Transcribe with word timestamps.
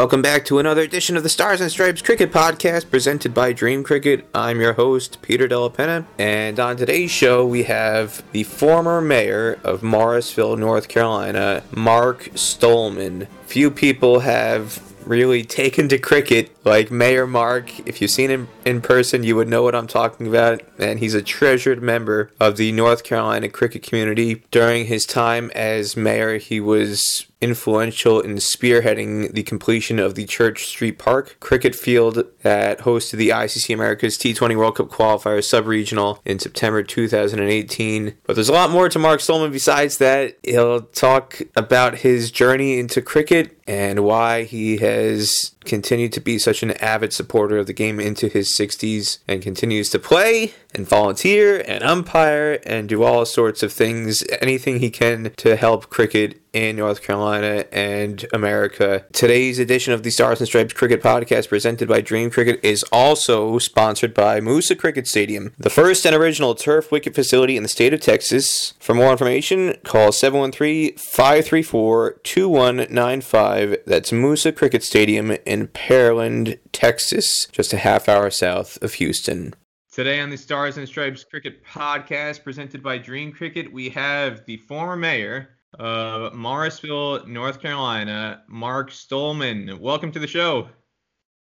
Welcome 0.00 0.22
back 0.22 0.46
to 0.46 0.58
another 0.58 0.80
edition 0.80 1.18
of 1.18 1.22
the 1.22 1.28
Stars 1.28 1.60
and 1.60 1.70
Stripes 1.70 2.00
Cricket 2.00 2.32
Podcast 2.32 2.90
presented 2.90 3.34
by 3.34 3.52
Dream 3.52 3.84
Cricket. 3.84 4.26
I'm 4.32 4.58
your 4.58 4.72
host, 4.72 5.20
Peter 5.20 5.46
Della 5.46 5.68
Penna, 5.68 6.06
and 6.18 6.58
on 6.58 6.78
today's 6.78 7.10
show 7.10 7.44
we 7.44 7.64
have 7.64 8.22
the 8.32 8.44
former 8.44 9.02
mayor 9.02 9.60
of 9.62 9.82
Morrisville, 9.82 10.56
North 10.56 10.88
Carolina, 10.88 11.62
Mark 11.76 12.30
Stohlman. 12.30 13.28
Few 13.44 13.70
people 13.70 14.20
have 14.20 14.82
really 15.06 15.44
taken 15.44 15.86
to 15.90 15.98
cricket 15.98 16.50
like 16.64 16.90
Mayor 16.90 17.26
Mark. 17.26 17.86
If 17.86 18.00
you've 18.00 18.10
seen 18.10 18.30
him 18.30 18.48
in 18.64 18.80
person, 18.80 19.22
you 19.22 19.36
would 19.36 19.48
know 19.48 19.62
what 19.62 19.74
I'm 19.74 19.86
talking 19.86 20.26
about. 20.26 20.62
And 20.78 20.98
he's 20.98 21.14
a 21.14 21.20
treasured 21.20 21.82
member 21.82 22.30
of 22.40 22.56
the 22.56 22.72
North 22.72 23.04
Carolina 23.04 23.50
cricket 23.50 23.82
community. 23.82 24.44
During 24.50 24.86
his 24.86 25.04
time 25.04 25.50
as 25.54 25.94
mayor, 25.94 26.38
he 26.38 26.58
was 26.58 27.26
influential 27.40 28.20
in 28.20 28.36
spearheading 28.36 29.32
the 29.32 29.42
completion 29.42 29.98
of 29.98 30.14
the 30.14 30.26
Church 30.26 30.66
Street 30.66 30.98
Park 30.98 31.36
cricket 31.40 31.74
field 31.74 32.24
that 32.42 32.80
hosted 32.80 33.16
the 33.16 33.30
ICC 33.30 33.74
Americas 33.74 34.18
T20 34.18 34.56
World 34.56 34.76
Cup 34.76 34.88
qualifier 34.88 35.42
sub-regional 35.42 36.20
in 36.24 36.38
September 36.38 36.82
2018. 36.82 38.14
But 38.24 38.34
there's 38.34 38.48
a 38.48 38.52
lot 38.52 38.70
more 38.70 38.88
to 38.88 38.98
Mark 38.98 39.20
Stohlman 39.20 39.52
besides 39.52 39.98
that. 39.98 40.38
He'll 40.42 40.82
talk 40.82 41.40
about 41.56 41.98
his 41.98 42.30
journey 42.30 42.78
into 42.78 43.00
cricket 43.02 43.56
and 43.66 44.00
why 44.00 44.44
he 44.44 44.78
has 44.78 45.54
continued 45.64 46.12
to 46.12 46.20
be 46.20 46.38
such 46.38 46.62
an 46.62 46.72
avid 46.72 47.12
supporter 47.12 47.58
of 47.58 47.66
the 47.66 47.72
game 47.72 48.00
into 48.00 48.28
his 48.28 48.56
60s 48.56 49.18
and 49.28 49.42
continues 49.42 49.90
to 49.90 49.98
play 49.98 50.54
and 50.74 50.88
volunteer 50.88 51.62
and 51.66 51.82
umpire 51.82 52.60
and 52.64 52.88
do 52.88 53.02
all 53.02 53.24
sorts 53.24 53.62
of 53.62 53.72
things, 53.72 54.24
anything 54.40 54.80
he 54.80 54.90
can 54.90 55.32
to 55.36 55.56
help 55.56 55.90
cricket 55.90 56.40
in 56.52 56.76
North 56.76 57.02
Carolina 57.02 57.64
and 57.72 58.26
America. 58.32 59.04
Today's 59.12 59.58
edition 59.58 59.92
of 59.92 60.02
the 60.02 60.10
Stars 60.10 60.40
and 60.40 60.48
Stripes 60.48 60.72
Cricket 60.72 61.02
Podcast, 61.02 61.48
presented 61.48 61.88
by 61.88 62.00
Dream 62.00 62.30
Cricket, 62.30 62.60
is 62.64 62.84
also 62.90 63.58
sponsored 63.58 64.14
by 64.14 64.40
Moosa 64.40 64.76
Cricket 64.76 65.06
Stadium, 65.06 65.52
the 65.58 65.70
first 65.70 66.04
and 66.04 66.14
original 66.14 66.54
turf 66.54 66.90
wicket 66.90 67.14
facility 67.14 67.56
in 67.56 67.62
the 67.62 67.68
state 67.68 67.94
of 67.94 68.00
Texas. 68.00 68.74
For 68.80 68.94
more 68.94 69.12
information, 69.12 69.76
call 69.84 70.12
713 70.12 70.96
534 70.96 72.12
2195. 72.24 73.76
That's 73.86 74.10
Moosa 74.10 74.54
Cricket 74.54 74.82
Stadium 74.82 75.36
in 75.50 75.66
Pearland, 75.66 76.56
Texas, 76.70 77.48
just 77.50 77.72
a 77.72 77.76
half 77.76 78.08
hour 78.08 78.30
south 78.30 78.80
of 78.82 78.94
Houston. 78.94 79.52
Today 79.90 80.20
on 80.20 80.30
the 80.30 80.36
Stars 80.36 80.76
and 80.76 80.86
Stripes 80.86 81.24
Cricket 81.24 81.64
Podcast, 81.64 82.44
presented 82.44 82.84
by 82.84 82.98
Dream 82.98 83.32
Cricket, 83.32 83.72
we 83.72 83.88
have 83.88 84.46
the 84.46 84.58
former 84.58 84.94
mayor 84.94 85.48
of 85.76 86.32
Morrisville, 86.34 87.26
North 87.26 87.60
Carolina, 87.60 88.44
Mark 88.46 88.90
Stohlman. 88.90 89.80
Welcome 89.80 90.12
to 90.12 90.20
the 90.20 90.28
show. 90.28 90.68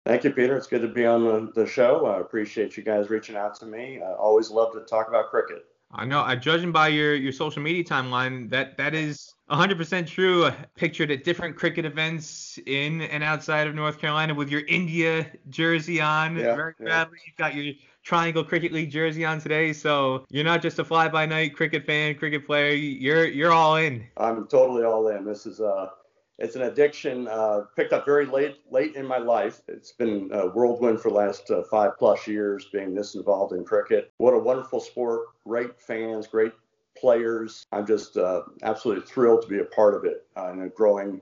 Thank 0.05 0.23
you, 0.23 0.29
Peter. 0.29 0.55
It's 0.55 0.67
good 0.67 0.83
to 0.83 0.87
be 0.87 1.07
on 1.07 1.23
the, 1.23 1.51
the 1.55 1.65
show. 1.65 2.05
I 2.05 2.19
appreciate 2.21 2.77
you 2.77 2.83
guys 2.83 3.09
reaching 3.09 3.35
out 3.35 3.55
to 3.55 3.65
me. 3.65 3.99
I 3.99 4.13
always 4.13 4.51
love 4.51 4.73
to 4.73 4.81
talk 4.81 5.07
about 5.07 5.31
cricket. 5.31 5.65
I 5.97 6.05
know. 6.05 6.21
I 6.21 6.35
judging 6.35 6.71
by 6.71 6.89
your 6.89 7.15
your 7.15 7.31
social 7.31 7.61
media 7.61 7.83
timeline, 7.83 8.49
that 8.51 8.77
that 8.77 8.93
is 8.93 9.33
100% 9.49 10.05
true. 10.05 10.51
Pictured 10.75 11.09
at 11.09 11.23
different 11.23 11.55
cricket 11.55 11.85
events 11.85 12.59
in 12.67 13.01
and 13.01 13.23
outside 13.23 13.65
of 13.67 13.73
North 13.73 13.97
Carolina 13.97 14.35
with 14.35 14.49
your 14.49 14.61
India 14.67 15.25
jersey 15.49 15.99
on 15.99 16.35
yeah, 16.35 16.55
very 16.55 16.73
yeah. 16.79 17.05
You've 17.25 17.37
got 17.37 17.55
your 17.55 17.73
Triangle 18.03 18.43
Cricket 18.43 18.71
League 18.71 18.91
jersey 18.91 19.25
on 19.25 19.41
today, 19.41 19.73
so 19.73 20.25
you're 20.29 20.45
not 20.45 20.61
just 20.61 20.79
a 20.79 20.85
fly-by-night 20.85 21.55
cricket 21.55 21.85
fan, 21.85 22.15
cricket 22.15 22.45
player. 22.45 22.73
You're 22.73 23.25
you're 23.25 23.51
all 23.51 23.77
in. 23.77 24.05
I'm 24.17 24.47
totally 24.47 24.83
all 24.83 25.07
in. 25.07 25.25
This 25.25 25.45
is 25.45 25.59
uh 25.59 25.89
it's 26.39 26.55
an 26.55 26.63
addiction 26.63 27.27
uh, 27.27 27.61
picked 27.75 27.93
up 27.93 28.05
very 28.05 28.25
late 28.25 28.57
late 28.69 28.95
in 28.95 29.05
my 29.05 29.17
life. 29.17 29.61
It's 29.67 29.91
been 29.91 30.29
a 30.31 30.47
whirlwind 30.47 31.01
for 31.01 31.09
the 31.09 31.15
last 31.15 31.49
uh, 31.49 31.63
five 31.63 31.97
plus 31.97 32.27
years 32.27 32.69
being 32.71 32.93
this 32.93 33.15
involved 33.15 33.53
in 33.53 33.63
cricket. 33.63 34.11
What 34.17 34.33
a 34.33 34.39
wonderful 34.39 34.79
sport! 34.79 35.27
Great 35.45 35.79
fans, 35.79 36.27
great 36.27 36.53
players. 36.95 37.65
I'm 37.71 37.85
just 37.85 38.17
uh, 38.17 38.43
absolutely 38.63 39.05
thrilled 39.05 39.43
to 39.43 39.47
be 39.47 39.59
a 39.59 39.65
part 39.65 39.95
of 39.95 40.03
it 40.05 40.25
uh, 40.35 40.51
in 40.51 40.61
a 40.61 40.69
growing, 40.69 41.21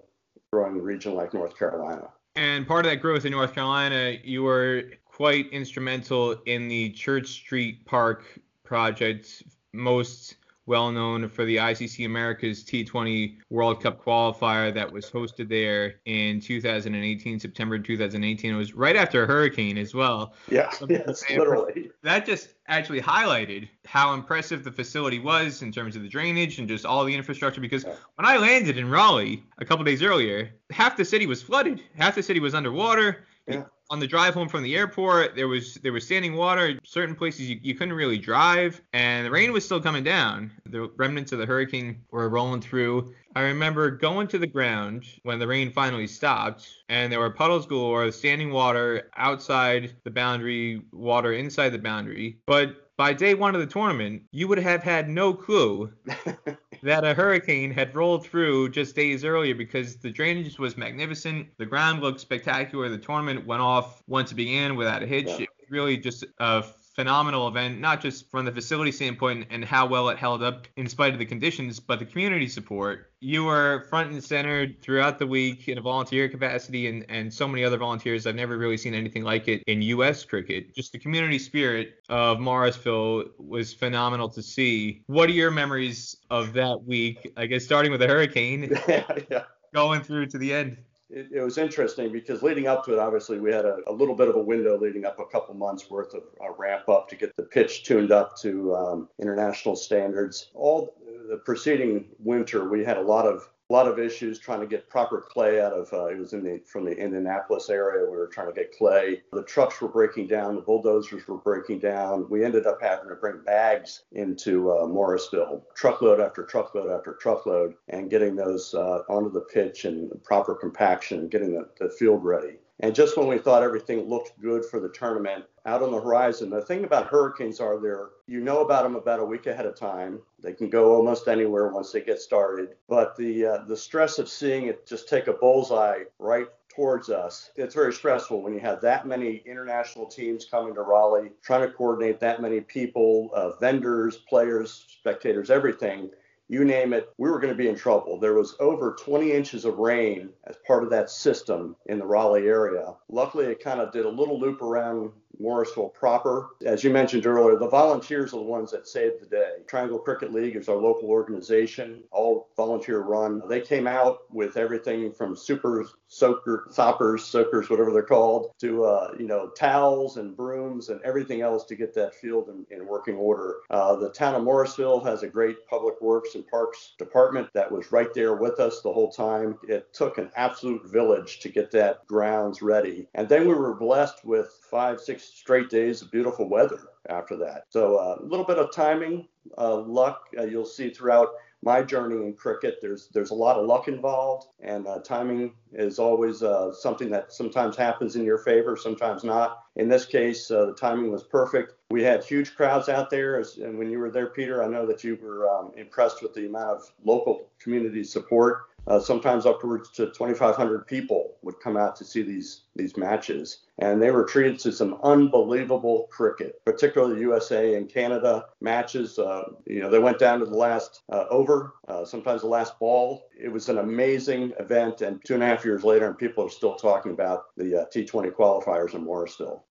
growing 0.52 0.82
region 0.82 1.16
like 1.16 1.34
North 1.34 1.58
Carolina. 1.58 2.10
And 2.36 2.68
part 2.68 2.86
of 2.86 2.92
that 2.92 2.98
growth 2.98 3.26
in 3.26 3.32
North 3.32 3.54
Carolina, 3.54 4.18
you 4.24 4.44
were 4.44 4.84
quite 5.06 5.50
instrumental 5.52 6.34
in 6.46 6.68
the 6.68 6.90
Church 6.92 7.28
Street 7.28 7.86
Park 7.86 8.26
project. 8.64 9.44
Most 9.74 10.36
well 10.66 10.92
known 10.92 11.30
for 11.30 11.46
the 11.46 11.58
ICC 11.58 12.06
Americas 12.06 12.64
T20 12.64 13.38
World 13.50 13.82
Cup 13.82 14.04
qualifier 14.04 14.74
that 14.74 14.92
was 14.92 15.10
hosted 15.10 15.48
there 15.48 15.96
in 16.06 16.40
2018, 16.40 17.40
September 17.40 17.78
2018. 17.78 18.54
It 18.54 18.58
was 18.58 18.74
right 18.74 18.96
after 18.96 19.24
a 19.24 19.28
hurricane 19.28 19.78
as 19.78 19.94
well. 19.94 20.34
Yeah, 20.50 20.72
yes, 20.90 21.24
literally. 21.30 21.92
That 22.04 22.26
just 22.26 22.56
actually 22.68 23.02
highlighted 23.02 23.70
how 23.86 24.14
impressive 24.14 24.64
the 24.64 24.72
facility 24.72 25.20
was 25.20 25.62
in 25.62 25.72
terms 25.72 25.96
of 25.96 26.02
the 26.02 26.10
drainage 26.10 26.60
and 26.60 26.68
just 26.68 26.86
all 26.86 27.06
the 27.06 27.14
infrastructure. 27.14 27.62
Because 27.62 27.84
yeah. 27.84 27.96
when 28.16 28.26
I 28.26 28.38
landed 28.38 28.78
in 28.78 28.90
Raleigh 28.90 29.44
a 29.60 29.66
couple 29.66 29.86
days 29.86 30.02
earlier, 30.02 30.52
half 30.72 30.98
the 30.98 31.06
city 31.06 31.28
was 31.28 31.44
flooded, 31.44 31.82
half 31.96 32.16
the 32.16 32.24
city 32.24 32.40
was 32.40 32.56
underwater. 32.56 33.26
Yeah 33.48 33.66
on 33.90 34.00
the 34.00 34.08
drive 34.08 34.34
home 34.34 34.50
from 34.50 34.64
the 34.64 34.76
airport, 34.76 35.36
there 35.36 35.48
was 35.48 35.76
there 35.76 35.94
was 35.94 36.06
standing 36.06 36.36
water. 36.36 36.80
Certain 36.84 37.16
places 37.16 37.50
you, 37.50 37.60
you 37.62 37.76
couldn't 37.76 37.94
really 37.94 38.18
drive, 38.18 38.82
and 38.94 39.26
the 39.26 39.32
rain 39.32 39.52
was 39.52 39.64
still 39.64 39.82
coming 39.82 40.04
down. 40.04 40.52
The 40.66 40.90
remnants 40.98 41.32
of 41.32 41.40
the 41.40 41.46
hurricane 41.46 42.02
were 42.12 42.30
rolling 42.30 42.62
through. 42.62 43.14
I 43.36 43.42
remember 43.42 43.92
going 43.92 44.28
to 44.30 44.38
the 44.38 44.48
ground 44.48 45.06
when 45.24 45.40
the 45.40 45.48
rain 45.48 45.72
finally 45.72 46.08
stopped, 46.08 46.68
and 46.90 47.12
there 47.12 47.20
were 47.20 47.30
puddles 47.30 47.66
galore, 47.68 48.12
standing 48.12 48.52
water 48.52 49.12
outside 49.18 49.96
the 50.04 50.12
boundary, 50.12 50.82
water 50.92 51.34
inside 51.34 51.70
the 51.70 51.80
boundary. 51.80 52.38
But 52.46 52.85
by 52.98 53.14
day 53.14 53.34
one 53.34 53.56
of 53.56 53.62
the 53.62 53.68
tournament, 53.68 54.24
you 54.32 54.48
would 54.48 54.58
have 54.58 54.84
had 54.84 55.10
no 55.10 55.34
clue 55.34 55.92
that 56.84 57.04
a 57.04 57.14
hurricane 57.14 57.72
had 57.72 57.96
rolled 57.96 58.26
through 58.26 58.70
just 58.70 58.96
days 58.96 59.26
earlier 59.26 59.56
because 59.56 59.98
the 59.98 60.10
drainage 60.10 60.58
was 60.58 60.78
magnificent. 60.78 61.48
The 61.58 61.66
ground 61.66 62.02
looked 62.02 62.20
spectacular. 62.20 62.90
The 62.90 62.98
tournament 62.98 63.46
went 63.46 63.62
off 63.62 64.04
once 64.08 64.32
it 64.32 64.36
began 64.36 64.76
without 64.76 65.04
a 65.04 65.08
hitch. 65.08 65.28
Yeah. 65.28 65.42
It 65.42 65.50
was 65.60 65.72
really 65.72 65.98
just 65.98 66.26
a 66.40 66.64
phenomenal 66.96 67.48
event, 67.48 67.80
not 67.80 68.02
just 68.02 68.32
from 68.32 68.46
the 68.46 68.52
facility 68.52 68.92
standpoint 68.92 69.48
and 69.50 69.66
how 69.66 69.86
well 69.86 70.10
it 70.10 70.18
held 70.18 70.42
up 70.42 70.68
in 70.78 70.88
spite 70.88 71.12
of 71.12 71.20
the 71.20 71.26
conditions, 71.26 71.80
but 71.80 72.00
the 72.00 72.06
community 72.06 72.48
support. 72.48 73.12
You 73.20 73.44
were 73.46 73.86
front 73.90 74.12
and 74.12 74.24
center 74.24 74.68
throughout 74.82 75.20
the 75.20 75.28
week 75.28 75.68
in 75.68 75.78
a 75.78 75.82
volunteer 75.82 76.30
capacity 76.30 76.88
and, 76.88 77.06
and 77.10 77.34
so 77.34 77.48
many 77.48 77.66
other 77.66 77.78
volunteers. 77.78 78.26
I've 78.26 78.36
never 78.36 78.58
really 78.58 78.78
seen 78.78 78.94
anything 78.94 79.24
like 79.24 79.48
it 79.48 79.62
in 79.68 79.82
U.S. 79.82 80.24
cricket. 80.24 80.74
Just 80.74 80.94
the 80.94 81.00
community 81.00 81.40
spirit 81.40 81.96
of 82.08 82.40
Morrisville 82.40 83.26
was 83.38 83.74
phenomenal 83.74 84.30
to 84.30 84.42
see. 84.42 85.04
What 85.08 85.30
are 85.30 85.34
your 85.34 85.52
memories 85.52 86.16
of 86.30 86.54
that 86.54 86.84
week? 86.86 87.34
I 87.36 87.46
guess 87.46 87.66
starting 87.66 87.92
with 87.92 88.00
the 88.00 88.08
hurricane, 88.08 88.72
yeah. 88.88 89.44
going 89.74 90.02
through 90.02 90.28
to 90.28 90.38
the 90.38 90.54
end 90.54 90.78
it, 91.16 91.30
it, 91.32 91.42
was 91.42 91.58
interesting 91.58 92.12
because 92.12 92.44
leading 92.44 92.68
up 92.68 92.84
to 92.86 92.94
it, 92.94 93.00
obviously, 93.00 93.40
we 93.40 93.52
had 93.52 93.66
a, 93.66 93.78
a, 93.88 93.92
little 93.92 94.16
bit 94.16 94.28
of 94.28 94.36
a 94.36 94.42
window 94.42 94.78
leading 94.78 95.06
up 95.06 95.18
a 95.20 95.26
couple 95.26 95.56
months 95.56 95.90
worth 95.90 96.14
of 96.14 96.24
a 96.42 96.52
ramp 96.52 96.90
up 96.90 97.08
to 97.10 97.16
get 97.16 97.36
the 97.38 97.44
pitch 97.44 97.84
tuned 97.84 98.12
up 98.12 98.38
to 98.38 98.76
um, 98.76 99.10
international 99.20 99.76
standards. 99.78 100.52
All 100.54 100.94
the 101.30 101.38
preceding 101.38 102.06
winter, 102.20 102.70
we 102.70 102.84
had 102.84 102.98
a 102.98 103.02
lot 103.02 103.26
of 103.26 103.50
a 103.70 103.74
lot 103.74 103.88
of 103.88 103.98
issues 103.98 104.38
trying 104.38 104.60
to 104.60 104.68
get 104.68 104.90
proper 104.90 105.22
clay 105.22 105.60
out 105.60 105.74
of 105.74 105.92
uh, 105.92 106.06
it 106.06 106.20
was 106.20 106.34
in 106.34 106.44
the 106.44 106.62
from 106.66 106.86
the 106.86 106.92
Indianapolis 106.92 107.70
area. 107.70 108.06
We 108.06 108.16
were 108.16 108.28
trying 108.28 108.48
to 108.48 108.54
get 108.54 108.78
clay. 108.78 109.24
The 109.34 109.44
trucks 109.44 109.82
were 109.82 109.88
breaking 109.88 110.28
down. 110.28 110.56
The 110.56 110.62
bulldozers 110.62 111.28
were 111.28 111.38
breaking 111.38 111.80
down. 111.80 112.30
We 112.30 112.46
ended 112.46 112.68
up 112.68 112.80
having 112.82 113.10
to 113.10 113.16
bring 113.16 113.42
bags 113.44 114.04
into 114.12 114.72
uh, 114.72 114.86
Morrisville 114.86 115.66
truckload 115.76 116.20
after 116.20 116.46
truckload 116.46 116.92
after 116.92 117.14
truckload 117.14 117.74
and 117.90 118.10
getting 118.10 118.36
those 118.36 118.74
uh, 118.76 119.00
onto 119.10 119.32
the 119.32 119.42
pitch 119.42 119.86
and 119.86 120.12
proper 120.24 120.54
compaction 120.54 121.28
getting 121.28 121.54
the, 121.54 121.68
the 121.80 121.90
field 121.90 122.24
ready 122.24 122.58
and 122.80 122.94
just 122.94 123.18
when 123.18 123.28
we 123.28 123.38
thought 123.38 123.64
everything 123.64 124.10
looked 124.10 124.40
good 124.42 124.66
for 124.66 124.80
the 124.80 124.90
tournament, 124.90 125.46
out 125.66 125.82
on 125.82 125.92
the 125.92 126.02
horizon, 126.02 126.50
the 126.50 126.62
thing 126.62 126.84
about 126.84 127.08
hurricanes 127.08 127.60
are 127.60 127.80
they're 127.80 128.10
you 128.28 128.42
know 128.42 128.62
about 128.62 128.84
them 128.84 128.96
about 128.96 129.20
a 129.20 129.26
week 129.26 129.48
ahead 129.48 129.66
of 129.66 129.76
time. 129.80 130.20
They 130.42 130.54
can 130.54 130.70
go 130.70 130.94
almost 130.96 131.28
anywhere 131.28 131.70
once 131.70 131.92
they 131.92 132.02
get 132.02 132.20
started. 132.20 132.76
But 132.90 133.16
the 133.16 133.46
uh, 133.46 133.58
the 133.66 133.78
stress 133.78 134.20
of 134.20 134.28
seeing 134.28 134.68
it 134.68 134.86
just 134.86 135.08
take 135.08 135.28
a 135.28 135.34
bullseye 135.34 136.04
right 136.20 136.48
towards 136.76 137.10
us. 137.10 137.52
It's 137.56 137.74
very 137.74 137.94
stressful 137.94 138.42
when 138.42 138.54
you 138.54 138.60
have 138.60 138.82
that 138.82 139.08
many 139.08 139.42
international 139.46 140.08
teams 140.08 140.44
coming 140.44 140.76
to 140.76 140.82
Raleigh, 140.82 141.32
trying 141.42 141.62
to 141.62 141.74
coordinate 141.74 142.20
that 142.20 142.42
many 142.42 142.60
people, 142.60 143.30
uh, 143.34 143.52
vendors, 143.58 144.18
players, 144.18 144.86
spectators, 145.00 145.50
everything 145.50 146.10
you 146.48 146.64
name 146.64 146.94
it, 146.94 147.10
we 147.18 147.30
were 147.30 147.40
going 147.40 147.54
to 147.54 147.58
be 147.58 147.68
in 147.68 147.76
trouble. 147.76 148.20
There 148.20 148.36
was 148.36 148.56
over 148.60 148.96
20 149.00 149.32
inches 149.32 149.66
of 149.66 149.78
rain 149.78 150.30
as 150.46 150.58
part 150.68 150.84
of 150.84 150.90
that 150.92 151.10
system 151.10 151.76
in 151.88 151.98
the 151.98 152.06
Raleigh 152.06 152.48
area. 152.48 152.94
Luckily, 153.10 153.46
it 153.46 153.64
kind 153.64 153.82
of 153.82 153.92
did 153.92 154.06
a 154.06 154.10
little 154.10 154.40
loop 154.40 154.62
around 154.62 155.12
Morrisville 155.40 155.90
proper. 155.90 156.50
As 156.66 156.84
you 156.84 156.90
mentioned 156.90 157.26
earlier, 157.26 157.58
the 157.58 157.68
volunteers 157.68 158.34
are 158.34 158.38
the 158.38 158.44
ones 158.44 158.72
that 158.72 158.88
saved 158.88 159.22
the 159.22 159.26
day. 159.28 159.52
Triangle 159.68 160.00
Cricket 160.00 160.34
League 160.34 160.56
is 160.56 160.70
our 160.70 160.76
local 160.76 161.10
organization, 161.10 162.04
all 162.12 162.50
volunteer 162.56 163.00
run. 163.00 163.42
They 163.48 163.62
came 163.62 163.88
out 163.88 164.20
with 164.32 164.58
everything 164.58 165.12
from 165.12 165.36
super 165.36 165.86
soaker, 166.08 166.68
soppers, 166.72 167.24
soakers, 167.24 167.70
whatever 167.70 167.92
they're 167.92 168.04
called, 168.04 168.52
to 168.60 168.86
uh, 168.86 169.14
you 169.20 169.28
know 169.28 169.50
towels 169.50 170.18
and 170.18 170.36
brooms 170.36 170.90
and 170.90 171.02
everything 171.02 171.42
else 171.42 171.66
to 171.66 171.76
get 171.76 171.94
that 171.96 172.16
field 172.16 172.50
in, 172.50 172.66
in 172.76 172.88
working 172.88 173.16
order. 173.16 173.58
Uh, 173.70 173.96
the 173.96 174.10
town 174.10 174.36
of 174.36 174.44
Morrisville 174.44 175.02
has 175.02 175.24
a 175.24 175.28
great 175.28 175.68
public 175.68 176.00
works 176.02 176.36
and 176.36 176.48
parks 176.48 176.94
department 176.98 177.50
that 177.54 177.72
was 177.72 177.92
right 177.92 178.14
there 178.14 178.36
with 178.36 178.60
us 178.60 178.82
the 178.82 178.92
whole 178.92 179.12
time. 179.12 179.58
It 179.68 179.94
took 179.94 180.18
an 180.18 180.32
absolute 180.36 180.86
village 180.90 181.40
to 181.40 181.50
get 181.50 181.72
that 181.72 182.06
grounds 182.08 182.62
ready, 182.62 183.08
and 183.16 183.28
then 183.28 183.48
we 183.48 183.54
were 183.54 183.76
blessed 183.76 184.24
with 184.24 184.60
five, 184.70 185.00
six 185.00 185.25
straight 185.34 185.70
days 185.70 186.02
of 186.02 186.12
beautiful 186.12 186.48
weather 186.50 186.80
after 187.10 187.36
that. 187.38 187.64
So 187.70 187.98
uh, 187.98 188.18
a 188.22 188.26
little 188.26 188.46
bit 188.46 188.58
of 188.58 188.74
timing, 188.74 189.28
uh, 189.58 189.78
luck. 189.78 190.28
Uh, 190.38 190.44
you'll 190.44 190.66
see 190.66 190.90
throughout 190.90 191.30
my 191.66 191.82
journey 191.82 192.18
in 192.18 192.34
cricket, 192.34 192.78
there's 192.80 193.08
there's 193.08 193.32
a 193.32 193.36
lot 193.36 193.58
of 193.58 193.66
luck 193.66 193.88
involved, 193.88 194.48
and 194.62 194.86
uh, 194.88 195.00
timing 195.00 195.52
is 195.74 195.98
always 195.98 196.44
uh, 196.44 196.72
something 196.72 197.10
that 197.10 197.34
sometimes 197.34 197.76
happens 197.76 198.16
in 198.16 198.24
your 198.24 198.38
favor, 198.38 198.78
sometimes 198.78 199.24
not. 199.24 199.64
In 199.76 199.90
this 199.90 200.06
case, 200.06 200.52
uh, 200.52 200.68
the 200.68 200.76
timing 200.76 201.12
was 201.12 201.24
perfect. 201.24 201.74
We 201.90 202.04
had 202.04 202.24
huge 202.24 202.56
crowds 202.56 202.88
out 202.88 203.10
there, 203.10 203.40
as, 203.40 203.58
and 203.58 203.80
when 203.80 203.90
you 203.90 203.98
were 203.98 204.12
there, 204.12 204.28
Peter, 204.28 204.64
I 204.64 204.68
know 204.68 204.86
that 204.86 205.04
you 205.04 205.18
were 205.20 205.50
um, 205.50 205.72
impressed 205.76 206.22
with 206.22 206.36
the 206.36 206.46
amount 206.46 206.70
of 206.70 206.92
local 207.04 207.50
community 207.60 208.04
support. 208.04 208.66
Uh, 208.88 209.00
sometimes 209.00 209.46
upwards 209.46 209.90
to 209.90 210.08
2,500 210.08 210.86
people 210.86 211.36
would 211.42 211.60
come 211.60 211.76
out 211.76 211.96
to 211.96 212.06
see 212.06 212.22
these 212.22 212.62
these 212.76 212.98
matches, 212.98 213.60
and 213.80 214.02
they 214.02 214.12
were 214.12 214.26
treated 214.26 214.60
to 214.60 214.72
some 214.72 215.00
unbelievable 215.04 216.08
cricket, 216.12 216.64
particularly 216.66 217.16
the 217.16 217.22
USA 217.22 217.76
and 217.76 217.90
Canada 217.90 218.46
matches. 218.62 219.18
Uh, 219.18 219.44
you 219.66 219.80
know, 219.80 219.90
they 219.90 220.00
went 220.00 220.20
down 220.20 220.40
to 220.40 220.46
the 220.46 220.56
last 220.56 221.02
uh, 221.12 221.26
over, 221.30 221.74
uh, 221.88 222.06
sometimes 222.06 222.42
the 222.42 222.48
last 222.48 222.78
ball. 222.80 223.28
It 223.40 223.50
was 223.50 223.70
an 223.70 223.80
amazing 223.80 224.54
event, 224.60 225.02
and 225.02 225.24
two 225.26 225.34
and 225.34 225.44
a 225.44 225.48
half 225.48 225.66
years 225.66 225.84
later, 225.84 226.08
and 226.08 226.18
people 226.18 226.46
are 226.46 226.50
still 226.50 226.76
talking 226.76 227.12
about 227.12 227.46
the 227.58 227.82
uh, 227.82 227.86
T20 227.94 228.32
qualifiers 228.32 228.94
in 228.94 229.04
Morrisville 229.04 229.65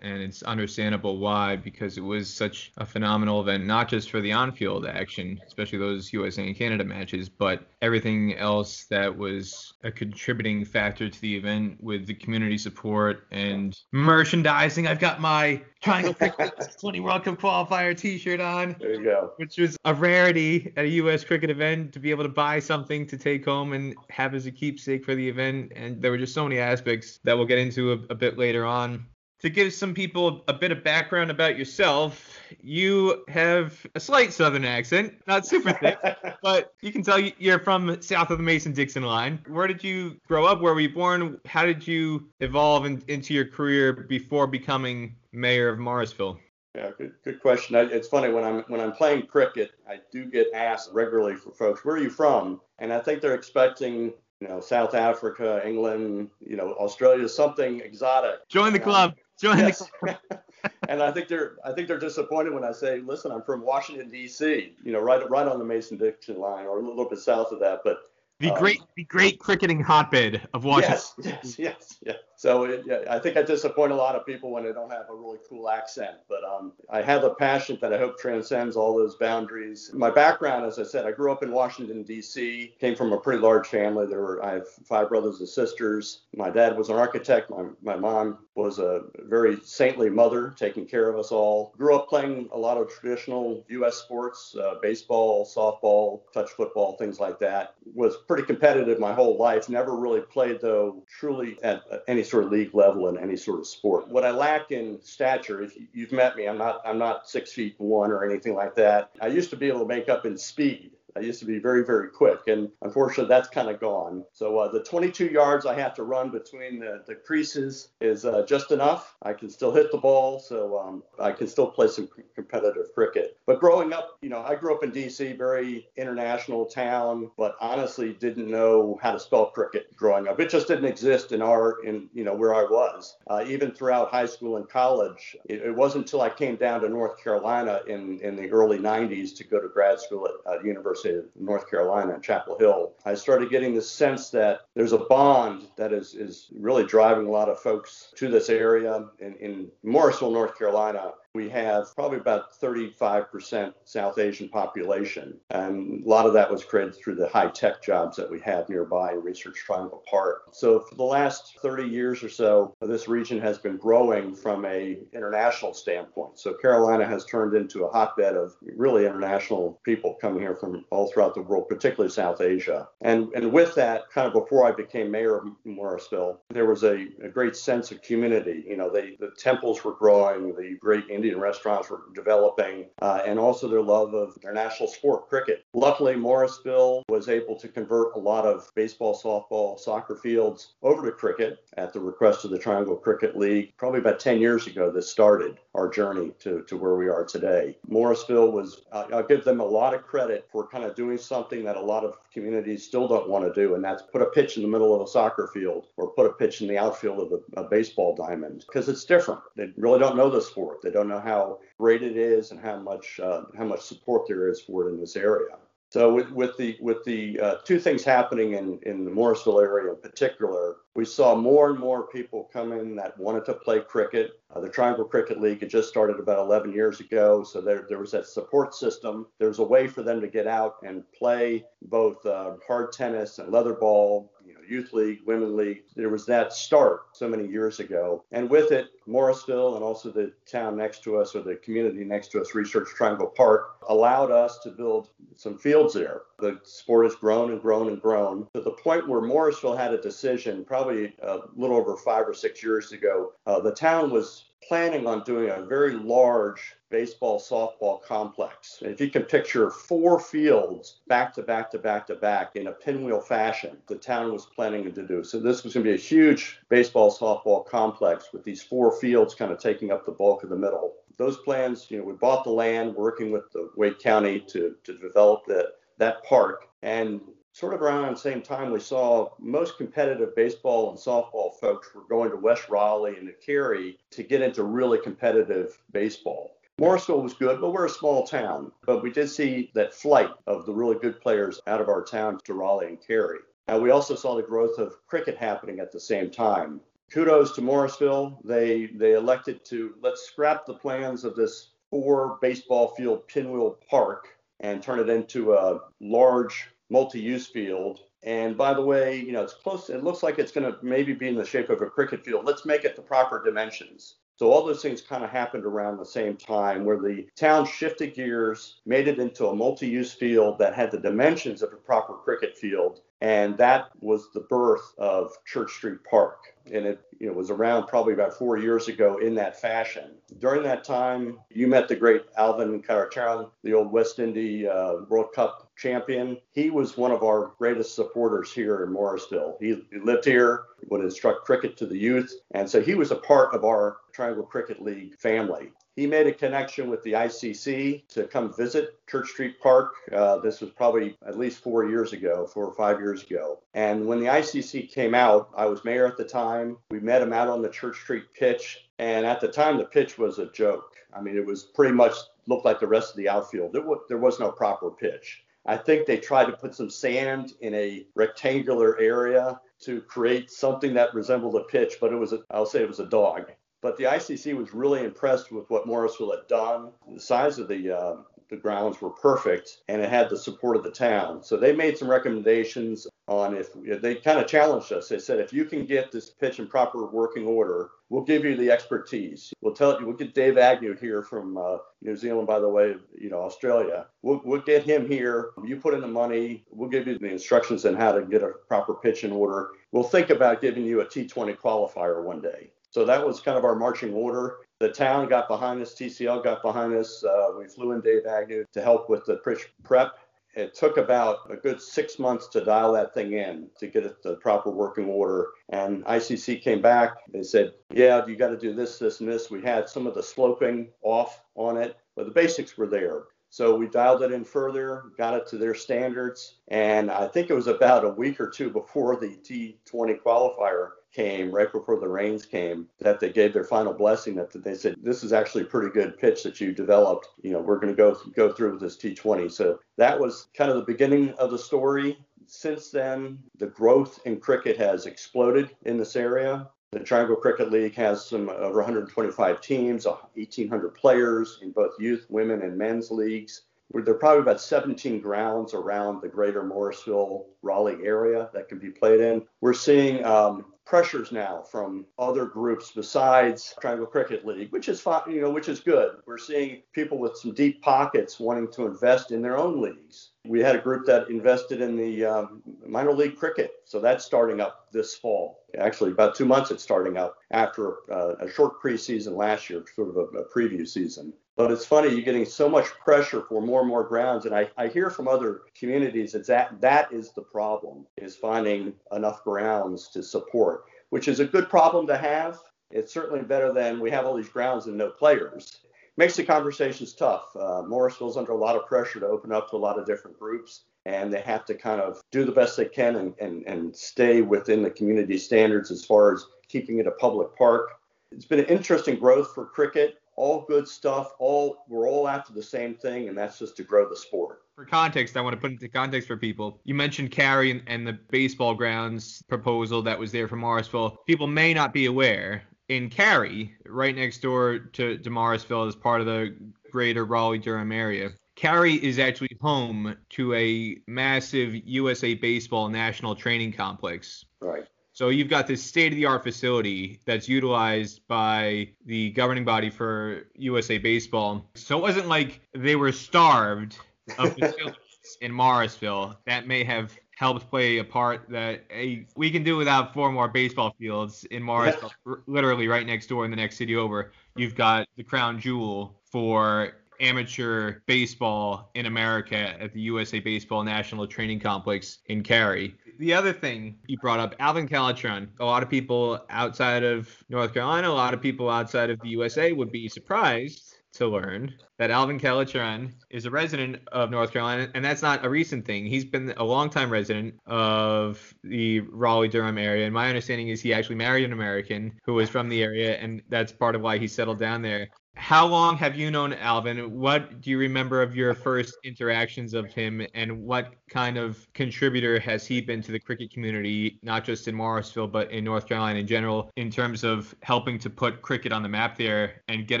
and 0.02 0.22
it's 0.22 0.42
understandable 0.42 1.18
why 1.18 1.56
because 1.56 1.98
it 1.98 2.02
was 2.02 2.32
such 2.32 2.72
a 2.78 2.86
phenomenal 2.86 3.40
event 3.40 3.64
not 3.64 3.88
just 3.88 4.10
for 4.10 4.20
the 4.20 4.32
on-field 4.32 4.86
action 4.86 5.38
especially 5.46 5.78
those 5.78 6.12
USA 6.12 6.46
and 6.46 6.56
Canada 6.56 6.84
matches 6.84 7.28
but 7.28 7.68
everything 7.82 8.34
else 8.36 8.84
that 8.90 9.16
was 9.16 9.72
a 9.84 9.90
contributing 9.90 10.64
factor 10.64 11.08
to 11.08 11.20
the 11.20 11.36
event 11.36 11.76
with 11.80 12.06
the 12.06 12.14
community 12.14 12.58
support 12.58 13.26
and 13.30 13.78
merchandising. 13.92 14.86
I've 14.86 14.98
got 14.98 15.20
my 15.20 15.62
Triangle 15.80 16.14
20 16.80 17.00
World 17.00 17.24
Cup 17.24 17.38
qualifier 17.38 17.96
t-shirt 17.96 18.40
on 18.40 18.76
there 18.80 18.94
you 18.94 19.04
go. 19.04 19.32
which 19.36 19.58
was 19.58 19.76
a 19.84 19.94
rarity 19.94 20.72
at 20.76 20.84
a 20.84 20.88
US 20.88 21.24
cricket 21.24 21.50
event 21.50 21.92
to 21.92 22.00
be 22.00 22.10
able 22.10 22.24
to 22.24 22.28
buy 22.28 22.58
something 22.58 23.06
to 23.06 23.16
take 23.16 23.44
home 23.44 23.72
and 23.72 23.94
have 24.10 24.34
as 24.34 24.46
a 24.46 24.50
keepsake 24.50 25.04
for 25.04 25.14
the 25.14 25.28
event. 25.28 25.72
And 25.76 26.02
there 26.02 26.10
were 26.10 26.18
just 26.18 26.34
so 26.34 26.44
many 26.44 26.58
aspects 26.58 27.20
that 27.24 27.36
we'll 27.36 27.46
get 27.46 27.58
into 27.58 27.92
a, 27.92 27.98
a 28.10 28.14
bit 28.14 28.38
later 28.38 28.64
on 28.64 29.06
to 29.40 29.50
give 29.50 29.72
some 29.72 29.94
people 29.94 30.42
a 30.48 30.52
bit 30.52 30.72
of 30.72 30.82
background 30.82 31.30
about 31.30 31.56
yourself, 31.56 32.40
you 32.60 33.24
have 33.28 33.86
a 33.94 34.00
slight 34.00 34.32
southern 34.32 34.64
accent, 34.64 35.14
not 35.26 35.46
super 35.46 35.72
thick, 35.72 35.98
but 36.42 36.74
you 36.82 36.90
can 36.90 37.02
tell 37.02 37.20
you're 37.20 37.58
from 37.60 38.00
south 38.02 38.30
of 38.30 38.38
the 38.38 38.44
Mason 38.44 38.72
Dixon 38.72 39.04
line. 39.04 39.40
Where 39.46 39.66
did 39.66 39.84
you 39.84 40.16
grow 40.26 40.46
up? 40.46 40.60
Where 40.60 40.74
were 40.74 40.80
you 40.80 40.92
born? 40.92 41.40
How 41.46 41.64
did 41.64 41.86
you 41.86 42.28
evolve 42.40 42.84
in, 42.84 43.02
into 43.08 43.32
your 43.32 43.46
career 43.46 43.92
before 43.92 44.46
becoming 44.46 45.14
mayor 45.32 45.68
of 45.68 45.78
Morrisville? 45.78 46.38
Yeah, 46.74 46.90
good, 46.96 47.14
good 47.24 47.40
question. 47.40 47.76
It's 47.76 48.08
funny 48.08 48.32
when 48.32 48.44
I'm 48.44 48.62
when 48.68 48.80
I'm 48.80 48.92
playing 48.92 49.26
cricket, 49.26 49.72
I 49.88 50.00
do 50.12 50.26
get 50.26 50.48
asked 50.54 50.90
regularly 50.92 51.34
for 51.34 51.50
folks, 51.50 51.84
"Where 51.84 51.96
are 51.96 51.98
you 51.98 52.10
from?" 52.10 52.60
And 52.78 52.92
I 52.92 53.00
think 53.00 53.20
they're 53.20 53.34
expecting 53.34 54.12
you 54.40 54.48
know, 54.48 54.60
South 54.60 54.94
Africa, 54.94 55.60
England, 55.66 56.30
you 56.40 56.56
know, 56.56 56.74
Australia, 56.74 57.28
something 57.28 57.80
exotic. 57.80 58.48
Join 58.48 58.72
the 58.72 58.78
club. 58.78 59.14
Join 59.38 59.58
yes. 59.58 59.88
and 60.88 61.02
I 61.02 61.12
think 61.12 61.28
they're 61.28 61.56
I 61.64 61.72
think 61.72 61.88
they're 61.88 61.98
disappointed 61.98 62.52
when 62.52 62.64
I 62.64 62.72
say, 62.72 63.00
listen, 63.00 63.30
I'm 63.30 63.42
from 63.42 63.62
Washington 63.62 64.10
D.C. 64.10 64.74
You 64.82 64.92
know, 64.92 65.00
right 65.00 65.28
right 65.30 65.46
on 65.46 65.58
the 65.58 65.64
Mason-Dixon 65.64 66.38
line, 66.38 66.66
or 66.66 66.78
a 66.78 66.82
little 66.82 67.08
bit 67.08 67.18
south 67.18 67.52
of 67.52 67.60
that, 67.60 67.80
but 67.84 67.98
the 68.40 68.50
um, 68.50 68.58
great 68.58 68.80
the 68.96 69.04
great 69.04 69.40
cricketing 69.40 69.80
hotbed 69.80 70.46
of 70.54 70.64
Washington. 70.64 70.94
Yes, 70.94 71.14
yes, 71.24 71.58
yes, 71.58 71.96
yes. 72.02 72.16
So 72.36 72.64
it, 72.64 72.84
yeah, 72.86 72.98
I 73.10 73.18
think 73.18 73.36
I 73.36 73.42
disappoint 73.42 73.90
a 73.90 73.96
lot 73.96 74.14
of 74.14 74.24
people 74.24 74.52
when 74.52 74.62
they 74.62 74.72
don't 74.72 74.92
have 74.92 75.06
a 75.10 75.14
really 75.14 75.38
cool 75.48 75.68
accent. 75.68 76.18
But 76.28 76.44
um, 76.44 76.72
I 76.88 77.02
have 77.02 77.24
a 77.24 77.30
passion 77.30 77.78
that 77.80 77.92
I 77.92 77.98
hope 77.98 78.16
transcends 78.16 78.76
all 78.76 78.96
those 78.96 79.16
boundaries. 79.16 79.90
My 79.92 80.10
background, 80.10 80.64
as 80.64 80.78
I 80.78 80.84
said, 80.84 81.04
I 81.04 81.10
grew 81.10 81.32
up 81.32 81.42
in 81.42 81.50
Washington 81.50 82.04
D.C. 82.04 82.74
Came 82.78 82.94
from 82.94 83.12
a 83.12 83.18
pretty 83.18 83.42
large 83.42 83.66
family. 83.66 84.06
There 84.06 84.20
were 84.20 84.44
I 84.44 84.54
have 84.54 84.68
five 84.68 85.08
brothers 85.08 85.40
and 85.40 85.48
sisters. 85.48 86.22
My 86.36 86.48
dad 86.48 86.78
was 86.78 86.90
an 86.90 86.96
architect. 86.96 87.50
My 87.50 87.64
my 87.82 87.96
mom 87.96 88.38
was 88.58 88.80
a 88.80 89.04
very 89.20 89.56
saintly 89.62 90.10
mother, 90.10 90.52
taking 90.58 90.84
care 90.84 91.08
of 91.08 91.16
us 91.16 91.30
all. 91.30 91.72
Grew 91.78 91.94
up 91.94 92.08
playing 92.08 92.48
a 92.52 92.58
lot 92.58 92.76
of 92.76 92.90
traditional 92.90 93.64
U.S. 93.68 93.96
sports, 93.96 94.56
uh, 94.60 94.74
baseball, 94.82 95.46
softball, 95.46 96.22
touch 96.34 96.50
football, 96.50 96.96
things 96.96 97.20
like 97.20 97.38
that. 97.38 97.74
Was 97.94 98.16
pretty 98.26 98.42
competitive 98.42 98.98
my 98.98 99.14
whole 99.14 99.38
life. 99.38 99.68
Never 99.68 99.96
really 99.96 100.20
played 100.20 100.60
though 100.60 101.04
truly 101.08 101.56
at 101.62 101.84
any 102.08 102.24
sort 102.24 102.44
of 102.44 102.50
league 102.50 102.74
level 102.74 103.08
in 103.08 103.16
any 103.16 103.36
sort 103.36 103.60
of 103.60 103.66
sport. 103.66 104.08
What 104.08 104.24
I 104.24 104.32
lack 104.32 104.72
in 104.72 104.98
stature, 105.02 105.62
if 105.62 105.78
you've 105.94 106.12
met 106.12 106.36
me, 106.36 106.48
I'm 106.48 106.58
not 106.58 106.82
I'm 106.84 106.98
not 106.98 107.28
six 107.28 107.52
feet 107.52 107.76
one 107.78 108.10
or 108.10 108.28
anything 108.28 108.54
like 108.54 108.74
that. 108.74 109.10
I 109.22 109.28
used 109.28 109.50
to 109.50 109.56
be 109.56 109.68
able 109.68 109.80
to 109.80 109.86
make 109.86 110.08
up 110.08 110.26
in 110.26 110.36
speed. 110.36 110.90
I 111.18 111.22
used 111.22 111.40
to 111.40 111.46
be 111.46 111.58
very, 111.58 111.84
very 111.84 112.08
quick, 112.08 112.46
and 112.46 112.70
unfortunately, 112.82 113.28
that's 113.28 113.48
kind 113.48 113.68
of 113.68 113.80
gone. 113.80 114.24
So 114.32 114.58
uh, 114.58 114.68
the 114.70 114.82
22 114.84 115.26
yards 115.26 115.66
I 115.66 115.74
have 115.74 115.94
to 115.94 116.04
run 116.04 116.30
between 116.30 116.78
the, 116.78 117.02
the 117.06 117.16
creases 117.16 117.88
is 118.00 118.24
uh, 118.24 118.44
just 118.46 118.70
enough. 118.70 119.16
I 119.22 119.32
can 119.32 119.50
still 119.50 119.72
hit 119.72 119.90
the 119.90 119.98
ball, 119.98 120.38
so 120.38 120.78
um, 120.78 121.02
I 121.18 121.32
can 121.32 121.48
still 121.48 121.66
play 121.66 121.88
some 121.88 122.08
competitive 122.36 122.94
cricket. 122.94 123.36
But 123.46 123.58
growing 123.58 123.92
up, 123.92 124.16
you 124.22 124.28
know, 124.28 124.42
I 124.42 124.54
grew 124.54 124.74
up 124.74 124.84
in 124.84 124.90
D.C., 124.90 125.32
very 125.32 125.88
international 125.96 126.66
town, 126.66 127.30
but 127.36 127.56
honestly 127.60 128.12
didn't 128.12 128.48
know 128.48 128.98
how 129.02 129.12
to 129.12 129.18
spell 129.18 129.46
cricket 129.46 129.96
growing 129.96 130.28
up. 130.28 130.38
It 130.38 130.50
just 130.50 130.68
didn't 130.68 130.84
exist 130.84 131.32
in 131.32 131.42
our, 131.42 131.82
in 131.84 132.08
you 132.14 132.22
know, 132.22 132.34
where 132.34 132.54
I 132.54 132.62
was. 132.62 133.16
Uh, 133.28 133.44
even 133.46 133.72
throughout 133.72 134.10
high 134.10 134.26
school 134.26 134.56
and 134.56 134.68
college, 134.68 135.36
it, 135.46 135.62
it, 135.62 135.74
wasn't 135.74 136.04
until 136.04 136.20
I 136.20 136.30
came 136.30 136.56
down 136.56 136.80
to 136.82 136.88
North 136.88 137.22
Carolina 137.22 137.80
in 137.86 138.20
in 138.20 138.36
the 138.36 138.50
early 138.50 138.78
90s 138.78 139.34
to 139.36 139.44
go 139.44 139.60
to 139.60 139.68
grad 139.68 140.00
school 140.00 140.28
at 140.28 140.52
uh, 140.52 140.62
University 140.62 141.07
of 141.10 141.24
North 141.38 141.68
Carolina 141.70 142.18
Chapel 142.20 142.58
Hill, 142.58 142.92
I 143.04 143.14
started 143.14 143.50
getting 143.50 143.74
the 143.74 143.82
sense 143.82 144.30
that 144.30 144.60
there's 144.74 144.92
a 144.92 144.98
bond 144.98 145.68
that 145.76 145.92
is, 145.92 146.14
is 146.14 146.48
really 146.54 146.84
driving 146.84 147.26
a 147.26 147.30
lot 147.30 147.48
of 147.48 147.60
folks 147.60 148.12
to 148.16 148.28
this 148.28 148.48
area. 148.48 149.06
In, 149.18 149.34
in 149.36 149.68
Morrisville, 149.82 150.30
North 150.30 150.58
Carolina, 150.58 151.12
we 151.38 151.48
have 151.48 151.94
probably 151.94 152.18
about 152.18 152.52
35% 152.60 153.72
South 153.84 154.18
Asian 154.18 154.48
population. 154.48 155.38
And 155.50 156.04
a 156.04 156.08
lot 156.08 156.26
of 156.26 156.32
that 156.32 156.50
was 156.50 156.64
created 156.64 156.96
through 156.96 157.14
the 157.14 157.28
high 157.28 157.48
tech 157.50 157.80
jobs 157.80 158.16
that 158.16 158.28
we 158.28 158.40
have 158.40 158.68
nearby 158.68 159.12
in 159.12 159.22
Research 159.22 159.54
Triangle 159.64 160.02
Park. 160.10 160.48
So 160.50 160.80
for 160.80 160.96
the 160.96 161.04
last 161.04 161.56
30 161.62 161.84
years 161.84 162.24
or 162.24 162.28
so, 162.28 162.74
this 162.82 163.06
region 163.06 163.40
has 163.40 163.56
been 163.56 163.76
growing 163.76 164.34
from 164.34 164.64
a 164.64 164.98
international 165.12 165.74
standpoint. 165.74 166.40
So 166.40 166.54
Carolina 166.54 167.06
has 167.06 167.24
turned 167.24 167.54
into 167.54 167.84
a 167.84 167.90
hotbed 167.90 168.34
of 168.34 168.56
really 168.62 169.06
international 169.06 169.80
people 169.84 170.18
coming 170.20 170.40
here 170.40 170.56
from 170.56 170.84
all 170.90 171.06
throughout 171.06 171.36
the 171.36 171.42
world, 171.42 171.68
particularly 171.68 172.10
South 172.10 172.40
Asia. 172.40 172.88
And, 173.02 173.28
and 173.36 173.52
with 173.52 173.76
that, 173.76 174.10
kind 174.10 174.26
of 174.26 174.32
before 174.32 174.66
I 174.66 174.72
became 174.72 175.12
mayor 175.12 175.36
of 175.36 175.44
Morrisville, 175.64 176.40
there 176.50 176.66
was 176.66 176.82
a, 176.82 177.06
a 177.22 177.28
great 177.28 177.54
sense 177.54 177.92
of 177.92 178.02
community. 178.02 178.64
You 178.66 178.76
know, 178.76 178.90
they, 178.90 179.14
the 179.20 179.30
temples 179.38 179.84
were 179.84 179.94
growing, 179.94 180.56
the 180.56 180.76
great 180.80 181.04
Indian 181.08 181.27
restaurants 181.36 181.90
were 181.90 182.02
developing, 182.14 182.86
uh, 183.02 183.20
and 183.24 183.38
also 183.38 183.68
their 183.68 183.82
love 183.82 184.14
of 184.14 184.38
their 184.42 184.52
national 184.52 184.88
sport, 184.88 185.28
cricket. 185.28 185.64
Luckily, 185.74 186.16
Morrisville 186.16 187.04
was 187.08 187.28
able 187.28 187.56
to 187.56 187.68
convert 187.68 188.14
a 188.14 188.18
lot 188.18 188.44
of 188.44 188.70
baseball, 188.74 189.18
softball, 189.18 189.78
soccer 189.78 190.16
fields 190.16 190.74
over 190.82 191.04
to 191.04 191.12
cricket 191.12 191.58
at 191.76 191.92
the 191.92 192.00
request 192.00 192.44
of 192.44 192.50
the 192.50 192.58
Triangle 192.58 192.96
Cricket 192.96 193.36
League. 193.36 193.72
Probably 193.76 194.00
about 194.00 194.20
10 194.20 194.40
years 194.40 194.66
ago, 194.66 194.90
this 194.90 195.10
started 195.10 195.58
our 195.74 195.88
journey 195.88 196.32
to, 196.40 196.62
to 196.62 196.76
where 196.76 196.96
we 196.96 197.08
are 197.08 197.24
today. 197.24 197.76
Morrisville 197.86 198.50
was, 198.50 198.82
uh, 198.92 199.04
I'll 199.12 199.22
give 199.22 199.44
them 199.44 199.60
a 199.60 199.64
lot 199.64 199.94
of 199.94 200.02
credit 200.02 200.48
for 200.50 200.66
kind 200.66 200.84
of 200.84 200.94
doing 200.94 201.18
something 201.18 201.64
that 201.64 201.76
a 201.76 201.80
lot 201.80 202.04
of 202.04 202.16
communities 202.38 202.84
still 202.84 203.08
don't 203.08 203.28
want 203.28 203.44
to 203.44 203.60
do, 203.60 203.74
and 203.74 203.84
that's 203.84 204.02
put 204.02 204.22
a 204.22 204.26
pitch 204.26 204.56
in 204.56 204.62
the 204.62 204.68
middle 204.68 204.94
of 204.94 205.00
a 205.00 205.10
soccer 205.10 205.50
field 205.52 205.88
or 205.96 206.12
put 206.12 206.26
a 206.26 206.32
pitch 206.32 206.60
in 206.60 206.68
the 206.68 206.78
outfield 206.78 207.18
of 207.20 207.40
a, 207.56 207.60
a 207.60 207.68
baseball 207.68 208.14
diamond 208.14 208.64
because 208.66 208.88
it's 208.88 209.04
different. 209.04 209.40
They 209.56 209.72
really 209.76 209.98
don't 209.98 210.16
know 210.16 210.30
the 210.30 210.40
sport. 210.40 210.80
They 210.82 210.90
don't 210.90 211.08
know 211.08 211.20
how 211.20 211.58
great 211.78 212.02
it 212.02 212.16
is 212.16 212.50
and 212.52 212.60
how 212.60 212.78
much 212.78 213.18
uh, 213.20 213.42
how 213.56 213.64
much 213.64 213.80
support 213.80 214.26
there 214.28 214.48
is 214.48 214.60
for 214.60 214.86
it 214.88 214.92
in 214.92 215.00
this 215.00 215.16
area. 215.16 215.56
So 215.90 216.12
with, 216.12 216.30
with 216.30 216.56
the 216.58 216.76
with 216.80 217.02
the 217.04 217.40
uh, 217.40 217.54
two 217.64 217.78
things 217.80 218.04
happening 218.04 218.52
in 218.54 218.78
in 218.82 219.04
the 219.06 219.10
Morrisville 219.10 219.60
area 219.60 219.90
in 219.90 220.00
particular, 220.00 220.76
we 220.94 221.06
saw 221.06 221.34
more 221.34 221.70
and 221.70 221.78
more 221.78 222.06
people 222.08 222.50
come 222.52 222.72
in 222.72 222.94
that 222.96 223.16
wanted 223.18 223.46
to 223.46 223.54
play 223.54 223.80
cricket. 223.80 224.38
Uh, 224.54 224.60
the 224.60 224.68
Triangle 224.68 225.04
Cricket 225.04 225.40
League 225.40 225.60
had 225.60 225.70
just 225.70 225.88
started 225.88 226.20
about 226.20 226.40
11 226.40 226.74
years 226.74 227.00
ago, 227.00 227.42
so 227.42 227.62
there 227.62 227.86
there 227.88 227.98
was 227.98 228.10
that 228.10 228.26
support 228.26 228.74
system. 228.74 229.26
There 229.38 229.48
was 229.48 229.60
a 229.60 229.64
way 229.64 229.86
for 229.86 230.02
them 230.02 230.20
to 230.20 230.28
get 230.28 230.46
out 230.46 230.76
and 230.82 231.10
play 231.12 231.64
both 231.80 232.24
uh, 232.26 232.56
hard 232.66 232.92
tennis 232.92 233.38
and 233.38 233.50
leather 233.50 233.74
ball, 233.74 234.30
youth 234.68 234.92
league, 234.92 235.20
women 235.26 235.56
league. 235.56 235.82
There 235.96 236.08
was 236.08 236.26
that 236.26 236.52
start 236.52 237.16
so 237.16 237.28
many 237.28 237.46
years 237.46 237.80
ago. 237.80 238.24
And 238.32 238.48
with 238.50 238.72
it, 238.72 238.88
Morrisville 239.06 239.74
and 239.74 239.84
also 239.84 240.10
the 240.10 240.32
town 240.46 240.76
next 240.76 241.02
to 241.04 241.16
us 241.16 241.34
or 241.34 241.40
the 241.40 241.56
community 241.56 242.04
next 242.04 242.28
to 242.32 242.40
us, 242.40 242.54
Research 242.54 242.88
Triangle 242.94 243.26
Park, 243.26 243.76
allowed 243.88 244.30
us 244.30 244.58
to 244.60 244.70
build 244.70 245.08
some 245.36 245.56
fields 245.56 245.94
there. 245.94 246.22
The 246.38 246.60
sport 246.64 247.06
has 247.06 247.14
grown 247.14 247.52
and 247.52 247.60
grown 247.60 247.88
and 247.88 248.00
grown 248.00 248.46
to 248.54 248.60
the 248.60 248.72
point 248.72 249.08
where 249.08 249.20
Morrisville 249.20 249.76
had 249.76 249.94
a 249.94 250.00
decision 250.00 250.64
probably 250.64 251.14
a 251.22 251.38
little 251.56 251.76
over 251.76 251.96
five 251.96 252.28
or 252.28 252.34
six 252.34 252.62
years 252.62 252.92
ago. 252.92 253.32
Uh, 253.46 253.60
the 253.60 253.72
town 253.72 254.10
was 254.10 254.44
planning 254.66 255.06
on 255.06 255.22
doing 255.24 255.50
a 255.50 255.64
very 255.64 255.94
large 255.94 256.74
baseball 256.90 257.40
softball 257.40 258.02
complex. 258.02 258.78
And 258.82 258.90
if 258.90 259.00
you 259.00 259.10
can 259.10 259.22
picture 259.22 259.70
four 259.70 260.18
fields 260.18 261.00
back 261.06 261.34
to 261.34 261.42
back 261.42 261.70
to 261.72 261.78
back 261.78 262.06
to 262.06 262.14
back 262.14 262.56
in 262.56 262.68
a 262.68 262.72
pinwheel 262.72 263.20
fashion, 263.20 263.76
the 263.86 263.96
town 263.96 264.32
was 264.32 264.46
planning 264.46 264.92
to 264.92 265.06
do. 265.06 265.22
So 265.22 265.38
this 265.38 265.64
was 265.64 265.74
going 265.74 265.84
to 265.84 265.90
be 265.90 265.94
a 265.94 265.98
huge 265.98 266.60
baseball 266.68 267.12
softball 267.12 267.66
complex 267.66 268.32
with 268.32 268.44
these 268.44 268.62
four 268.62 268.98
fields 269.00 269.34
kind 269.34 269.52
of 269.52 269.58
taking 269.58 269.92
up 269.92 270.06
the 270.06 270.12
bulk 270.12 270.42
of 270.42 270.50
the 270.50 270.56
middle. 270.56 270.94
Those 271.16 271.38
plans, 271.38 271.90
you 271.90 271.98
know, 271.98 272.04
we 272.04 272.12
bought 272.12 272.44
the 272.44 272.50
land 272.50 272.94
working 272.94 273.32
with 273.32 273.50
the 273.52 273.70
Wake 273.76 273.98
County 273.98 274.40
to, 274.48 274.76
to 274.84 274.98
develop 274.98 275.44
that, 275.46 275.72
that 275.98 276.22
park. 276.24 276.68
And 276.82 277.20
sort 277.52 277.74
of 277.74 277.82
around 277.82 278.12
the 278.12 278.20
same 278.20 278.40
time, 278.40 278.70
we 278.70 278.78
saw 278.78 279.30
most 279.40 279.78
competitive 279.78 280.34
baseball 280.36 280.90
and 280.90 280.98
softball 280.98 281.58
folks 281.60 281.92
were 281.92 282.04
going 282.08 282.30
to 282.30 282.36
West 282.36 282.68
Raleigh 282.68 283.16
and 283.16 283.26
to 283.26 283.32
Cary 283.32 283.98
to 284.10 284.22
get 284.22 284.42
into 284.42 284.62
really 284.62 284.98
competitive 284.98 285.76
baseball. 285.90 286.52
Morrisville 286.78 287.22
was 287.22 287.34
good, 287.34 287.60
but 287.60 287.72
we're 287.72 287.86
a 287.86 287.90
small 287.90 288.24
town. 288.24 288.70
But 288.86 289.02
we 289.02 289.10
did 289.10 289.28
see 289.28 289.72
that 289.74 289.92
flight 289.92 290.30
of 290.46 290.64
the 290.64 290.72
really 290.72 290.96
good 290.96 291.20
players 291.20 291.60
out 291.66 291.80
of 291.80 291.88
our 291.88 292.04
town 292.04 292.38
to 292.44 292.54
Raleigh 292.54 292.86
and 292.86 293.04
Cary. 293.04 293.40
And 293.66 293.82
we 293.82 293.90
also 293.90 294.14
saw 294.14 294.36
the 294.36 294.44
growth 294.44 294.78
of 294.78 295.04
cricket 295.08 295.36
happening 295.36 295.80
at 295.80 295.90
the 295.90 295.98
same 295.98 296.30
time. 296.30 296.80
Kudos 297.10 297.52
to 297.56 297.62
Morrisville. 297.62 298.38
They 298.44 298.86
they 298.86 299.14
elected 299.14 299.64
to 299.66 299.94
let's 300.02 300.22
scrap 300.22 300.66
the 300.66 300.74
plans 300.74 301.24
of 301.24 301.34
this 301.34 301.70
four 301.90 302.38
baseball 302.40 302.94
field 302.94 303.26
pinwheel 303.26 303.78
park 303.90 304.28
and 304.60 304.80
turn 304.80 305.00
it 305.00 305.08
into 305.08 305.54
a 305.54 305.80
large 306.00 306.70
multi-use 306.90 307.46
field. 307.48 308.00
And 308.22 308.56
by 308.56 308.72
the 308.74 308.82
way, 308.82 309.18
you 309.18 309.32
know, 309.32 309.42
it's 309.42 309.54
close. 309.54 309.90
It 309.90 310.04
looks 310.04 310.22
like 310.22 310.38
it's 310.38 310.52
going 310.52 310.70
to 310.70 310.78
maybe 310.82 311.12
be 311.12 311.28
in 311.28 311.34
the 311.34 311.44
shape 311.44 311.70
of 311.70 311.82
a 311.82 311.86
cricket 311.86 312.24
field. 312.24 312.44
Let's 312.44 312.66
make 312.66 312.84
it 312.84 312.94
the 312.94 313.02
proper 313.02 313.42
dimensions. 313.44 314.16
So 314.38 314.52
all 314.52 314.64
those 314.64 314.82
things 314.82 315.00
kind 315.00 315.24
of 315.24 315.30
happened 315.30 315.64
around 315.64 315.96
the 315.96 316.06
same 316.06 316.36
time 316.36 316.84
where 316.84 316.96
the 316.96 317.26
town 317.34 317.66
shifted 317.66 318.14
gears, 318.14 318.76
made 318.86 319.08
it 319.08 319.18
into 319.18 319.48
a 319.48 319.54
multi-use 319.54 320.12
field 320.12 320.58
that 320.58 320.74
had 320.74 320.92
the 320.92 320.98
dimensions 320.98 321.60
of 321.60 321.72
a 321.72 321.76
proper 321.76 322.14
cricket 322.14 322.56
field. 322.56 323.00
And 323.20 323.58
that 323.58 323.88
was 323.98 324.30
the 324.32 324.46
birth 324.48 324.94
of 324.96 325.32
Church 325.44 325.72
Street 325.72 326.04
Park. 326.08 326.54
And 326.72 326.86
it 326.86 327.00
you 327.18 327.26
know, 327.26 327.32
was 327.32 327.50
around 327.50 327.88
probably 327.88 328.12
about 328.12 328.32
four 328.32 328.58
years 328.58 328.86
ago 328.86 329.16
in 329.16 329.34
that 329.34 329.60
fashion. 329.60 330.12
During 330.38 330.62
that 330.62 330.84
time, 330.84 331.40
you 331.50 331.66
met 331.66 331.88
the 331.88 331.96
great 331.96 332.22
Alvin 332.36 332.80
Kallicharran, 332.80 333.50
the 333.64 333.74
old 333.74 333.90
West 333.90 334.20
Indy 334.20 334.68
uh, 334.68 334.98
World 335.08 335.32
Cup 335.34 335.67
champion. 335.78 336.36
He 336.52 336.70
was 336.70 336.96
one 336.96 337.12
of 337.12 337.22
our 337.22 337.52
greatest 337.58 337.94
supporters 337.94 338.52
here 338.52 338.82
in 338.82 338.92
Morrisville. 338.92 339.56
He, 339.60 339.82
lived 340.04 340.24
here, 340.24 340.64
would 340.90 341.00
instruct 341.00 341.44
cricket 341.46 341.76
to 341.78 341.86
the 341.86 341.96
youth, 341.96 342.32
and 342.50 342.68
so 342.68 342.82
he 342.82 342.94
was 342.94 343.10
a 343.10 343.16
part 343.16 343.54
of 343.54 343.64
our 343.64 343.98
Triangle 344.12 344.44
Cricket 344.44 344.82
League 344.82 345.16
family. 345.18 345.70
He 345.98 346.06
made 346.06 346.28
a 346.28 346.32
connection 346.32 346.90
with 346.90 347.02
the 347.02 347.12
ICC 347.14 348.06
to 348.08 348.28
come 348.28 348.54
visit 348.54 349.04
Church 349.08 349.30
Street 349.30 349.60
Park. 349.60 349.94
Uh, 350.12 350.38
this 350.38 350.60
was 350.60 350.70
probably 350.70 351.16
at 351.26 351.36
least 351.36 351.60
four 351.60 351.88
years 351.88 352.12
ago, 352.12 352.46
four 352.46 352.66
or 352.66 352.74
five 352.74 353.00
years 353.00 353.24
ago. 353.24 353.58
And 353.74 354.06
when 354.06 354.20
the 354.20 354.26
ICC 354.26 354.92
came 354.92 355.12
out, 355.12 355.50
I 355.56 355.66
was 355.66 355.84
mayor 355.84 356.06
at 356.06 356.16
the 356.16 356.24
time. 356.24 356.76
We 356.92 357.00
met 357.00 357.20
him 357.20 357.32
out 357.32 357.48
on 357.48 357.62
the 357.62 357.68
Church 357.68 358.00
Street 358.00 358.32
pitch. 358.32 358.88
And 359.00 359.26
at 359.26 359.40
the 359.40 359.48
time, 359.48 359.76
the 359.76 359.86
pitch 359.86 360.18
was 360.18 360.38
a 360.38 360.52
joke. 360.52 360.94
I 361.12 361.20
mean, 361.20 361.36
it 361.36 361.44
was 361.44 361.64
pretty 361.64 361.94
much 361.94 362.14
looked 362.46 362.64
like 362.64 362.78
the 362.78 362.86
rest 362.86 363.10
of 363.10 363.16
the 363.16 363.28
outfield. 363.28 363.74
Was, 363.74 364.02
there 364.08 364.18
was 364.18 364.38
no 364.38 364.52
proper 364.52 364.92
pitch. 364.92 365.42
I 365.68 365.76
think 365.76 366.06
they 366.06 366.16
tried 366.16 366.46
to 366.46 366.56
put 366.56 366.74
some 366.74 366.88
sand 366.88 367.52
in 367.60 367.74
a 367.74 368.06
rectangular 368.14 368.98
area 368.98 369.60
to 369.82 370.00
create 370.00 370.50
something 370.50 370.94
that 370.94 371.14
resembled 371.14 371.56
a 371.56 371.64
pitch, 371.64 371.96
but 372.00 372.10
it 372.10 372.16
was, 372.16 372.32
a, 372.32 372.40
I'll 372.50 372.64
say 372.64 372.80
it 372.80 372.88
was 372.88 373.00
a 373.00 373.06
dog. 373.06 373.52
But 373.82 373.98
the 373.98 374.04
ICC 374.04 374.56
was 374.56 374.72
really 374.72 375.04
impressed 375.04 375.52
with 375.52 375.68
what 375.68 375.86
Morrisville 375.86 376.32
had 376.32 376.48
done. 376.48 376.92
The 377.12 377.20
size 377.20 377.58
of 377.58 377.68
the 377.68 377.96
uh, 377.96 378.16
the 378.48 378.56
grounds 378.56 379.02
were 379.02 379.10
perfect, 379.10 379.82
and 379.88 380.00
it 380.00 380.08
had 380.08 380.30
the 380.30 380.38
support 380.38 380.76
of 380.76 380.82
the 380.82 380.90
town. 380.90 381.42
So 381.42 381.58
they 381.58 381.74
made 381.74 381.98
some 381.98 382.08
recommendations 382.08 383.06
on 383.28 383.54
if 383.54 383.72
they 384.00 384.16
kind 384.16 384.38
of 384.38 384.46
challenged 384.46 384.92
us. 384.92 385.08
They 385.08 385.18
said 385.18 385.38
if 385.38 385.52
you 385.52 385.64
can 385.64 385.84
get 385.84 386.10
this 386.10 386.30
pitch 386.30 386.58
in 386.58 386.66
proper 386.66 387.06
working 387.06 387.46
order, 387.46 387.90
we'll 388.08 388.24
give 388.24 388.44
you 388.44 388.56
the 388.56 388.70
expertise. 388.70 389.52
We'll 389.60 389.74
tell 389.74 390.00
you. 390.00 390.06
We'll 390.06 390.16
get 390.16 390.34
Dave 390.34 390.56
Agnew 390.56 390.96
here 390.96 391.22
from 391.22 391.56
uh, 391.56 391.76
New 392.02 392.16
Zealand, 392.16 392.46
by 392.46 392.58
the 392.58 392.68
way, 392.68 392.96
you 393.16 393.30
know 393.30 393.42
Australia. 393.42 394.06
We'll, 394.22 394.40
we'll 394.44 394.62
get 394.62 394.82
him 394.82 395.06
here. 395.06 395.50
You 395.64 395.76
put 395.76 395.94
in 395.94 396.00
the 396.00 396.08
money. 396.08 396.64
We'll 396.70 396.88
give 396.88 397.06
you 397.06 397.18
the 397.18 397.26
instructions 397.30 397.84
on 397.84 397.94
how 397.94 398.12
to 398.12 398.22
get 398.22 398.42
a 398.42 398.52
proper 398.66 398.94
pitch 398.94 399.24
in 399.24 399.32
order. 399.32 399.70
We'll 399.92 400.04
think 400.04 400.30
about 400.30 400.60
giving 400.62 400.84
you 400.84 401.02
a 401.02 401.04
T20 401.06 401.56
qualifier 401.58 402.22
one 402.22 402.40
day. 402.40 402.70
So 402.90 403.04
that 403.04 403.24
was 403.24 403.40
kind 403.40 403.58
of 403.58 403.64
our 403.64 403.74
marching 403.74 404.14
order. 404.14 404.56
The 404.80 404.88
town 404.88 405.28
got 405.28 405.48
behind 405.48 405.82
us, 405.82 405.94
TCL 405.94 406.44
got 406.44 406.62
behind 406.62 406.94
us. 406.94 407.22
Uh, 407.24 407.50
we 407.58 407.66
flew 407.66 407.92
in 407.92 408.00
Dave 408.00 408.26
Agnew 408.26 408.64
to 408.72 408.80
help 408.80 409.10
with 409.10 409.26
the 409.26 409.36
pitch 409.38 409.68
prep. 409.82 410.18
It 410.58 410.74
took 410.74 410.96
about 410.96 411.48
a 411.50 411.56
good 411.56 411.80
six 411.80 412.18
months 412.18 412.48
to 412.48 412.64
dial 412.64 412.92
that 412.94 413.14
thing 413.14 413.32
in 413.34 413.68
to 413.78 413.86
get 413.86 414.04
it 414.04 414.20
the 414.24 414.34
proper 414.34 414.70
working 414.70 415.04
order. 415.04 415.50
And 415.68 416.04
ICC 416.04 416.62
came 416.62 416.82
back. 416.82 417.18
They 417.32 417.44
said, 417.44 417.74
yeah, 417.92 418.26
you 418.26 418.34
got 418.34 418.48
to 418.48 418.58
do 418.58 418.74
this, 418.74 418.98
this, 418.98 419.20
and 419.20 419.28
this. 419.28 419.52
We 419.52 419.62
had 419.62 419.88
some 419.88 420.08
of 420.08 420.16
the 420.16 420.22
sloping 420.22 420.88
off 421.02 421.44
on 421.54 421.76
it, 421.76 421.96
but 422.16 422.26
the 422.26 422.32
basics 422.32 422.76
were 422.76 422.88
there. 422.88 423.26
So 423.50 423.76
we 423.76 423.86
dialed 423.86 424.22
it 424.22 424.32
in 424.32 424.44
further, 424.44 425.04
got 425.16 425.34
it 425.34 425.46
to 425.48 425.58
their 425.58 425.74
standards, 425.74 426.56
and 426.68 427.08
I 427.10 427.28
think 427.28 427.48
it 427.48 427.54
was 427.54 427.68
about 427.68 428.04
a 428.04 428.10
week 428.10 428.40
or 428.40 428.50
two 428.50 428.68
before 428.68 429.16
the 429.16 429.38
T20 429.38 430.20
qualifier 430.20 430.90
came, 431.12 431.50
right 431.50 431.70
before 431.72 431.98
the 431.98 432.08
rains 432.08 432.44
came, 432.44 432.88
that 433.00 433.20
they 433.20 433.30
gave 433.30 433.52
their 433.52 433.64
final 433.64 433.92
blessing. 433.92 434.34
That 434.34 434.52
they 434.52 434.74
said, 434.74 434.96
"This 435.02 435.24
is 435.24 435.32
actually 435.32 435.62
a 435.62 435.66
pretty 435.66 435.90
good 435.90 436.18
pitch 436.18 436.42
that 436.42 436.60
you 436.60 436.72
developed. 436.72 437.28
You 437.42 437.52
know, 437.52 437.60
we're 437.60 437.78
going 437.78 437.94
to 437.94 437.96
go 437.96 438.16
go 438.34 438.52
through 438.52 438.72
with 438.72 438.80
this 438.80 438.96
T20." 438.96 439.50
So 439.50 439.78
that 439.96 440.18
was 440.18 440.48
kind 440.54 440.70
of 440.70 440.76
the 440.76 440.82
beginning 440.82 441.30
of 441.34 441.50
the 441.50 441.58
story. 441.58 442.18
Since 442.46 442.90
then, 442.90 443.38
the 443.58 443.66
growth 443.66 444.20
in 444.24 444.40
cricket 444.40 444.76
has 444.78 445.06
exploded 445.06 445.70
in 445.82 445.98
this 445.98 446.16
area. 446.16 446.70
The 446.92 447.00
Triangle 447.00 447.36
Cricket 447.36 447.70
League 447.70 447.94
has 447.96 448.24
some 448.24 448.48
over 448.48 448.78
125 448.78 449.60
teams, 449.60 450.06
1,800 450.06 450.94
players 450.94 451.58
in 451.60 451.70
both 451.72 451.92
youth, 452.00 452.24
women, 452.30 452.62
and 452.62 452.78
men's 452.78 453.10
leagues. 453.10 453.64
There 453.92 454.14
are 454.14 454.18
probably 454.18 454.42
about 454.42 454.60
17 454.60 455.20
grounds 455.20 455.72
around 455.72 456.20
the 456.20 456.28
greater 456.28 456.62
Morrisville, 456.62 457.46
Raleigh 457.62 458.04
area 458.04 458.50
that 458.52 458.68
can 458.68 458.78
be 458.78 458.90
played 458.90 459.20
in. 459.20 459.46
We're 459.60 459.72
seeing 459.72 460.24
um, 460.24 460.66
pressures 460.88 461.32
now 461.32 461.62
from 461.62 462.06
other 462.18 462.46
groups 462.46 462.92
besides 462.94 463.74
Triangle 463.80 464.06
Cricket 464.06 464.46
League, 464.46 464.72
which 464.72 464.88
is 464.88 465.00
fine, 465.00 465.22
you 465.30 465.42
know, 465.42 465.50
which 465.50 465.68
is 465.68 465.80
good. 465.80 466.16
We're 466.26 466.38
seeing 466.38 466.82
people 466.92 467.18
with 467.18 467.36
some 467.36 467.52
deep 467.52 467.82
pockets 467.82 468.40
wanting 468.40 468.70
to 468.72 468.86
invest 468.86 469.30
in 469.30 469.42
their 469.42 469.58
own 469.58 469.82
leagues. 469.82 470.30
We 470.46 470.60
had 470.60 470.76
a 470.76 470.80
group 470.80 471.04
that 471.06 471.28
invested 471.28 471.82
in 471.82 471.94
the 471.94 472.24
um, 472.24 472.62
minor 472.86 473.12
league 473.12 473.36
cricket, 473.36 473.72
so 473.84 474.00
that's 474.00 474.24
starting 474.24 474.60
up 474.60 474.86
this 474.90 475.14
fall. 475.14 475.60
Actually, 475.78 476.12
about 476.12 476.34
two 476.34 476.46
months 476.46 476.70
it's 476.70 476.82
starting 476.82 477.18
up 477.18 477.36
after 477.50 477.96
uh, 478.10 478.36
a 478.40 478.50
short 478.50 478.82
preseason 478.82 479.36
last 479.36 479.68
year, 479.68 479.84
sort 479.94 480.08
of 480.08 480.16
a, 480.16 480.38
a 480.38 480.48
preview 480.48 480.88
season. 480.88 481.34
But 481.58 481.72
it's 481.72 481.84
funny, 481.84 482.10
you're 482.10 482.20
getting 482.20 482.44
so 482.44 482.68
much 482.68 482.86
pressure 483.00 483.42
for 483.42 483.60
more 483.60 483.80
and 483.80 483.88
more 483.88 484.04
grounds. 484.04 484.46
And 484.46 484.54
I, 484.54 484.70
I 484.76 484.86
hear 484.86 485.10
from 485.10 485.26
other 485.26 485.62
communities 485.76 486.30
that, 486.30 486.46
that 486.46 486.80
that 486.80 487.12
is 487.12 487.32
the 487.32 487.42
problem, 487.42 488.06
is 488.16 488.36
finding 488.36 488.92
enough 489.10 489.42
grounds 489.42 490.06
to 490.10 490.22
support, 490.22 490.84
which 491.10 491.26
is 491.26 491.40
a 491.40 491.44
good 491.44 491.68
problem 491.68 492.06
to 492.06 492.16
have. 492.16 492.60
It's 492.92 493.12
certainly 493.12 493.42
better 493.42 493.72
than 493.72 493.98
we 493.98 494.08
have 494.12 494.24
all 494.24 494.36
these 494.36 494.48
grounds 494.48 494.86
and 494.86 494.96
no 494.96 495.10
players. 495.10 495.80
Makes 496.16 496.36
the 496.36 496.44
conversations 496.44 497.12
tough. 497.12 497.48
Uh, 497.56 497.82
Morrisville's 497.82 498.36
under 498.36 498.52
a 498.52 498.56
lot 498.56 498.76
of 498.76 498.86
pressure 498.86 499.18
to 499.18 499.26
open 499.26 499.50
up 499.50 499.68
to 499.70 499.76
a 499.76 499.78
lot 499.78 499.98
of 499.98 500.06
different 500.06 500.38
groups, 500.38 500.84
and 501.06 501.32
they 501.32 501.40
have 501.40 501.64
to 501.64 501.74
kind 501.74 502.00
of 502.00 502.20
do 502.30 502.44
the 502.44 502.52
best 502.52 502.76
they 502.76 502.84
can 502.84 503.16
and, 503.16 503.34
and, 503.40 503.66
and 503.66 503.96
stay 503.96 504.42
within 504.42 504.80
the 504.80 504.90
community 504.90 505.36
standards 505.36 505.90
as 505.90 506.04
far 506.04 506.32
as 506.32 506.46
keeping 506.68 507.00
it 507.00 507.08
a 507.08 507.12
public 507.12 507.56
park 507.56 507.98
it's 508.30 508.44
been 508.44 508.60
an 508.60 508.66
interesting 508.66 509.18
growth 509.18 509.54
for 509.54 509.64
cricket. 509.64 510.20
All 510.38 510.64
good 510.68 510.86
stuff. 510.86 511.32
All 511.40 511.84
we're 511.88 512.08
all 512.08 512.28
after 512.28 512.52
the 512.52 512.62
same 512.62 512.94
thing, 512.94 513.28
and 513.28 513.36
that's 513.36 513.58
just 513.58 513.76
to 513.78 513.82
grow 513.82 514.08
the 514.08 514.16
sport. 514.16 514.60
For 514.76 514.84
context, 514.84 515.36
I 515.36 515.40
want 515.40 515.54
to 515.54 515.60
put 515.60 515.72
into 515.72 515.88
context 515.88 516.28
for 516.28 516.36
people. 516.36 516.80
You 516.84 516.94
mentioned 516.94 517.32
Cary 517.32 517.72
and, 517.72 517.82
and 517.88 518.06
the 518.06 518.12
baseball 518.30 518.72
grounds 518.74 519.42
proposal 519.48 520.00
that 520.02 520.16
was 520.16 520.30
there 520.30 520.46
for 520.46 520.54
Morrisville. 520.54 521.16
People 521.26 521.48
may 521.48 521.74
not 521.74 521.92
be 521.92 522.06
aware. 522.06 522.62
In 522.88 523.10
Cary, 523.10 523.74
right 523.84 524.14
next 524.14 524.38
door 524.38 524.78
to, 524.78 525.18
to 525.18 525.30
Morrisville, 525.30 525.86
as 525.86 525.96
part 525.96 526.20
of 526.20 526.28
the 526.28 526.54
greater 526.92 527.24
Raleigh 527.24 527.58
Durham 527.58 527.90
area, 527.90 528.30
Cary 528.54 528.94
is 528.94 529.18
actually 529.18 529.56
home 529.60 530.16
to 530.30 530.54
a 530.54 530.98
massive 531.08 531.74
USA 531.84 532.34
Baseball 532.34 532.88
national 532.88 533.34
training 533.34 533.72
complex. 533.72 534.44
Right. 534.60 534.84
So 535.18 535.30
you've 535.30 535.48
got 535.48 535.66
this 535.66 535.82
state 535.82 536.12
of 536.12 536.16
the 536.16 536.26
art 536.26 536.44
facility 536.44 537.18
that's 537.26 537.48
utilized 537.48 538.20
by 538.28 538.90
the 539.04 539.30
governing 539.30 539.64
body 539.64 539.90
for 539.90 540.44
USA 540.54 540.96
Baseball. 540.96 541.68
So 541.74 541.98
it 541.98 542.02
wasn't 542.02 542.28
like 542.28 542.60
they 542.72 542.94
were 542.94 543.10
starved 543.10 543.98
of 544.38 544.52
facilities 544.56 545.36
in 545.40 545.50
Morrisville. 545.50 546.38
That 546.46 546.68
may 546.68 546.84
have 546.84 547.18
helped 547.34 547.68
play 547.68 547.98
a 547.98 548.04
part 548.04 548.48
that 548.50 548.84
hey, 548.90 549.26
we 549.34 549.50
can 549.50 549.64
do 549.64 549.76
without 549.76 550.14
four 550.14 550.30
more 550.30 550.46
baseball 550.46 550.94
fields 551.00 551.42
in 551.50 551.64
Morrisville, 551.64 552.12
literally 552.46 552.86
right 552.86 553.04
next 553.04 553.26
door 553.26 553.44
in 553.44 553.50
the 553.50 553.56
next 553.56 553.76
city 553.76 553.96
over. 553.96 554.30
You've 554.54 554.76
got 554.76 555.08
the 555.16 555.24
crown 555.24 555.58
jewel 555.58 556.20
for 556.30 556.92
amateur 557.20 558.02
baseball 558.06 558.92
in 558.94 559.06
America 559.06 559.74
at 559.80 559.92
the 559.92 560.00
USA 560.02 560.38
Baseball 560.38 560.84
National 560.84 561.26
Training 561.26 561.58
Complex 561.58 562.18
in 562.26 562.44
Cary. 562.44 562.94
The 563.18 563.34
other 563.34 563.52
thing 563.52 563.96
you 564.06 564.16
brought 564.16 564.38
up, 564.38 564.54
Alvin 564.60 564.88
Kallicharran. 564.88 565.48
A 565.58 565.64
lot 565.64 565.82
of 565.82 565.90
people 565.90 566.40
outside 566.50 567.02
of 567.02 567.28
North 567.48 567.74
Carolina, 567.74 568.08
a 568.08 568.12
lot 568.12 568.32
of 568.32 568.40
people 568.40 568.70
outside 568.70 569.10
of 569.10 569.18
the 569.20 569.28
USA 569.30 569.72
would 569.72 569.90
be 569.90 570.08
surprised 570.08 570.94
to 571.14 571.26
learn 571.26 571.74
that 571.98 572.12
Alvin 572.12 572.38
Kallicharran 572.38 573.12
is 573.30 573.44
a 573.44 573.50
resident 573.50 573.98
of 574.12 574.30
North 574.30 574.52
Carolina, 574.52 574.88
and 574.94 575.04
that's 575.04 575.22
not 575.22 575.44
a 575.44 575.48
recent 575.48 575.84
thing. 575.84 576.06
He's 576.06 576.24
been 576.24 576.54
a 576.58 576.64
longtime 576.64 577.10
resident 577.10 577.54
of 577.66 578.54
the 578.62 579.00
Raleigh 579.00 579.48
Durham 579.48 579.78
area, 579.78 580.04
and 580.04 580.14
my 580.14 580.28
understanding 580.28 580.68
is 580.68 580.80
he 580.80 580.94
actually 580.94 581.16
married 581.16 581.44
an 581.44 581.52
American 581.52 582.12
who 582.24 582.34
was 582.34 582.48
from 582.48 582.68
the 582.68 582.84
area, 582.84 583.16
and 583.16 583.42
that's 583.48 583.72
part 583.72 583.96
of 583.96 584.00
why 584.00 584.18
he 584.18 584.28
settled 584.28 584.60
down 584.60 584.80
there. 584.80 585.08
How 585.38 585.66
long 585.66 585.96
have 585.98 586.16
you 586.16 586.30
known 586.32 586.52
Alvin? 586.52 587.12
What 587.12 587.60
do 587.62 587.70
you 587.70 587.78
remember 587.78 588.20
of 588.20 588.34
your 588.34 588.54
first 588.54 588.98
interactions 589.04 589.72
of 589.72 589.86
him, 589.86 590.26
and 590.34 590.60
what 590.62 590.94
kind 591.08 591.38
of 591.38 591.66
contributor 591.72 592.40
has 592.40 592.66
he 592.66 592.80
been 592.80 593.00
to 593.02 593.12
the 593.12 593.20
cricket 593.20 593.52
community, 593.52 594.18
not 594.22 594.44
just 594.44 594.68
in 594.68 594.74
Morrisville, 594.74 595.28
but 595.28 595.50
in 595.52 595.64
North 595.64 595.86
Carolina 595.86 596.18
in 596.18 596.26
general, 596.26 596.70
in 596.76 596.90
terms 596.90 597.24
of 597.24 597.54
helping 597.62 597.98
to 598.00 598.10
put 598.10 598.42
cricket 598.42 598.72
on 598.72 598.82
the 598.82 598.88
map 598.88 599.16
there 599.16 599.62
and 599.68 599.86
get 599.86 600.00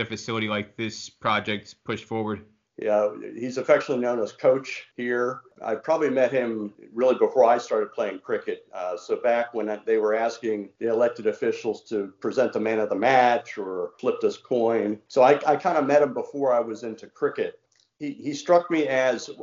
a 0.00 0.04
facility 0.04 0.48
like 0.48 0.76
this 0.76 1.08
project 1.08 1.76
pushed 1.84 2.04
forward? 2.04 2.44
Yeah, 2.80 3.10
he's 3.34 3.58
affectionately 3.58 4.02
known 4.04 4.20
as 4.20 4.30
Coach 4.30 4.86
here. 4.96 5.40
I 5.60 5.74
probably 5.74 6.10
met 6.10 6.30
him 6.30 6.72
really 6.92 7.16
before 7.16 7.44
I 7.44 7.58
started 7.58 7.92
playing 7.92 8.20
cricket. 8.20 8.66
Uh, 8.72 8.96
so 8.96 9.16
back 9.16 9.52
when 9.52 9.80
they 9.84 9.98
were 9.98 10.14
asking 10.14 10.68
the 10.78 10.88
elected 10.88 11.26
officials 11.26 11.82
to 11.88 12.12
present 12.20 12.52
the 12.52 12.60
man 12.60 12.78
of 12.78 12.88
the 12.88 12.94
match 12.94 13.58
or 13.58 13.90
flip 13.98 14.20
this 14.20 14.36
coin. 14.36 15.00
So 15.08 15.22
I, 15.22 15.40
I 15.44 15.56
kind 15.56 15.76
of 15.76 15.86
met 15.86 16.02
him 16.02 16.14
before 16.14 16.52
I 16.52 16.60
was 16.60 16.84
into 16.84 17.08
cricket. 17.08 17.58
He, 17.98 18.12
he 18.12 18.32
struck 18.32 18.70
me 18.70 18.86
as 18.86 19.28
uh, 19.28 19.34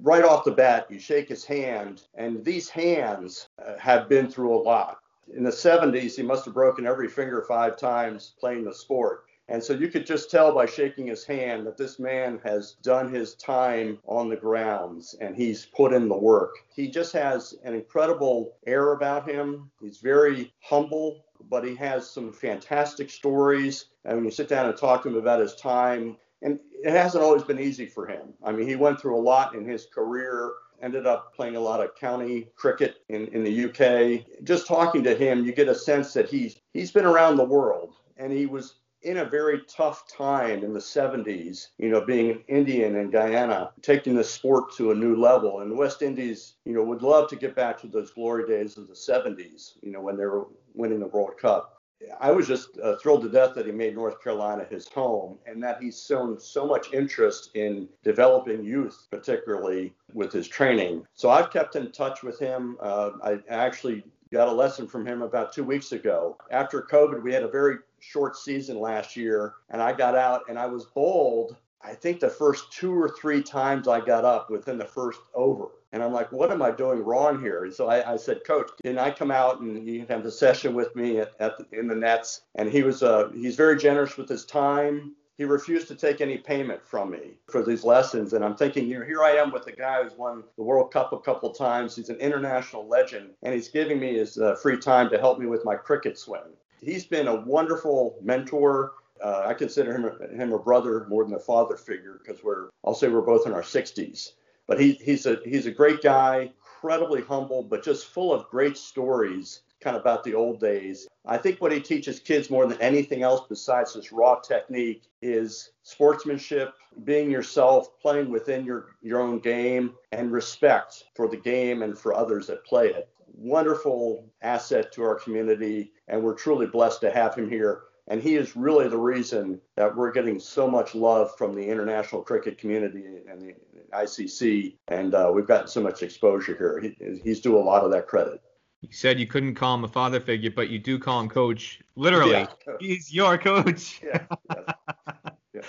right 0.00 0.22
off 0.22 0.44
the 0.44 0.52
bat, 0.52 0.86
you 0.88 1.00
shake 1.00 1.28
his 1.28 1.44
hand, 1.44 2.02
and 2.14 2.44
these 2.44 2.68
hands 2.68 3.48
uh, 3.64 3.76
have 3.76 4.08
been 4.08 4.30
through 4.30 4.54
a 4.54 4.62
lot. 4.62 4.98
In 5.34 5.42
the 5.42 5.50
70s, 5.50 6.14
he 6.14 6.22
must 6.22 6.44
have 6.44 6.54
broken 6.54 6.86
every 6.86 7.08
finger 7.08 7.42
five 7.42 7.76
times 7.76 8.34
playing 8.38 8.64
the 8.64 8.72
sport. 8.72 9.24
And 9.48 9.62
so 9.62 9.72
you 9.72 9.88
could 9.88 10.06
just 10.06 10.30
tell 10.30 10.52
by 10.52 10.66
shaking 10.66 11.06
his 11.06 11.24
hand 11.24 11.66
that 11.66 11.78
this 11.78 11.98
man 11.98 12.38
has 12.44 12.76
done 12.82 13.12
his 13.12 13.34
time 13.34 13.98
on 14.06 14.28
the 14.28 14.36
grounds 14.36 15.14
and 15.20 15.34
he's 15.34 15.66
put 15.66 15.92
in 15.92 16.08
the 16.08 16.16
work. 16.16 16.56
He 16.74 16.88
just 16.88 17.12
has 17.14 17.54
an 17.64 17.74
incredible 17.74 18.56
air 18.66 18.92
about 18.92 19.28
him. 19.28 19.70
He's 19.80 19.98
very 19.98 20.52
humble, 20.60 21.24
but 21.48 21.64
he 21.64 21.74
has 21.76 22.10
some 22.10 22.32
fantastic 22.32 23.08
stories. 23.08 23.86
And 24.04 24.16
when 24.16 24.24
you 24.24 24.30
sit 24.30 24.48
down 24.48 24.66
and 24.66 24.76
talk 24.76 25.02
to 25.02 25.08
him 25.08 25.16
about 25.16 25.40
his 25.40 25.54
time, 25.54 26.16
and 26.42 26.60
it 26.84 26.92
hasn't 26.92 27.24
always 27.24 27.42
been 27.42 27.58
easy 27.58 27.86
for 27.86 28.06
him. 28.06 28.34
I 28.44 28.52
mean, 28.52 28.68
he 28.68 28.76
went 28.76 29.00
through 29.00 29.16
a 29.16 29.20
lot 29.20 29.54
in 29.54 29.66
his 29.66 29.86
career 29.86 30.52
ended 30.80 31.06
up 31.06 31.34
playing 31.34 31.56
a 31.56 31.60
lot 31.60 31.80
of 31.80 31.94
county 31.96 32.48
cricket 32.54 33.02
in, 33.08 33.26
in 33.28 33.42
the 33.42 33.64
UK. 33.64 34.24
Just 34.44 34.66
talking 34.66 35.02
to 35.02 35.14
him, 35.14 35.44
you 35.44 35.52
get 35.52 35.68
a 35.68 35.74
sense 35.74 36.12
that 36.12 36.28
he's 36.28 36.60
he's 36.72 36.92
been 36.92 37.04
around 37.04 37.36
the 37.36 37.44
world 37.44 37.94
and 38.16 38.32
he 38.32 38.46
was 38.46 38.74
in 39.02 39.18
a 39.18 39.24
very 39.24 39.62
tough 39.68 40.04
time 40.08 40.64
in 40.64 40.72
the 40.72 40.80
70s, 40.80 41.68
you 41.78 41.88
know, 41.88 42.04
being 42.04 42.42
Indian 42.48 42.96
in 42.96 43.10
Guyana, 43.10 43.70
taking 43.82 44.14
the 44.14 44.24
sport 44.24 44.74
to 44.76 44.90
a 44.90 44.94
new 44.94 45.16
level. 45.16 45.60
And 45.60 45.70
the 45.70 45.76
West 45.76 46.02
Indies, 46.02 46.54
you 46.64 46.72
know, 46.72 46.82
would 46.82 47.02
love 47.02 47.28
to 47.30 47.36
get 47.36 47.54
back 47.54 47.80
to 47.80 47.86
those 47.86 48.10
glory 48.10 48.46
days 48.46 48.76
of 48.76 48.88
the 48.88 48.94
70s, 48.94 49.74
you 49.82 49.92
know, 49.92 50.00
when 50.00 50.16
they 50.16 50.26
were 50.26 50.46
winning 50.74 51.00
the 51.00 51.06
World 51.06 51.38
Cup. 51.40 51.74
I 52.20 52.30
was 52.30 52.46
just 52.46 52.78
uh, 52.78 52.96
thrilled 52.96 53.22
to 53.22 53.28
death 53.28 53.54
that 53.56 53.66
he 53.66 53.72
made 53.72 53.94
North 53.94 54.22
Carolina 54.22 54.64
his 54.70 54.86
home 54.88 55.38
and 55.46 55.62
that 55.64 55.82
he's 55.82 56.04
shown 56.04 56.38
so 56.38 56.64
much 56.64 56.92
interest 56.92 57.50
in 57.54 57.88
developing 58.04 58.62
youth, 58.62 59.08
particularly 59.10 59.94
with 60.14 60.32
his 60.32 60.46
training. 60.46 61.04
So 61.14 61.30
I've 61.30 61.50
kept 61.50 61.74
in 61.74 61.90
touch 61.90 62.22
with 62.22 62.38
him. 62.38 62.76
Uh, 62.80 63.10
I 63.22 63.38
actually 63.48 64.04
got 64.32 64.48
a 64.48 64.52
lesson 64.52 64.86
from 64.86 65.06
him 65.06 65.22
about 65.22 65.52
two 65.52 65.64
weeks 65.64 65.92
ago. 65.92 66.36
After 66.50 66.82
COVID, 66.82 67.22
we 67.22 67.32
had 67.32 67.42
a 67.42 67.48
very 67.48 67.78
short 68.00 68.36
season 68.36 68.80
last 68.80 69.16
year, 69.16 69.54
and 69.70 69.82
I 69.82 69.92
got 69.92 70.14
out 70.14 70.42
and 70.48 70.58
I 70.58 70.66
was 70.66 70.84
bowled. 70.86 71.56
I 71.82 71.94
think 71.94 72.20
the 72.20 72.28
first 72.28 72.72
two 72.72 72.92
or 72.92 73.08
three 73.08 73.42
times 73.42 73.86
I 73.86 74.00
got 74.00 74.24
up 74.24 74.50
within 74.50 74.78
the 74.78 74.84
first 74.84 75.20
over. 75.34 75.68
And 75.92 76.02
I'm 76.02 76.12
like, 76.12 76.30
what 76.32 76.50
am 76.50 76.60
I 76.60 76.70
doing 76.70 77.02
wrong 77.02 77.40
here? 77.40 77.64
And 77.64 77.72
so 77.72 77.88
I, 77.88 78.12
I 78.12 78.16
said, 78.16 78.44
Coach, 78.44 78.70
can 78.82 78.98
I 78.98 79.10
come 79.10 79.30
out 79.30 79.60
and 79.60 79.86
you 79.86 80.04
have 80.08 80.24
a 80.26 80.30
session 80.30 80.74
with 80.74 80.94
me 80.94 81.18
at, 81.18 81.32
at 81.40 81.56
the, 81.56 81.78
in 81.78 81.86
the 81.88 81.94
nets? 81.94 82.42
And 82.56 82.70
he 82.70 82.82
was, 82.82 83.02
uh, 83.02 83.30
he's 83.34 83.56
very 83.56 83.78
generous 83.78 84.16
with 84.16 84.28
his 84.28 84.44
time. 84.44 85.14
He 85.38 85.44
refused 85.44 85.86
to 85.88 85.94
take 85.94 86.20
any 86.20 86.36
payment 86.36 86.84
from 86.84 87.10
me 87.10 87.38
for 87.48 87.62
these 87.62 87.84
lessons. 87.84 88.32
And 88.32 88.44
I'm 88.44 88.56
thinking, 88.56 88.86
you 88.86 88.98
know, 88.98 89.06
here 89.06 89.22
I 89.22 89.30
am 89.30 89.52
with 89.52 89.66
a 89.68 89.72
guy 89.72 90.02
who's 90.02 90.18
won 90.18 90.42
the 90.56 90.64
World 90.64 90.92
Cup 90.92 91.12
a 91.12 91.20
couple 91.20 91.50
times. 91.52 91.94
He's 91.94 92.10
an 92.10 92.16
international 92.16 92.86
legend, 92.86 93.30
and 93.42 93.54
he's 93.54 93.68
giving 93.68 94.00
me 94.00 94.18
his 94.18 94.36
uh, 94.36 94.56
free 94.56 94.78
time 94.78 95.08
to 95.10 95.18
help 95.18 95.38
me 95.38 95.46
with 95.46 95.64
my 95.64 95.76
cricket 95.76 96.18
swing. 96.18 96.42
He's 96.80 97.04
been 97.04 97.28
a 97.28 97.34
wonderful 97.34 98.18
mentor. 98.22 98.92
Uh, 99.22 99.44
I 99.46 99.54
consider 99.54 99.96
him, 99.96 100.38
him 100.38 100.52
a 100.52 100.58
brother 100.58 101.06
more 101.08 101.24
than 101.24 101.34
a 101.34 101.40
father 101.40 101.76
figure 101.76 102.20
because 102.24 102.42
we're, 102.44 102.68
I'll 102.84 102.94
say 102.94 103.08
we're 103.08 103.20
both 103.20 103.46
in 103.46 103.52
our 103.52 103.62
60s. 103.62 104.32
But 104.66 104.80
he, 104.80 104.92
he's 104.92 105.24
a 105.24 105.40
he's 105.44 105.64
a 105.64 105.70
great 105.70 106.02
guy, 106.02 106.52
incredibly 106.82 107.22
humble, 107.22 107.62
but 107.62 107.82
just 107.82 108.06
full 108.06 108.34
of 108.34 108.48
great 108.50 108.76
stories 108.76 109.62
kind 109.80 109.96
of 109.96 110.02
about 110.02 110.24
the 110.24 110.34
old 110.34 110.60
days. 110.60 111.08
I 111.26 111.36
think 111.36 111.60
what 111.60 111.72
he 111.72 111.80
teaches 111.80 112.20
kids 112.20 112.50
more 112.50 112.66
than 112.66 112.80
anything 112.80 113.22
else 113.22 113.42
besides 113.48 113.94
this 113.94 114.12
raw 114.12 114.40
technique 114.40 115.04
is 115.22 115.72
sportsmanship, 115.82 116.74
being 117.04 117.30
yourself, 117.30 117.98
playing 118.00 118.30
within 118.30 118.64
your, 118.64 118.96
your 119.02 119.20
own 119.20 119.38
game, 119.38 119.94
and 120.12 120.32
respect 120.32 121.04
for 121.14 121.28
the 121.28 121.36
game 121.36 121.82
and 121.82 121.98
for 121.98 122.14
others 122.14 122.46
that 122.46 122.64
play 122.64 122.88
it. 122.88 123.08
Wonderful 123.34 124.24
asset 124.42 124.90
to 124.92 125.02
our 125.02 125.14
community, 125.14 125.92
and 126.08 126.22
we're 126.22 126.34
truly 126.34 126.66
blessed 126.66 127.00
to 127.02 127.10
have 127.10 127.34
him 127.34 127.48
here. 127.48 127.82
And 128.08 128.22
he 128.22 128.36
is 128.36 128.56
really 128.56 128.88
the 128.88 128.96
reason 128.96 129.60
that 129.76 129.94
we're 129.94 130.12
getting 130.12 130.40
so 130.40 130.66
much 130.68 130.94
love 130.94 131.36
from 131.36 131.54
the 131.54 131.66
international 131.66 132.22
cricket 132.22 132.56
community 132.56 133.04
and 133.30 133.40
the 133.40 133.54
ICC, 133.92 134.76
and 134.88 135.14
uh, 135.14 135.30
we've 135.32 135.46
gotten 135.46 135.68
so 135.68 135.82
much 135.82 136.02
exposure 136.02 136.56
here. 136.56 136.80
He, 136.80 137.20
he's 137.22 137.40
due 137.40 137.56
a 137.56 137.60
lot 137.60 137.84
of 137.84 137.90
that 137.90 138.06
credit. 138.06 138.40
You 138.80 138.90
said 138.92 139.18
you 139.18 139.26
couldn't 139.26 139.56
call 139.56 139.74
him 139.74 139.84
a 139.84 139.88
father 139.88 140.20
figure, 140.20 140.50
but 140.50 140.68
you 140.70 140.78
do 140.78 140.98
call 140.98 141.20
him 141.20 141.28
coach. 141.28 141.80
Literally, 141.96 142.32
yeah. 142.32 142.46
he's 142.78 143.12
your 143.12 143.36
coach. 143.36 144.00
yeah, 144.04 144.24
yeah, 144.54 145.62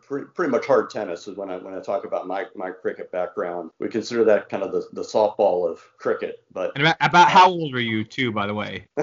pre- 0.02 0.24
pretty 0.24 0.50
much 0.50 0.66
hard 0.66 0.90
tennis. 0.90 1.28
Is 1.28 1.37
when 1.37 1.48
I 1.48 1.59
when 1.59 1.74
I 1.74 1.80
talk 1.80 2.04
about 2.04 2.26
my 2.26 2.46
my 2.56 2.70
cricket 2.70 3.12
background. 3.12 3.70
We 3.78 3.88
consider 3.88 4.24
that 4.24 4.48
kind 4.48 4.64
of 4.64 4.72
the, 4.72 4.88
the 4.92 5.02
softball 5.02 5.70
of 5.70 5.80
cricket. 5.96 6.44
But 6.52 6.72
and 6.74 6.83
about, 6.83 6.96
about 7.00 7.30
how 7.30 7.48
old 7.48 7.72
were 7.72 7.80
you, 7.80 8.02
too, 8.02 8.33
by 8.33 8.48
the 8.48 8.54
way? 8.54 8.88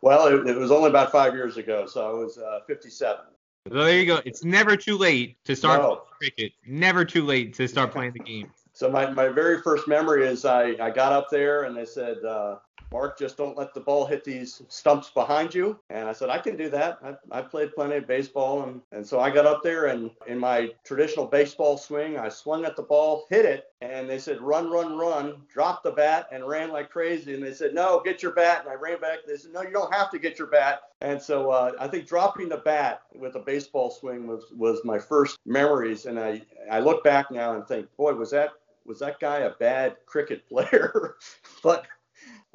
well, 0.00 0.28
it, 0.28 0.46
it, 0.46 0.56
was 0.56 0.70
only 0.70 0.90
about 0.90 1.10
five 1.10 1.34
years 1.34 1.56
ago, 1.56 1.86
so 1.86 2.08
I 2.08 2.12
was 2.12 2.38
uh, 2.38 2.60
57. 2.68 3.24
So 3.66 3.74
there 3.74 3.98
you 3.98 4.06
go. 4.06 4.20
It's 4.24 4.44
never 4.44 4.76
too 4.76 4.96
late 4.96 5.42
to 5.44 5.56
start 5.56 5.80
no. 5.80 6.02
cricket. 6.18 6.52
Never 6.66 7.04
too 7.04 7.24
late 7.24 7.54
to 7.54 7.66
start 7.66 7.90
playing 7.92 8.12
the 8.12 8.20
game. 8.20 8.50
So 8.74 8.90
my, 8.90 9.10
my 9.10 9.28
very 9.28 9.62
first 9.62 9.88
memory 9.88 10.26
is 10.26 10.44
I, 10.44 10.76
I 10.80 10.90
got 10.90 11.12
up 11.12 11.30
there 11.30 11.64
and 11.64 11.76
they 11.76 11.84
said, 11.84 12.18
uh, 12.24 12.56
Mark, 12.94 13.18
just 13.18 13.36
don't 13.36 13.58
let 13.58 13.74
the 13.74 13.80
ball 13.80 14.06
hit 14.06 14.22
these 14.22 14.62
stumps 14.68 15.10
behind 15.10 15.52
you. 15.52 15.76
And 15.90 16.08
I 16.08 16.12
said, 16.12 16.30
I 16.30 16.38
can 16.38 16.56
do 16.56 16.70
that. 16.70 16.98
I, 17.02 17.38
I 17.38 17.42
played 17.42 17.74
plenty 17.74 17.96
of 17.96 18.06
baseball. 18.06 18.62
And, 18.62 18.80
and 18.92 19.04
so 19.04 19.18
I 19.18 19.30
got 19.30 19.46
up 19.46 19.64
there 19.64 19.86
and 19.86 20.12
in 20.28 20.38
my 20.38 20.70
traditional 20.84 21.26
baseball 21.26 21.76
swing, 21.76 22.16
I 22.16 22.28
swung 22.28 22.64
at 22.64 22.76
the 22.76 22.84
ball, 22.84 23.26
hit 23.30 23.46
it. 23.46 23.64
And 23.80 24.08
they 24.08 24.20
said, 24.20 24.40
run, 24.40 24.70
run, 24.70 24.96
run, 24.96 25.42
dropped 25.52 25.82
the 25.82 25.90
bat 25.90 26.28
and 26.30 26.46
ran 26.46 26.70
like 26.70 26.88
crazy. 26.88 27.34
And 27.34 27.42
they 27.42 27.52
said, 27.52 27.74
no, 27.74 28.00
get 28.04 28.22
your 28.22 28.32
bat. 28.32 28.60
And 28.60 28.70
I 28.70 28.74
ran 28.74 29.00
back. 29.00 29.18
They 29.26 29.38
said, 29.38 29.52
no, 29.52 29.62
you 29.62 29.72
don't 29.72 29.92
have 29.92 30.12
to 30.12 30.18
get 30.20 30.38
your 30.38 30.46
bat. 30.46 30.82
And 31.00 31.20
so 31.20 31.50
uh, 31.50 31.72
I 31.80 31.88
think 31.88 32.06
dropping 32.06 32.48
the 32.48 32.58
bat 32.58 33.02
with 33.12 33.34
a 33.34 33.40
baseball 33.40 33.90
swing 33.90 34.28
was, 34.28 34.44
was 34.56 34.82
my 34.84 35.00
first 35.00 35.40
memories. 35.44 36.06
And 36.06 36.16
I, 36.16 36.42
I 36.70 36.78
look 36.78 37.02
back 37.02 37.32
now 37.32 37.56
and 37.56 37.66
think, 37.66 37.88
boy, 37.96 38.14
was 38.14 38.30
that 38.30 38.50
was 38.86 38.98
that 38.98 39.18
guy 39.18 39.38
a 39.38 39.50
bad 39.50 39.96
cricket 40.06 40.46
player? 40.48 41.16
but 41.62 41.86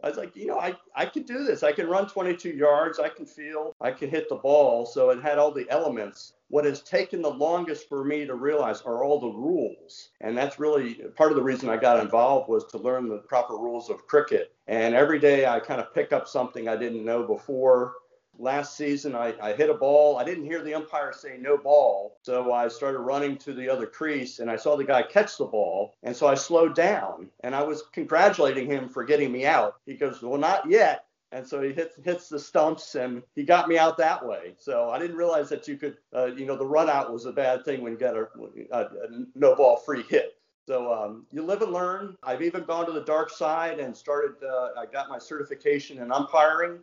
I 0.03 0.09
was 0.09 0.17
like, 0.17 0.35
you 0.35 0.47
know, 0.47 0.59
I, 0.59 0.75
I 0.95 1.05
can 1.05 1.23
do 1.23 1.43
this. 1.43 1.63
I 1.63 1.71
can 1.71 1.87
run 1.87 2.07
22 2.07 2.49
yards. 2.49 2.99
I 2.99 3.09
can 3.09 3.25
feel. 3.25 3.75
I 3.81 3.91
can 3.91 4.09
hit 4.09 4.29
the 4.29 4.35
ball. 4.35 4.85
So 4.85 5.09
it 5.09 5.21
had 5.21 5.37
all 5.37 5.51
the 5.51 5.69
elements. 5.69 6.33
What 6.49 6.65
has 6.65 6.81
taken 6.81 7.21
the 7.21 7.29
longest 7.29 7.87
for 7.87 8.03
me 8.03 8.25
to 8.25 8.35
realize 8.35 8.81
are 8.81 9.03
all 9.03 9.19
the 9.19 9.27
rules. 9.27 10.09
And 10.21 10.37
that's 10.37 10.59
really 10.59 10.95
part 11.15 11.31
of 11.31 11.35
the 11.35 11.43
reason 11.43 11.69
I 11.69 11.77
got 11.77 11.99
involved 11.99 12.49
was 12.49 12.65
to 12.65 12.77
learn 12.77 13.07
the 13.07 13.17
proper 13.17 13.55
rules 13.55 13.89
of 13.89 14.07
cricket. 14.07 14.53
And 14.67 14.95
every 14.95 15.19
day 15.19 15.45
I 15.45 15.59
kind 15.59 15.81
of 15.81 15.93
pick 15.93 16.11
up 16.11 16.27
something 16.27 16.67
I 16.67 16.75
didn't 16.75 17.05
know 17.05 17.23
before 17.23 17.93
last 18.39 18.77
season 18.77 19.15
I, 19.15 19.35
I, 19.41 19.53
hit 19.53 19.69
a 19.69 19.73
ball. 19.73 20.17
I 20.17 20.23
didn't 20.23 20.45
hear 20.45 20.63
the 20.63 20.73
umpire 20.73 21.13
say 21.13 21.37
no 21.39 21.57
ball. 21.57 22.17
So 22.23 22.53
I 22.53 22.67
started 22.69 22.99
running 22.99 23.37
to 23.39 23.53
the 23.53 23.69
other 23.69 23.85
crease 23.85 24.39
and 24.39 24.49
I 24.49 24.55
saw 24.55 24.75
the 24.75 24.83
guy 24.83 25.03
catch 25.03 25.37
the 25.37 25.45
ball. 25.45 25.93
And 26.03 26.15
so 26.15 26.27
I 26.27 26.35
slowed 26.35 26.75
down 26.75 27.29
and 27.43 27.53
I 27.53 27.63
was 27.63 27.83
congratulating 27.91 28.67
him 28.67 28.89
for 28.89 29.03
getting 29.03 29.31
me 29.31 29.45
out. 29.45 29.75
He 29.85 29.95
goes, 29.95 30.21
Well, 30.21 30.39
not 30.39 30.69
yet. 30.69 31.05
And 31.31 31.47
so 31.47 31.61
he 31.61 31.71
hits 31.71 31.95
hits 32.03 32.27
the 32.27 32.39
stumps 32.39 32.95
and 32.95 33.21
he 33.35 33.43
got 33.43 33.67
me 33.67 33.77
out 33.77 33.97
that 33.97 34.25
way. 34.25 34.55
So 34.57 34.89
I 34.89 34.97
didn't 34.97 35.17
realize 35.17 35.47
that 35.49 35.67
you 35.67 35.77
could, 35.77 35.97
uh, 36.15 36.27
you 36.27 36.45
know, 36.45 36.55
the 36.55 36.65
run 36.65 36.89
out 36.89 37.13
was 37.13 37.25
a 37.25 37.31
bad 37.31 37.65
thing 37.65 37.81
when 37.81 37.91
you 37.91 37.99
got 37.99 38.17
a, 38.17 38.27
a, 38.71 38.79
a 38.79 39.25
no 39.35 39.55
ball 39.55 39.77
free 39.77 40.03
hit. 40.09 40.39
So 40.69 40.93
um, 40.93 41.25
you 41.31 41.43
live 41.43 41.63
and 41.63 41.73
learn. 41.73 42.15
I've 42.21 42.43
even 42.43 42.63
gone 42.63 42.85
to 42.85 42.91
the 42.91 43.01
dark 43.01 43.31
side 43.31 43.79
and 43.79 43.97
started. 43.97 44.35
Uh, 44.43 44.69
I 44.77 44.85
got 44.85 45.09
my 45.09 45.17
certification 45.17 45.97
in 45.97 46.11
umpiring. 46.11 46.79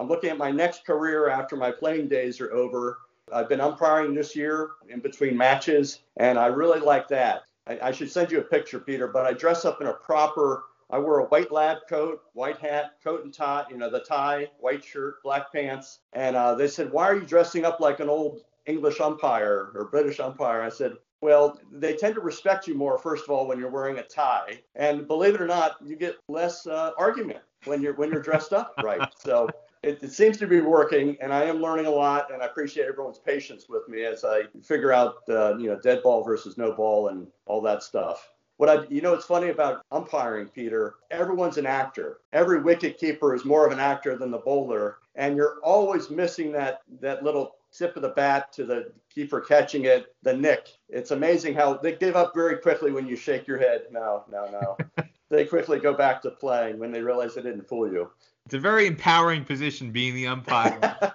I'm 0.00 0.08
looking 0.08 0.30
at 0.30 0.38
my 0.38 0.50
next 0.50 0.86
career 0.86 1.28
after 1.28 1.56
my 1.56 1.70
playing 1.70 2.08
days 2.08 2.40
are 2.40 2.50
over. 2.54 3.00
I've 3.30 3.50
been 3.50 3.60
umpiring 3.60 4.14
this 4.14 4.34
year 4.34 4.70
in 4.88 5.00
between 5.00 5.36
matches, 5.36 6.00
and 6.16 6.38
I 6.38 6.46
really 6.46 6.80
like 6.80 7.06
that. 7.08 7.42
I, 7.66 7.78
I, 7.82 7.92
should 7.92 8.10
send 8.10 8.32
you 8.32 8.38
a 8.38 8.42
picture, 8.42 8.80
Peter, 8.80 9.06
but 9.08 9.26
I 9.26 9.34
dress 9.34 9.66
up 9.66 9.82
in 9.82 9.88
a 9.88 9.92
proper, 9.92 10.64
I 10.88 10.96
wear 10.96 11.18
a 11.18 11.26
white 11.26 11.52
lab 11.52 11.80
coat, 11.86 12.22
white 12.32 12.56
hat, 12.56 12.92
coat 13.04 13.24
and 13.24 13.34
tie, 13.34 13.66
you 13.68 13.76
know, 13.76 13.90
the 13.90 14.00
tie, 14.00 14.48
white 14.58 14.82
shirt, 14.82 15.22
black 15.22 15.52
pants. 15.52 15.98
And 16.14 16.34
uh, 16.34 16.54
they 16.54 16.66
said, 16.66 16.90
Why 16.90 17.06
are 17.06 17.16
you 17.16 17.26
dressing 17.26 17.66
up 17.66 17.78
like 17.78 18.00
an 18.00 18.08
old 18.08 18.40
English 18.64 19.00
umpire 19.00 19.70
or 19.74 19.88
British 19.92 20.18
umpire? 20.18 20.62
I 20.62 20.70
said, 20.70 20.94
well, 21.20 21.60
they 21.70 21.94
tend 21.94 22.14
to 22.14 22.22
respect 22.22 22.66
you 22.66 22.74
more, 22.74 22.96
first 22.96 23.24
of 23.24 23.30
all, 23.30 23.46
when 23.46 23.58
you're 23.58 23.70
wearing 23.70 23.98
a 23.98 24.02
tie, 24.02 24.60
and 24.74 25.06
believe 25.06 25.34
it 25.34 25.42
or 25.42 25.46
not, 25.46 25.76
you 25.84 25.94
get 25.94 26.16
less 26.28 26.66
uh, 26.66 26.92
argument 26.96 27.40
when 27.66 27.82
you're 27.82 27.92
when 27.92 28.10
you're 28.10 28.22
dressed 28.22 28.54
up 28.54 28.72
right. 28.82 29.06
So 29.18 29.46
it, 29.82 30.02
it, 30.02 30.12
seems 30.12 30.36
to 30.38 30.46
be 30.46 30.60
working, 30.60 31.16
and 31.20 31.32
I 31.32 31.44
am 31.44 31.60
learning 31.60 31.86
a 31.86 31.90
lot, 31.90 32.32
and 32.32 32.42
I 32.42 32.46
appreciate 32.46 32.86
everyone's 32.86 33.18
patience 33.18 33.66
with 33.68 33.88
me 33.88 34.04
as 34.04 34.24
I 34.24 34.42
figure 34.62 34.92
out, 34.92 35.16
uh, 35.28 35.56
you 35.56 35.68
know, 35.68 35.78
dead 35.80 36.02
ball 36.02 36.22
versus 36.22 36.58
no 36.58 36.72
ball 36.72 37.08
and 37.08 37.26
all 37.46 37.62
that 37.62 37.82
stuff. 37.82 38.28
What 38.58 38.68
I, 38.68 38.86
you 38.90 39.00
know, 39.00 39.14
it's 39.14 39.24
funny 39.24 39.48
about 39.48 39.82
umpiring, 39.90 40.48
Peter. 40.48 40.96
Everyone's 41.10 41.56
an 41.56 41.64
actor. 41.64 42.18
Every 42.34 42.60
wicket 42.60 42.98
keeper 42.98 43.34
is 43.34 43.46
more 43.46 43.66
of 43.66 43.72
an 43.72 43.80
actor 43.80 44.18
than 44.18 44.30
the 44.30 44.38
bowler, 44.38 44.98
and 45.14 45.34
you're 45.34 45.60
always 45.62 46.10
missing 46.10 46.52
that 46.52 46.82
that 47.00 47.24
little 47.24 47.56
tip 47.72 47.96
of 47.96 48.02
the 48.02 48.10
bat 48.10 48.52
to 48.52 48.66
the 48.66 48.92
keeper 49.08 49.40
catching 49.40 49.86
it, 49.86 50.14
the 50.22 50.34
nick. 50.34 50.68
It's 50.90 51.10
amazing 51.10 51.54
how 51.54 51.74
they 51.74 51.92
give 51.92 52.16
up 52.16 52.34
very 52.34 52.58
quickly 52.58 52.92
when 52.92 53.06
you 53.06 53.16
shake 53.16 53.46
your 53.46 53.58
head. 53.58 53.84
No, 53.90 54.24
no, 54.30 54.46
no. 54.50 55.04
they 55.30 55.46
quickly 55.46 55.78
go 55.78 55.94
back 55.94 56.20
to 56.22 56.30
playing 56.30 56.78
when 56.78 56.92
they 56.92 57.00
realize 57.00 57.34
they 57.34 57.42
didn't 57.42 57.66
fool 57.66 57.90
you. 57.90 58.10
It's 58.46 58.54
a 58.54 58.58
very 58.58 58.86
empowering 58.86 59.44
position 59.44 59.92
being 59.92 60.14
the 60.14 60.26
umpire. 60.26 60.78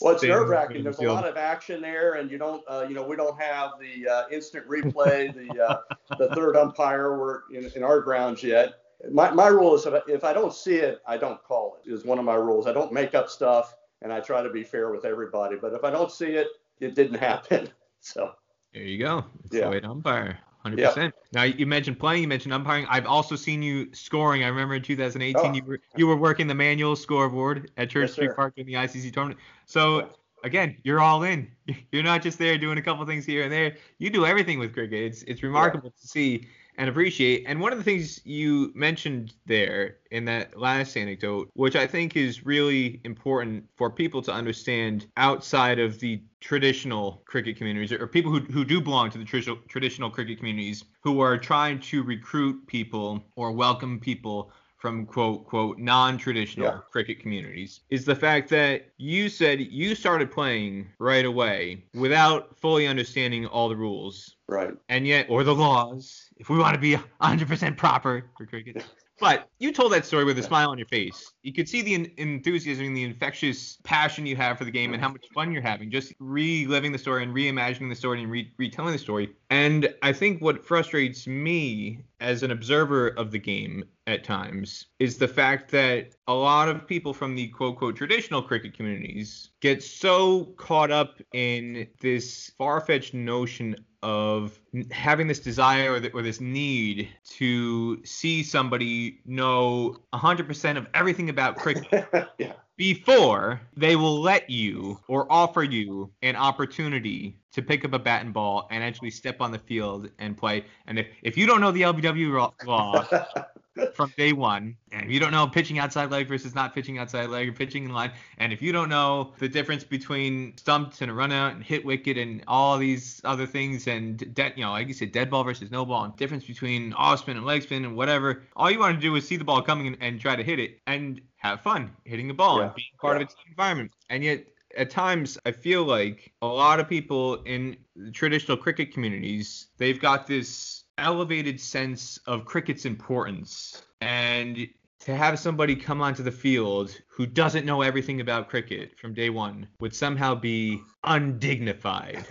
well, 0.00 0.14
it's 0.14 0.22
nerve 0.22 0.48
wracking. 0.48 0.84
There's 0.84 0.98
a 0.98 1.12
lot 1.12 1.26
of 1.26 1.36
action 1.36 1.80
there, 1.80 2.14
and 2.14 2.30
you 2.30 2.38
don't, 2.38 2.62
uh, 2.68 2.86
you 2.88 2.94
know, 2.94 3.02
we 3.02 3.16
don't 3.16 3.40
have 3.40 3.72
the 3.80 4.08
uh, 4.08 4.22
instant 4.30 4.68
replay, 4.68 5.34
the 5.34 5.62
uh, 5.62 5.80
the 6.18 6.34
third 6.34 6.56
umpire. 6.56 7.18
We're 7.18 7.40
in, 7.52 7.70
in 7.74 7.82
our 7.82 8.00
grounds 8.00 8.42
yet. 8.42 8.74
My, 9.10 9.30
my 9.32 9.48
rule 9.48 9.74
is 9.74 9.86
if 10.06 10.22
I 10.22 10.32
don't 10.32 10.54
see 10.54 10.76
it, 10.76 11.02
I 11.06 11.16
don't 11.16 11.42
call 11.42 11.78
it. 11.84 11.90
Is 11.90 12.04
one 12.04 12.18
of 12.18 12.24
my 12.24 12.36
rules. 12.36 12.66
I 12.66 12.72
don't 12.72 12.92
make 12.92 13.14
up 13.14 13.28
stuff, 13.28 13.74
and 14.02 14.12
I 14.12 14.20
try 14.20 14.42
to 14.42 14.50
be 14.50 14.62
fair 14.62 14.90
with 14.90 15.04
everybody. 15.04 15.56
But 15.56 15.72
if 15.72 15.84
I 15.84 15.90
don't 15.90 16.10
see 16.10 16.32
it, 16.32 16.48
it 16.80 16.94
didn't 16.94 17.18
happen. 17.18 17.68
So 18.00 18.32
there 18.72 18.82
you 18.82 18.98
go. 18.98 19.24
It's 19.44 19.56
yeah. 19.56 19.64
the 19.64 19.70
way 19.70 19.80
to 19.80 19.88
umpire. 19.88 20.38
100%. 20.64 21.12
Now 21.32 21.42
you 21.42 21.66
mentioned 21.66 21.98
playing, 21.98 22.22
you 22.22 22.28
mentioned 22.28 22.54
umpiring. 22.54 22.86
I've 22.88 23.06
also 23.06 23.36
seen 23.36 23.62
you 23.62 23.88
scoring. 23.92 24.44
I 24.44 24.48
remember 24.48 24.74
in 24.74 24.82
2018 24.82 25.36
oh. 25.36 25.52
you 25.54 25.64
were 25.64 25.80
you 25.96 26.06
were 26.06 26.16
working 26.16 26.46
the 26.46 26.54
manual 26.54 26.94
scoreboard 26.94 27.70
at 27.76 27.90
Church 27.90 28.08
yes, 28.08 28.12
Street 28.12 28.30
sir. 28.30 28.34
Park 28.34 28.54
in 28.56 28.66
the 28.66 28.74
ICC 28.74 29.12
tournament. 29.12 29.40
So 29.66 30.10
again, 30.44 30.76
you're 30.84 31.00
all 31.00 31.22
in. 31.24 31.50
You're 31.92 32.02
not 32.02 32.22
just 32.22 32.38
there 32.38 32.58
doing 32.58 32.78
a 32.78 32.82
couple 32.82 33.04
things 33.06 33.24
here 33.24 33.42
and 33.44 33.52
there. 33.52 33.76
You 33.98 34.10
do 34.10 34.26
everything 34.26 34.58
with 34.58 34.72
cricket. 34.72 35.00
It's 35.00 35.22
it's 35.22 35.42
remarkable 35.42 35.92
yeah. 35.94 36.00
to 36.00 36.08
see 36.08 36.48
and 36.78 36.88
appreciate. 36.88 37.44
And 37.46 37.60
one 37.60 37.72
of 37.72 37.78
the 37.78 37.84
things 37.84 38.20
you 38.24 38.72
mentioned 38.74 39.34
there 39.46 39.98
in 40.10 40.24
that 40.26 40.58
last 40.58 40.96
anecdote, 40.96 41.50
which 41.54 41.76
I 41.76 41.86
think 41.86 42.16
is 42.16 42.46
really 42.46 43.00
important 43.04 43.64
for 43.76 43.90
people 43.90 44.22
to 44.22 44.32
understand 44.32 45.06
outside 45.16 45.78
of 45.78 46.00
the 46.00 46.22
traditional 46.40 47.22
cricket 47.24 47.56
communities 47.56 47.92
or 47.92 48.06
people 48.06 48.32
who, 48.32 48.40
who 48.40 48.64
do 48.64 48.80
belong 48.80 49.10
to 49.10 49.18
the 49.18 49.24
traditional, 49.24 49.58
traditional 49.68 50.10
cricket 50.10 50.38
communities 50.38 50.84
who 51.02 51.20
are 51.20 51.38
trying 51.38 51.78
to 51.80 52.02
recruit 52.02 52.66
people 52.66 53.22
or 53.36 53.52
welcome 53.52 54.00
people 54.00 54.50
from 54.82 55.06
quote 55.06 55.46
quote 55.46 55.78
non-traditional 55.78 56.66
yeah. 56.66 56.78
cricket 56.90 57.20
communities 57.20 57.82
is 57.90 58.04
the 58.04 58.16
fact 58.16 58.48
that 58.48 58.88
you 58.96 59.28
said 59.28 59.60
you 59.60 59.94
started 59.94 60.28
playing 60.28 60.88
right 60.98 61.24
away 61.24 61.84
without 61.94 62.58
fully 62.58 62.88
understanding 62.88 63.46
all 63.46 63.68
the 63.68 63.76
rules 63.76 64.34
right 64.48 64.74
and 64.88 65.06
yet 65.06 65.24
or 65.30 65.44
the 65.44 65.54
laws 65.54 66.28
if 66.38 66.50
we 66.50 66.58
want 66.58 66.74
to 66.74 66.80
be 66.80 66.96
100% 67.20 67.76
proper 67.76 68.24
for 68.36 68.44
cricket 68.44 68.84
but 69.22 69.48
you 69.60 69.70
told 69.72 69.92
that 69.92 70.04
story 70.04 70.24
with 70.24 70.36
a 70.40 70.42
smile 70.42 70.70
on 70.70 70.78
your 70.78 70.88
face. 70.88 71.32
You 71.44 71.52
could 71.52 71.68
see 71.68 71.80
the 71.80 72.12
enthusiasm 72.18 72.86
and 72.86 72.96
the 72.96 73.04
infectious 73.04 73.78
passion 73.84 74.26
you 74.26 74.34
have 74.34 74.58
for 74.58 74.64
the 74.64 74.70
game 74.72 74.92
and 74.92 75.00
how 75.00 75.10
much 75.10 75.24
fun 75.32 75.52
you're 75.52 75.62
having 75.62 75.92
just 75.92 76.12
reliving 76.18 76.90
the 76.90 76.98
story 76.98 77.22
and 77.22 77.32
reimagining 77.32 77.88
the 77.88 77.94
story 77.94 78.20
and 78.20 78.32
re- 78.32 78.52
retelling 78.58 78.92
the 78.92 78.98
story. 78.98 79.30
And 79.48 79.94
I 80.02 80.12
think 80.12 80.42
what 80.42 80.64
frustrates 80.64 81.28
me 81.28 82.00
as 82.22 82.42
an 82.42 82.52
observer 82.52 83.08
of 83.08 83.32
the 83.32 83.38
game 83.38 83.84
at 84.06 84.22
times 84.24 84.86
is 85.00 85.18
the 85.18 85.28
fact 85.28 85.70
that 85.72 86.14
a 86.28 86.32
lot 86.32 86.68
of 86.68 86.86
people 86.86 87.12
from 87.12 87.34
the 87.34 87.48
quote 87.48 87.76
quote 87.76 87.96
traditional 87.96 88.40
cricket 88.40 88.74
communities 88.74 89.50
get 89.60 89.82
so 89.82 90.44
caught 90.56 90.90
up 90.90 91.20
in 91.34 91.86
this 92.00 92.52
far 92.56 92.80
fetched 92.80 93.12
notion 93.12 93.76
of 94.02 94.58
having 94.90 95.26
this 95.26 95.38
desire 95.38 95.92
or, 95.92 96.10
or, 96.14 96.22
this 96.22 96.40
need 96.40 97.08
to 97.24 98.04
see 98.04 98.42
somebody 98.42 99.20
know 99.24 99.96
100% 100.12 100.76
of 100.76 100.88
everything 100.94 101.28
about 101.28 101.56
cricket 101.56 102.08
yeah. 102.38 102.54
Before 102.82 103.60
they 103.76 103.94
will 103.94 104.20
let 104.20 104.50
you 104.50 104.98
or 105.06 105.24
offer 105.30 105.62
you 105.62 106.10
an 106.22 106.34
opportunity 106.34 107.38
to 107.52 107.62
pick 107.62 107.84
up 107.84 107.92
a 107.92 107.98
bat 107.98 108.24
and 108.24 108.34
ball 108.34 108.66
and 108.72 108.82
actually 108.82 109.08
step 109.08 109.40
on 109.40 109.52
the 109.52 109.58
field 109.60 110.10
and 110.18 110.36
play. 110.36 110.64
And 110.88 110.98
if, 110.98 111.06
if 111.22 111.36
you 111.36 111.46
don't 111.46 111.60
know 111.60 111.70
the 111.70 111.82
LBW 111.82 112.66
law, 112.66 113.06
from 113.94 114.12
day 114.16 114.32
one. 114.32 114.76
And 114.92 115.04
if 115.04 115.10
you 115.10 115.20
don't 115.20 115.32
know 115.32 115.46
pitching 115.46 115.78
outside 115.78 116.10
leg 116.10 116.28
versus 116.28 116.54
not 116.54 116.74
pitching 116.74 116.98
outside 116.98 117.26
leg 117.26 117.48
or 117.48 117.52
pitching 117.52 117.84
in 117.84 117.92
line, 117.92 118.12
and 118.38 118.52
if 118.52 118.60
you 118.60 118.72
don't 118.72 118.88
know 118.88 119.32
the 119.38 119.48
difference 119.48 119.84
between 119.84 120.56
stumped 120.56 121.00
and 121.00 121.10
a 121.10 121.14
run 121.14 121.32
out 121.32 121.54
and 121.54 121.62
hit 121.62 121.84
wicket 121.84 122.18
and 122.18 122.42
all 122.46 122.78
these 122.78 123.20
other 123.24 123.46
things 123.46 123.86
and 123.86 124.34
dead, 124.34 124.52
you 124.56 124.64
know, 124.64 124.70
like 124.70 124.88
you 124.88 124.94
said, 124.94 125.12
dead 125.12 125.30
ball 125.30 125.44
versus 125.44 125.70
no 125.70 125.84
ball, 125.84 126.04
and 126.04 126.16
difference 126.16 126.44
between 126.44 126.92
off 126.94 127.20
spin 127.20 127.36
and 127.36 127.46
leg 127.46 127.62
spin 127.62 127.84
and 127.84 127.96
whatever, 127.96 128.42
all 128.56 128.70
you 128.70 128.78
want 128.78 128.94
to 128.94 129.00
do 129.00 129.14
is 129.16 129.26
see 129.26 129.36
the 129.36 129.44
ball 129.44 129.62
coming 129.62 129.86
and, 129.86 129.96
and 130.00 130.20
try 130.20 130.36
to 130.36 130.42
hit 130.42 130.58
it 130.58 130.80
and 130.86 131.20
have 131.36 131.60
fun 131.60 131.90
hitting 132.04 132.28
the 132.28 132.34
ball 132.34 132.58
yeah. 132.58 132.66
and 132.66 132.74
being 132.74 132.88
part 133.00 133.16
yeah. 133.16 133.22
of 133.22 133.28
its 133.28 133.36
environment. 133.48 133.92
And 134.10 134.22
yet 134.22 134.46
at 134.76 134.90
times 134.90 135.38
I 135.44 135.52
feel 135.52 135.84
like 135.84 136.32
a 136.40 136.46
lot 136.46 136.80
of 136.80 136.88
people 136.88 137.42
in 137.42 137.76
traditional 138.12 138.56
cricket 138.56 138.92
communities, 138.92 139.68
they've 139.76 140.00
got 140.00 140.26
this 140.26 140.81
elevated 140.98 141.60
sense 141.60 142.18
of 142.26 142.44
cricket's 142.44 142.84
importance 142.84 143.82
and 144.00 144.68
to 145.00 145.16
have 145.16 145.36
somebody 145.38 145.74
come 145.74 146.00
onto 146.00 146.22
the 146.22 146.30
field 146.30 146.96
who 147.08 147.26
doesn't 147.26 147.66
know 147.66 147.82
everything 147.82 148.20
about 148.20 148.48
cricket 148.48 148.96
from 149.00 149.12
day 149.12 149.30
one 149.30 149.66
would 149.80 149.94
somehow 149.94 150.32
be 150.34 150.80
undignified. 151.02 152.24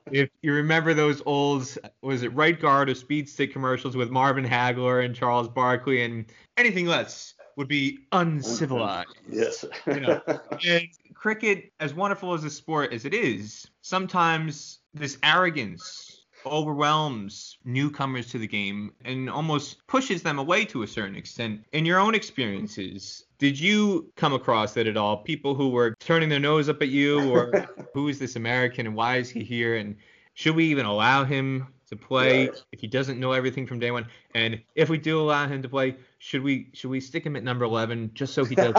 if 0.10 0.30
you 0.40 0.54
remember 0.54 0.94
those 0.94 1.22
old, 1.26 1.76
was 2.00 2.22
it 2.22 2.32
right 2.34 2.58
guard 2.58 2.88
or 2.88 2.94
speed 2.94 3.28
stick 3.28 3.52
commercials 3.52 3.96
with 3.96 4.10
Marvin 4.10 4.46
Hagler 4.46 5.04
and 5.04 5.14
Charles 5.14 5.48
Barkley 5.48 6.04
and 6.04 6.24
anything 6.56 6.86
less 6.86 7.34
would 7.56 7.68
be 7.68 7.98
uncivilized. 8.12 9.08
Yes. 9.28 9.64
you 9.86 10.00
know, 10.00 10.20
and 10.66 10.88
cricket, 11.14 11.72
as 11.80 11.92
wonderful 11.92 12.32
as 12.32 12.44
a 12.44 12.50
sport 12.50 12.92
as 12.92 13.04
it 13.04 13.12
is, 13.12 13.66
sometimes 13.82 14.78
this 14.94 15.18
arrogance 15.22 16.15
overwhelms 16.46 17.58
newcomers 17.64 18.26
to 18.26 18.38
the 18.38 18.46
game 18.46 18.92
and 19.04 19.28
almost 19.28 19.86
pushes 19.86 20.22
them 20.22 20.38
away 20.38 20.64
to 20.66 20.82
a 20.82 20.86
certain 20.86 21.16
extent. 21.16 21.64
In 21.72 21.84
your 21.84 21.98
own 21.98 22.14
experiences, 22.14 23.24
did 23.38 23.58
you 23.58 24.10
come 24.16 24.32
across 24.32 24.72
that 24.74 24.86
at 24.86 24.96
all? 24.96 25.18
People 25.18 25.54
who 25.54 25.68
were 25.68 25.94
turning 26.00 26.28
their 26.28 26.40
nose 26.40 26.68
up 26.68 26.80
at 26.82 26.88
you, 26.88 27.30
or 27.30 27.66
who 27.94 28.08
is 28.08 28.18
this 28.18 28.36
American 28.36 28.86
and 28.86 28.96
why 28.96 29.16
is 29.16 29.28
he 29.28 29.44
here? 29.44 29.76
And 29.76 29.96
should 30.34 30.56
we 30.56 30.64
even 30.66 30.86
allow 30.86 31.24
him 31.24 31.66
to 31.88 31.96
play 31.96 32.50
if 32.72 32.80
he 32.80 32.86
doesn't 32.86 33.20
know 33.20 33.32
everything 33.32 33.66
from 33.66 33.78
day 33.78 33.90
one? 33.90 34.06
And 34.34 34.60
if 34.74 34.88
we 34.88 34.98
do 34.98 35.20
allow 35.20 35.46
him 35.46 35.62
to 35.62 35.68
play, 35.68 35.96
should 36.18 36.42
we 36.42 36.70
should 36.72 36.90
we 36.90 37.00
stick 37.00 37.24
him 37.24 37.36
at 37.36 37.42
number 37.42 37.64
11 37.64 38.12
just 38.14 38.34
so 38.34 38.44
he 38.44 38.54
does 38.54 38.74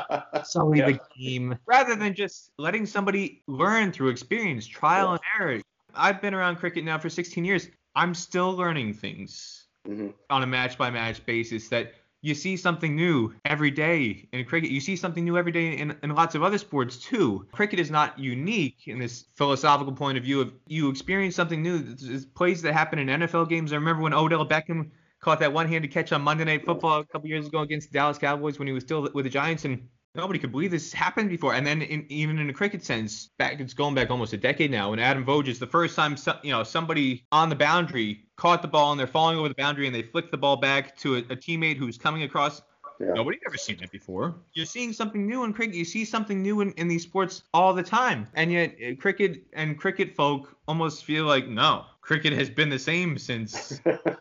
sully 0.44 0.78
yeah. 0.78 0.92
the 0.92 1.00
game 1.18 1.58
rather 1.66 1.96
than 1.96 2.14
just 2.14 2.50
letting 2.58 2.86
somebody 2.86 3.42
learn 3.46 3.92
through 3.92 4.08
experience, 4.08 4.66
trial 4.66 5.06
yeah. 5.06 5.12
and 5.12 5.20
error? 5.40 5.62
I've 5.94 6.20
been 6.20 6.34
around 6.34 6.56
cricket 6.56 6.84
now 6.84 6.98
for 6.98 7.10
16 7.10 7.44
years. 7.44 7.68
I'm 7.94 8.14
still 8.14 8.52
learning 8.52 8.94
things 8.94 9.66
mm-hmm. 9.86 10.08
on 10.30 10.42
a 10.42 10.46
match 10.46 10.78
by 10.78 10.90
match 10.90 11.24
basis 11.26 11.68
that 11.68 11.94
you 12.22 12.34
see 12.36 12.56
something 12.56 12.94
new 12.94 13.34
every 13.44 13.70
day 13.70 14.28
in 14.32 14.44
cricket. 14.44 14.70
You 14.70 14.80
see 14.80 14.94
something 14.94 15.24
new 15.24 15.36
every 15.36 15.50
day 15.50 15.72
in, 15.72 15.96
in 16.02 16.14
lots 16.14 16.36
of 16.36 16.42
other 16.42 16.56
sports 16.56 16.96
too. 16.96 17.46
Cricket 17.52 17.80
is 17.80 17.90
not 17.90 18.18
unique 18.18 18.86
in 18.86 19.00
this 19.00 19.24
philosophical 19.34 19.92
point 19.92 20.16
of 20.16 20.24
view 20.24 20.40
of 20.40 20.52
you 20.68 20.88
experience 20.88 21.34
something 21.34 21.60
new. 21.60 21.78
There's 21.78 22.24
plays 22.24 22.62
that 22.62 22.74
happen 22.74 23.00
in 23.00 23.08
NFL 23.08 23.48
games. 23.48 23.72
I 23.72 23.76
remember 23.76 24.02
when 24.02 24.14
Odell 24.14 24.46
Beckham 24.46 24.90
caught 25.20 25.40
that 25.40 25.52
one-handed 25.52 25.90
catch 25.90 26.12
on 26.12 26.22
Monday 26.22 26.44
Night 26.44 26.64
Football 26.64 27.00
a 27.00 27.04
couple 27.04 27.28
years 27.28 27.48
ago 27.48 27.60
against 27.60 27.90
the 27.90 27.98
Dallas 27.98 28.18
Cowboys 28.18 28.58
when 28.58 28.68
he 28.68 28.74
was 28.74 28.84
still 28.84 29.08
with 29.12 29.24
the 29.24 29.30
Giants 29.30 29.64
and 29.64 29.88
nobody 30.14 30.38
could 30.38 30.52
believe 30.52 30.70
this 30.70 30.92
happened 30.92 31.28
before. 31.28 31.54
And 31.54 31.66
then 31.66 31.82
in, 31.82 32.06
even 32.08 32.38
in 32.38 32.50
a 32.50 32.52
cricket 32.52 32.84
sense, 32.84 33.30
back 33.38 33.60
it's 33.60 33.74
going 33.74 33.94
back 33.94 34.10
almost 34.10 34.32
a 34.32 34.36
decade 34.36 34.70
now. 34.70 34.90
When 34.90 34.98
Adam 34.98 35.24
Voges, 35.24 35.58
the 35.58 35.66
first 35.66 35.96
time 35.96 36.16
so, 36.16 36.36
you 36.42 36.50
know 36.50 36.62
somebody 36.62 37.24
on 37.32 37.48
the 37.48 37.56
boundary 37.56 38.24
caught 38.36 38.62
the 38.62 38.68
ball 38.68 38.92
and 38.92 39.00
they're 39.00 39.06
falling 39.06 39.38
over 39.38 39.48
the 39.48 39.54
boundary 39.54 39.86
and 39.86 39.94
they 39.94 40.02
flick 40.02 40.30
the 40.30 40.36
ball 40.36 40.56
back 40.56 40.96
to 40.98 41.16
a, 41.16 41.18
a 41.18 41.36
teammate 41.36 41.76
who's 41.76 41.98
coming 41.98 42.22
across. 42.22 42.62
Yeah. 43.00 43.14
Nobody's 43.14 43.40
ever 43.46 43.56
seen 43.56 43.78
that 43.78 43.90
before. 43.90 44.36
You're 44.52 44.66
seeing 44.66 44.92
something 44.92 45.26
new 45.26 45.42
in 45.42 45.52
cricket. 45.52 45.74
You 45.74 45.84
see 45.84 46.04
something 46.04 46.40
new 46.40 46.60
in, 46.60 46.72
in 46.72 46.86
these 46.86 47.02
sports 47.02 47.42
all 47.52 47.74
the 47.74 47.82
time. 47.82 48.28
And 48.34 48.52
yet, 48.52 48.76
uh, 48.80 48.94
cricket 48.94 49.42
and 49.54 49.76
cricket 49.76 50.14
folk 50.14 50.56
almost 50.68 51.04
feel 51.04 51.24
like, 51.24 51.48
no, 51.48 51.86
cricket 52.02 52.34
has 52.34 52.50
been 52.50 52.68
the 52.68 52.78
same 52.78 53.16
since 53.16 53.80
you 53.86 53.92
know, 54.04 54.18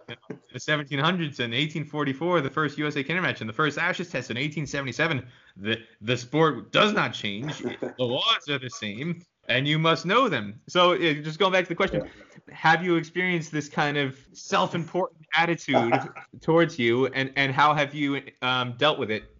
the 0.54 0.60
1700s 0.60 1.40
and 1.40 1.52
1844, 1.52 2.42
the 2.42 2.50
first 2.50 2.78
USA 2.78 3.04
Canada 3.04 3.28
match, 3.28 3.42
and 3.42 3.50
the 3.50 3.54
first 3.54 3.78
Ashes 3.78 4.10
test 4.10 4.32
in 4.32 4.36
1877. 4.36 5.26
The, 5.58 5.80
the 6.00 6.16
sport 6.16 6.72
does 6.72 6.94
not 6.94 7.14
change. 7.14 7.58
the 7.98 8.06
laws 8.06 8.48
are 8.50 8.60
the 8.60 8.70
same 8.70 9.22
and 9.52 9.68
you 9.68 9.78
must 9.78 10.06
know 10.06 10.30
them. 10.30 10.60
So 10.68 10.98
just 10.98 11.40
going 11.40 11.52
back 11.52 11.66
to 11.66 11.70
the 11.70 11.76
question, 11.76 12.04
yeah. 12.06 12.56
have 12.56 12.84
you 12.84 12.96
experienced 12.96 13.52
this 13.52 13.68
kind 13.68 13.98
of 13.98 14.18
self-important 14.34 15.26
attitude 15.36 15.94
towards 16.42 16.80
you, 16.80 17.08
and 17.08 17.32
and 17.36 17.54
how 17.54 17.74
have 17.74 17.94
you 17.94 18.22
um, 18.42 18.76
dealt 18.78 19.00
with 19.00 19.12
it? 19.12 19.36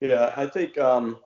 Yeah, 0.00 0.32
I 0.36 0.46
think 0.46 0.78
um, 0.78 1.18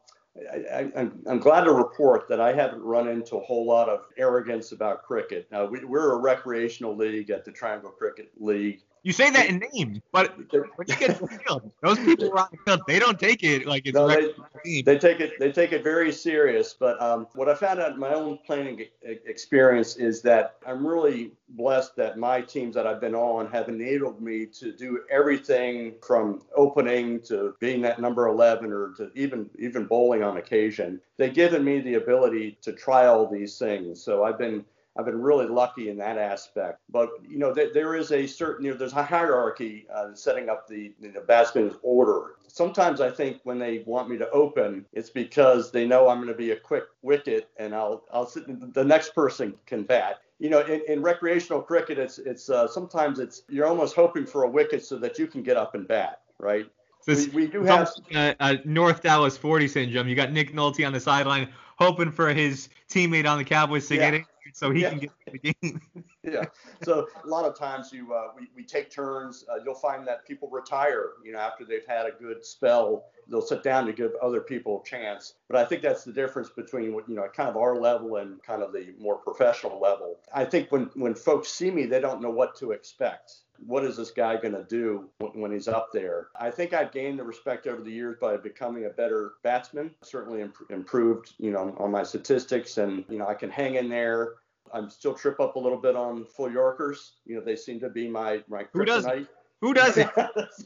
I, 0.53 0.91
am 1.27 1.39
glad 1.39 1.65
to 1.65 1.73
report 1.73 2.29
that 2.29 2.41
I 2.41 2.53
haven't 2.53 2.83
run 2.83 3.09
into 3.09 3.37
a 3.37 3.41
whole 3.41 3.67
lot 3.67 3.89
of 3.89 4.01
arrogance 4.17 4.73
about 4.73 5.03
cricket. 5.03 5.49
Now, 5.51 5.67
we, 5.67 5.81
are 5.81 6.13
a 6.13 6.19
recreational 6.19 6.97
league 6.97 7.31
at 7.31 7.45
the 7.45 7.53
Triangle 7.53 7.91
Cricket 7.91 8.31
League, 8.39 8.83
you 9.07 9.13
say 9.13 9.31
that 9.31 9.47
in 9.47 9.63
name, 9.73 10.03
but 10.11 10.37
when 10.37 10.89
you 10.89 10.97
get 10.97 11.17
to 11.17 11.27
the 11.27 11.29
field, 11.29 11.71
those 11.81 11.97
people 12.01 12.29
around 12.29 12.49
the 12.51 12.59
field, 12.67 12.81
they 12.89 12.99
don't 12.99 13.21
take 13.21 13.45
it 13.45 13.65
like 13.65 13.87
it's 13.87 13.95
no, 13.95 14.09
they, 14.09 14.83
they, 14.83 14.99
take 14.99 15.21
it 15.21 15.35
they 15.39 15.53
take 15.53 15.71
it 15.71 15.85
very 15.85 16.11
serious. 16.11 16.75
But 16.75 17.01
um, 17.01 17.29
what 17.35 17.49
I 17.49 17.55
found 17.55 17.79
out 17.79 17.93
in 17.93 18.01
my 18.01 18.13
own 18.13 18.41
playing 18.45 18.85
experience 19.03 19.95
is 19.95 20.23
that 20.23 20.57
I'm 20.67 20.85
really 20.85 21.31
blessed 21.51 21.95
that 21.95 22.19
my 22.19 22.41
teams 22.41 22.75
that 22.75 22.85
I've 22.85 23.01
been 23.01 23.15
on 23.15 23.49
have 23.53 23.69
enabled 23.69 24.21
me 24.21 24.45
to 24.47 24.73
do 24.73 25.03
everything 25.09 25.95
from 26.05 26.43
opening 26.57 27.21
to 27.23 27.55
being 27.61 27.81
that 27.83 28.01
number 28.01 28.27
11 28.27 28.73
or 28.73 28.93
to 28.97 29.13
even 29.15 29.49
even 29.57 29.87
bowling 29.87 30.25
on 30.25 30.39
occasion. 30.39 31.01
They've 31.17 31.33
given 31.33 31.63
me 31.63 31.79
the 31.79 31.95
ability 31.95 32.59
to 32.63 32.73
try 32.73 33.07
all 33.07 33.29
these 33.29 33.57
things. 33.57 34.03
So 34.03 34.25
I've 34.25 34.37
been 34.37 34.65
I've 34.99 35.05
been 35.05 35.21
really 35.21 35.47
lucky 35.47 35.91
in 35.91 35.99
that 35.99 36.19
aspect. 36.19 36.81
But 36.89 37.11
you 37.29 37.39
know, 37.39 37.53
th- 37.53 37.73
there 37.75 37.95
is 37.95 38.13
a 38.13 38.27
certain, 38.27 38.65
you 38.65 38.73
know, 38.73 38.77
there's 38.77 38.95
a 38.95 39.03
hierarchy 39.03 39.87
uh, 39.95 40.15
setting 40.15 40.49
up 40.49 40.67
the, 40.67 40.95
the 41.01 41.21
batsman's 41.27 41.75
order. 41.83 42.37
Sometimes 42.47 43.01
I 43.01 43.11
think 43.11 43.41
when 43.45 43.59
they 43.59 43.83
want 43.87 44.09
me 44.09 44.17
to 44.19 44.31
open, 44.31 44.87
it's 44.93 45.11
because 45.11 45.71
they 45.71 45.87
know 45.87 46.09
I'm 46.09 46.19
going 46.19 46.29
to 46.29 46.35
be 46.35 46.53
a 46.53 46.57
quick 46.57 46.85
wicket, 47.03 47.51
and 47.59 47.75
I'll 47.75 48.05
I'll 48.13 48.27
sit. 48.27 48.45
The 48.75 48.85
next 48.85 49.15
person 49.15 49.55
can 49.67 49.83
bat. 49.83 50.21
You 50.39 50.51
know, 50.51 50.61
in, 50.61 50.83
in 50.89 51.03
recreational 51.03 51.61
cricket, 51.61 51.99
it's 51.99 52.19
it's 52.19 52.49
uh, 52.49 52.67
sometimes 52.67 53.19
it's 53.19 53.43
you're 53.49 53.67
almost 53.67 53.95
hoping 53.95 54.25
for 54.25 54.45
a 54.45 54.49
wicket 54.49 54.85
so 54.85 54.97
that 54.99 55.19
you 55.19 55.27
can 55.27 55.43
get 55.43 55.57
up 55.57 55.75
and 55.75 55.87
bat, 55.87 56.23
right? 56.39 56.67
This, 57.07 57.29
we, 57.29 57.43
we 57.43 57.47
do 57.47 57.63
have 57.63 57.91
a, 58.15 58.35
a 58.41 58.59
North 58.65 59.03
Dallas 59.03 59.37
40 59.37 59.69
syndrome. 59.69 60.09
You 60.09 60.17
got 60.17 60.33
Nick 60.33 60.53
Nolte 60.53 60.85
on 60.85 60.93
the 60.93 60.99
sideline 60.99 61.49
hoping 61.79 62.11
for 62.11 62.33
his 62.33 62.69
teammate 62.89 63.31
on 63.31 63.39
the 63.39 63.45
Cowboys 63.45 63.87
to 63.89 63.95
yeah. 63.95 64.11
get 64.11 64.15
it 64.15 64.23
so 64.53 64.71
he 64.71 64.83
yeah. 64.83 64.91
can 64.91 64.99
get 64.99 65.11
the 65.31 65.39
game. 65.39 65.81
yeah. 66.23 66.45
So 66.83 67.09
a 67.25 67.27
lot 67.27 67.45
of 67.45 67.59
times 67.59 67.91
you 67.93 68.13
uh, 68.13 68.29
we, 68.39 68.49
we 68.55 68.65
take 68.65 68.91
turns. 68.91 69.45
Uh, 69.51 69.57
you'll 69.65 69.75
find 69.75 70.07
that 70.07 70.27
people 70.27 70.49
retire, 70.51 71.13
you 71.25 71.33
know, 71.33 71.39
after 71.39 71.65
they've 71.65 71.87
had 71.87 72.07
a 72.07 72.13
good 72.13 72.45
spell. 72.45 73.07
They'll 73.29 73.43
sit 73.43 73.63
down 73.63 73.87
to 73.87 73.93
give 73.93 74.13
other 74.23 74.41
people 74.41 74.83
a 74.85 74.89
chance. 74.89 75.35
But 75.49 75.57
I 75.57 75.65
think 75.65 75.83
that's 75.83 76.05
the 76.05 76.13
difference 76.13 76.49
between 76.51 76.95
what 76.95 77.09
you 77.09 77.17
know, 77.17 77.27
kind 77.35 77.49
of 77.49 77.57
our 77.57 77.77
level 77.77 78.17
and 78.17 78.43
kind 78.43 78.63
of 78.63 78.73
the 78.73 78.95
more 78.99 79.17
professional 79.17 79.81
level. 79.81 80.21
I 80.33 80.45
think 80.45 80.71
when 80.71 80.91
when 80.95 81.15
folks 81.15 81.49
see 81.49 81.71
me, 81.71 81.87
they 81.87 82.01
don't 82.01 82.21
know 82.21 82.31
what 82.31 82.57
to 82.57 82.73
expect 82.73 83.41
what 83.65 83.85
is 83.85 83.97
this 83.97 84.11
guy 84.11 84.37
going 84.37 84.55
to 84.55 84.65
do 84.65 85.09
when 85.19 85.53
he's 85.53 85.69
up 85.69 85.91
there? 85.93 86.29
I 86.39 86.51
think 86.51 86.73
I've 86.73 86.93
gained 86.93 87.19
the 87.19 87.25
respect 87.25 87.67
over 87.67 87.83
the 87.83 87.91
years 87.91 88.17
by 88.21 88.37
becoming 88.37 88.87
a 88.87 88.91
better 88.91 89.35
batsman. 89.43 89.91
Certainly 90.03 90.43
imp- 90.43 90.71
improved, 90.71 91.35
you 91.39 91.51
know, 91.51 91.75
on 91.79 91.91
my 91.91 92.03
statistics, 92.03 92.79
and 92.79 93.05
you 93.09 93.19
know 93.19 93.27
I 93.27 93.35
can 93.35 93.51
hang 93.51 93.77
in 93.77 93.89
there. 93.89 94.35
I'm 94.73 94.91
still 94.91 95.15
trip 95.15 95.41
up 95.41 95.57
a 95.57 95.59
little 95.59 95.79
bit 95.79 95.97
on 95.97 96.25
full 96.25 96.51
Yorkers. 96.51 97.15
You 97.25 97.37
know, 97.37 97.41
they 97.41 97.57
seem 97.57 97.81
to 97.81 97.89
be 97.89 98.09
my 98.09 98.43
my 98.49 98.65
kryptonite. 98.65 98.73
Who 98.73 98.85
doesn't? 98.85 99.29
Who 99.61 99.75
doesn't? 99.75 100.11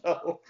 so, 0.05 0.41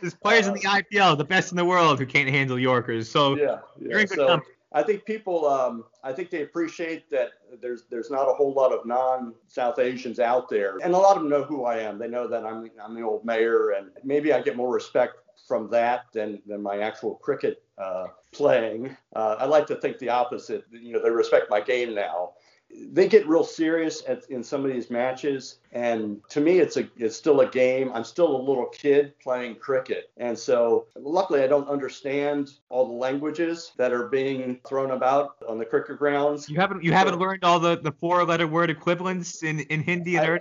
There's 0.00 0.14
players 0.14 0.48
uh, 0.48 0.52
in 0.52 0.54
the 0.54 0.66
IPL, 0.66 1.16
the 1.16 1.24
best 1.24 1.52
in 1.52 1.56
the 1.56 1.64
world, 1.64 1.98
who 1.98 2.06
can't 2.06 2.28
handle 2.28 2.58
Yorkers. 2.58 3.10
So 3.10 3.36
yeah, 3.36 3.58
yeah. 3.78 3.88
you're 3.88 4.00
in 4.00 4.06
good 4.06 4.16
so, 4.16 4.26
company. 4.26 4.54
I 4.74 4.82
think 4.82 5.04
people, 5.04 5.46
um, 5.46 5.84
I 6.02 6.12
think 6.12 6.30
they 6.30 6.42
appreciate 6.42 7.08
that 7.10 7.30
there's 7.62 7.84
there's 7.90 8.10
not 8.10 8.28
a 8.28 8.34
whole 8.34 8.52
lot 8.52 8.72
of 8.72 8.84
non-South 8.84 9.78
Asians 9.78 10.18
out 10.18 10.48
there, 10.48 10.78
and 10.82 10.92
a 10.94 10.98
lot 10.98 11.16
of 11.16 11.22
them 11.22 11.30
know 11.30 11.44
who 11.44 11.64
I 11.64 11.78
am. 11.78 11.96
They 11.96 12.08
know 12.08 12.26
that 12.26 12.44
I'm 12.44 12.68
I'm 12.82 12.94
the 12.94 13.02
old 13.02 13.24
mayor, 13.24 13.70
and 13.70 13.90
maybe 14.02 14.32
I 14.32 14.42
get 14.42 14.56
more 14.56 14.72
respect 14.72 15.14
from 15.46 15.70
that 15.70 16.06
than 16.12 16.42
than 16.46 16.60
my 16.60 16.78
actual 16.80 17.14
cricket 17.14 17.62
uh, 17.78 18.06
playing. 18.32 18.96
Uh, 19.14 19.36
I 19.38 19.44
like 19.44 19.66
to 19.68 19.76
think 19.76 19.98
the 19.98 20.08
opposite. 20.08 20.64
You 20.72 20.94
know, 20.94 21.02
they 21.02 21.10
respect 21.10 21.50
my 21.50 21.60
game 21.60 21.94
now 21.94 22.32
they 22.90 23.08
get 23.08 23.26
real 23.26 23.44
serious 23.44 24.02
at, 24.08 24.28
in 24.30 24.42
some 24.42 24.64
of 24.64 24.72
these 24.72 24.90
matches 24.90 25.58
and 25.74 26.20
to 26.30 26.40
me 26.40 26.60
it's 26.60 26.76
a 26.76 26.88
it's 26.96 27.16
still 27.16 27.40
a 27.40 27.46
game. 27.46 27.90
I'm 27.92 28.04
still 28.04 28.34
a 28.36 28.42
little 28.42 28.66
kid 28.66 29.18
playing 29.18 29.56
cricket. 29.56 30.10
And 30.16 30.38
so 30.38 30.86
luckily 30.96 31.42
i 31.42 31.46
don't 31.46 31.68
understand 31.68 32.52
all 32.68 32.86
the 32.86 32.94
languages 32.94 33.72
that 33.76 33.92
are 33.92 34.08
being 34.08 34.60
thrown 34.66 34.92
about 34.92 35.36
on 35.48 35.58
the 35.58 35.64
cricket 35.64 35.98
grounds. 35.98 36.48
You 36.48 36.56
haven't 36.56 36.82
you 36.84 36.92
haven't 36.92 37.18
learned 37.18 37.44
all 37.44 37.58
the 37.58 37.76
the 37.76 37.92
four 37.92 38.24
letter 38.24 38.46
word 38.46 38.70
equivalents 38.70 39.42
in 39.42 39.60
in 39.60 39.82
hindi 39.82 40.16
and 40.16 40.40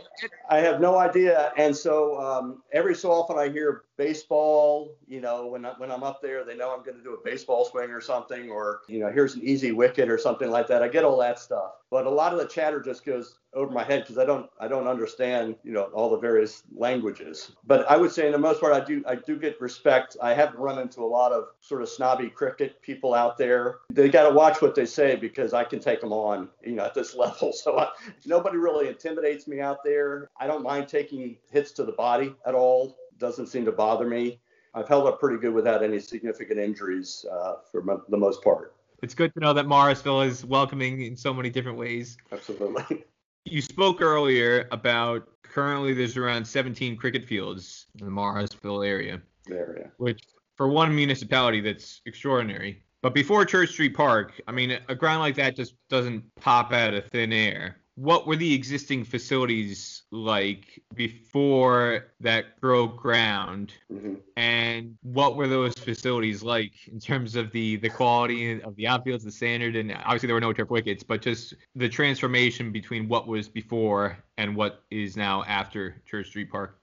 I, 0.50 0.58
I 0.58 0.60
have 0.60 0.80
no 0.80 0.98
idea. 0.98 1.52
And 1.58 1.76
so 1.76 2.19
um, 2.22 2.62
every 2.72 2.96
so 2.96 3.12
often 3.12 3.38
i 3.38 3.50
hear 3.50 3.84
baseball, 3.98 4.96
you 5.08 5.22
know, 5.22 5.48
when, 5.48 5.65
I, 5.65 5.74
when 5.78 5.91
I'm 5.91 6.04
up 6.04 6.22
there, 6.22 6.43
they 6.43 6.56
know 6.56 6.74
I'm 6.74 6.84
going 6.84 6.98
to 6.98 7.04
do 7.04 7.13
a 7.13 7.24
baseball 7.24 7.65
swing 7.65 7.91
or 7.91 8.02
something, 8.02 8.50
or, 8.50 8.82
you 8.88 9.00
know, 9.00 9.12
here's 9.12 9.36
an 9.36 9.41
easy 9.43 9.72
wicket 9.72 10.10
or 10.10 10.17
something 10.17 10.50
like 10.50 10.67
that. 10.67 10.82
I 10.82 10.88
get 10.88 11.04
all 11.04 11.17
that 11.19 11.39
stuff. 11.39 11.74
But 11.91 12.06
a 12.06 12.10
lot 12.10 12.34
of 12.34 12.39
the 12.39 12.48
chatter 12.48 12.82
just 12.82 13.06
goes 13.06 13.39
over 13.53 13.71
my 13.71 13.83
head 13.83 14.01
because 14.01 14.17
I 14.17 14.25
don't 14.25 14.49
I 14.59 14.67
don't 14.67 14.87
understand 14.87 15.55
you 15.63 15.71
know 15.71 15.83
all 15.93 16.09
the 16.09 16.17
various 16.17 16.63
languages. 16.75 17.51
But 17.65 17.89
I 17.89 17.97
would 17.97 18.11
say 18.11 18.25
in 18.25 18.31
the 18.31 18.37
most 18.37 18.59
part 18.59 18.73
I 18.73 18.83
do 18.83 19.03
I 19.07 19.15
do 19.15 19.37
get 19.37 19.59
respect. 19.61 20.17
I 20.21 20.33
haven't 20.33 20.59
run 20.59 20.79
into 20.79 21.01
a 21.01 21.05
lot 21.05 21.31
of 21.31 21.45
sort 21.61 21.81
of 21.81 21.89
snobby 21.89 22.29
cricket 22.29 22.81
people 22.81 23.13
out 23.13 23.37
there. 23.37 23.79
They 23.91 24.09
got 24.09 24.27
to 24.27 24.33
watch 24.33 24.61
what 24.61 24.75
they 24.75 24.85
say 24.85 25.15
because 25.15 25.53
I 25.53 25.63
can 25.63 25.79
take 25.79 26.01
them 26.01 26.13
on 26.13 26.49
you 26.63 26.73
know 26.73 26.85
at 26.85 26.93
this 26.93 27.15
level. 27.15 27.53
So 27.53 27.79
I, 27.79 27.89
nobody 28.25 28.57
really 28.57 28.87
intimidates 28.87 29.47
me 29.47 29.59
out 29.59 29.83
there. 29.83 30.29
I 30.39 30.47
don't 30.47 30.63
mind 30.63 30.87
taking 30.87 31.37
hits 31.51 31.71
to 31.73 31.83
the 31.83 31.93
body 31.93 32.35
at 32.45 32.55
all 32.55 32.95
doesn't 33.19 33.47
seem 33.47 33.65
to 33.65 33.71
bother 33.71 34.07
me. 34.07 34.39
I've 34.73 34.87
held 34.87 35.07
up 35.07 35.19
pretty 35.19 35.39
good 35.39 35.53
without 35.53 35.83
any 35.83 35.99
significant 35.99 36.59
injuries 36.59 37.25
uh, 37.31 37.55
for 37.71 37.89
m- 37.89 38.01
the 38.09 38.17
most 38.17 38.43
part. 38.43 38.75
It's 39.03 39.13
good 39.13 39.33
to 39.35 39.39
know 39.39 39.53
that 39.53 39.67
Morrisville 39.67 40.21
is 40.21 40.45
welcoming 40.45 41.01
in 41.01 41.15
so 41.15 41.33
many 41.33 41.49
different 41.49 41.77
ways. 41.77 42.17
Absolutely. 42.31 43.05
You 43.45 43.62
spoke 43.62 44.01
earlier 44.01 44.67
about 44.71 45.27
currently 45.43 45.93
there's 45.93 46.17
around 46.17 46.45
17 46.45 46.95
cricket 46.97 47.25
fields 47.25 47.88
in 47.99 48.06
the 48.06 48.12
Morrisville 48.12 48.84
area. 48.84 49.21
Area. 49.49 49.91
Which 49.97 50.21
for 50.56 50.67
one 50.67 50.95
municipality 50.95 51.62
that's 51.62 52.01
extraordinary. 52.06 52.84
But 53.01 53.13
before 53.13 53.43
Church 53.43 53.71
Street 53.71 53.95
Park, 53.95 54.41
I 54.47 54.53
mean, 54.53 54.79
a 54.88 54.95
ground 54.95 55.19
like 55.19 55.36
that 55.36 55.58
just 55.58 55.75
doesn't 55.89 56.23
pop 56.36 56.71
out 56.71 56.93
of 56.93 57.06
thin 57.08 57.34
air 57.34 57.83
what 57.95 58.25
were 58.25 58.36
the 58.36 58.53
existing 58.53 59.03
facilities 59.03 60.03
like 60.12 60.82
before 60.95 62.08
that 62.19 62.60
broke 62.60 62.97
ground? 62.97 63.73
Mm-hmm. 63.91 64.15
and 64.36 64.97
what 65.01 65.36
were 65.36 65.47
those 65.47 65.73
facilities 65.73 66.41
like 66.41 66.88
in 66.88 66.99
terms 66.99 67.36
of 67.36 67.51
the 67.51 67.75
the 67.77 67.89
quality 67.89 68.62
of 68.62 68.75
the 68.75 68.86
outfields 68.86 69.23
the 69.23 69.32
standard? 69.32 69.75
And 69.75 69.91
obviously 69.91 70.27
there 70.27 70.36
were 70.36 70.41
no 70.41 70.53
turf 70.53 70.69
wickets 70.69 71.03
but 71.03 71.21
just 71.21 71.53
the 71.75 71.89
transformation 71.89 72.71
between 72.71 73.08
what 73.08 73.27
was 73.27 73.47
before 73.47 74.17
and 74.38 74.56
what 74.56 74.84
is 74.89 75.15
now 75.15 75.43
after 75.43 76.01
church 76.06 76.27
street 76.27 76.51
park. 76.51 76.79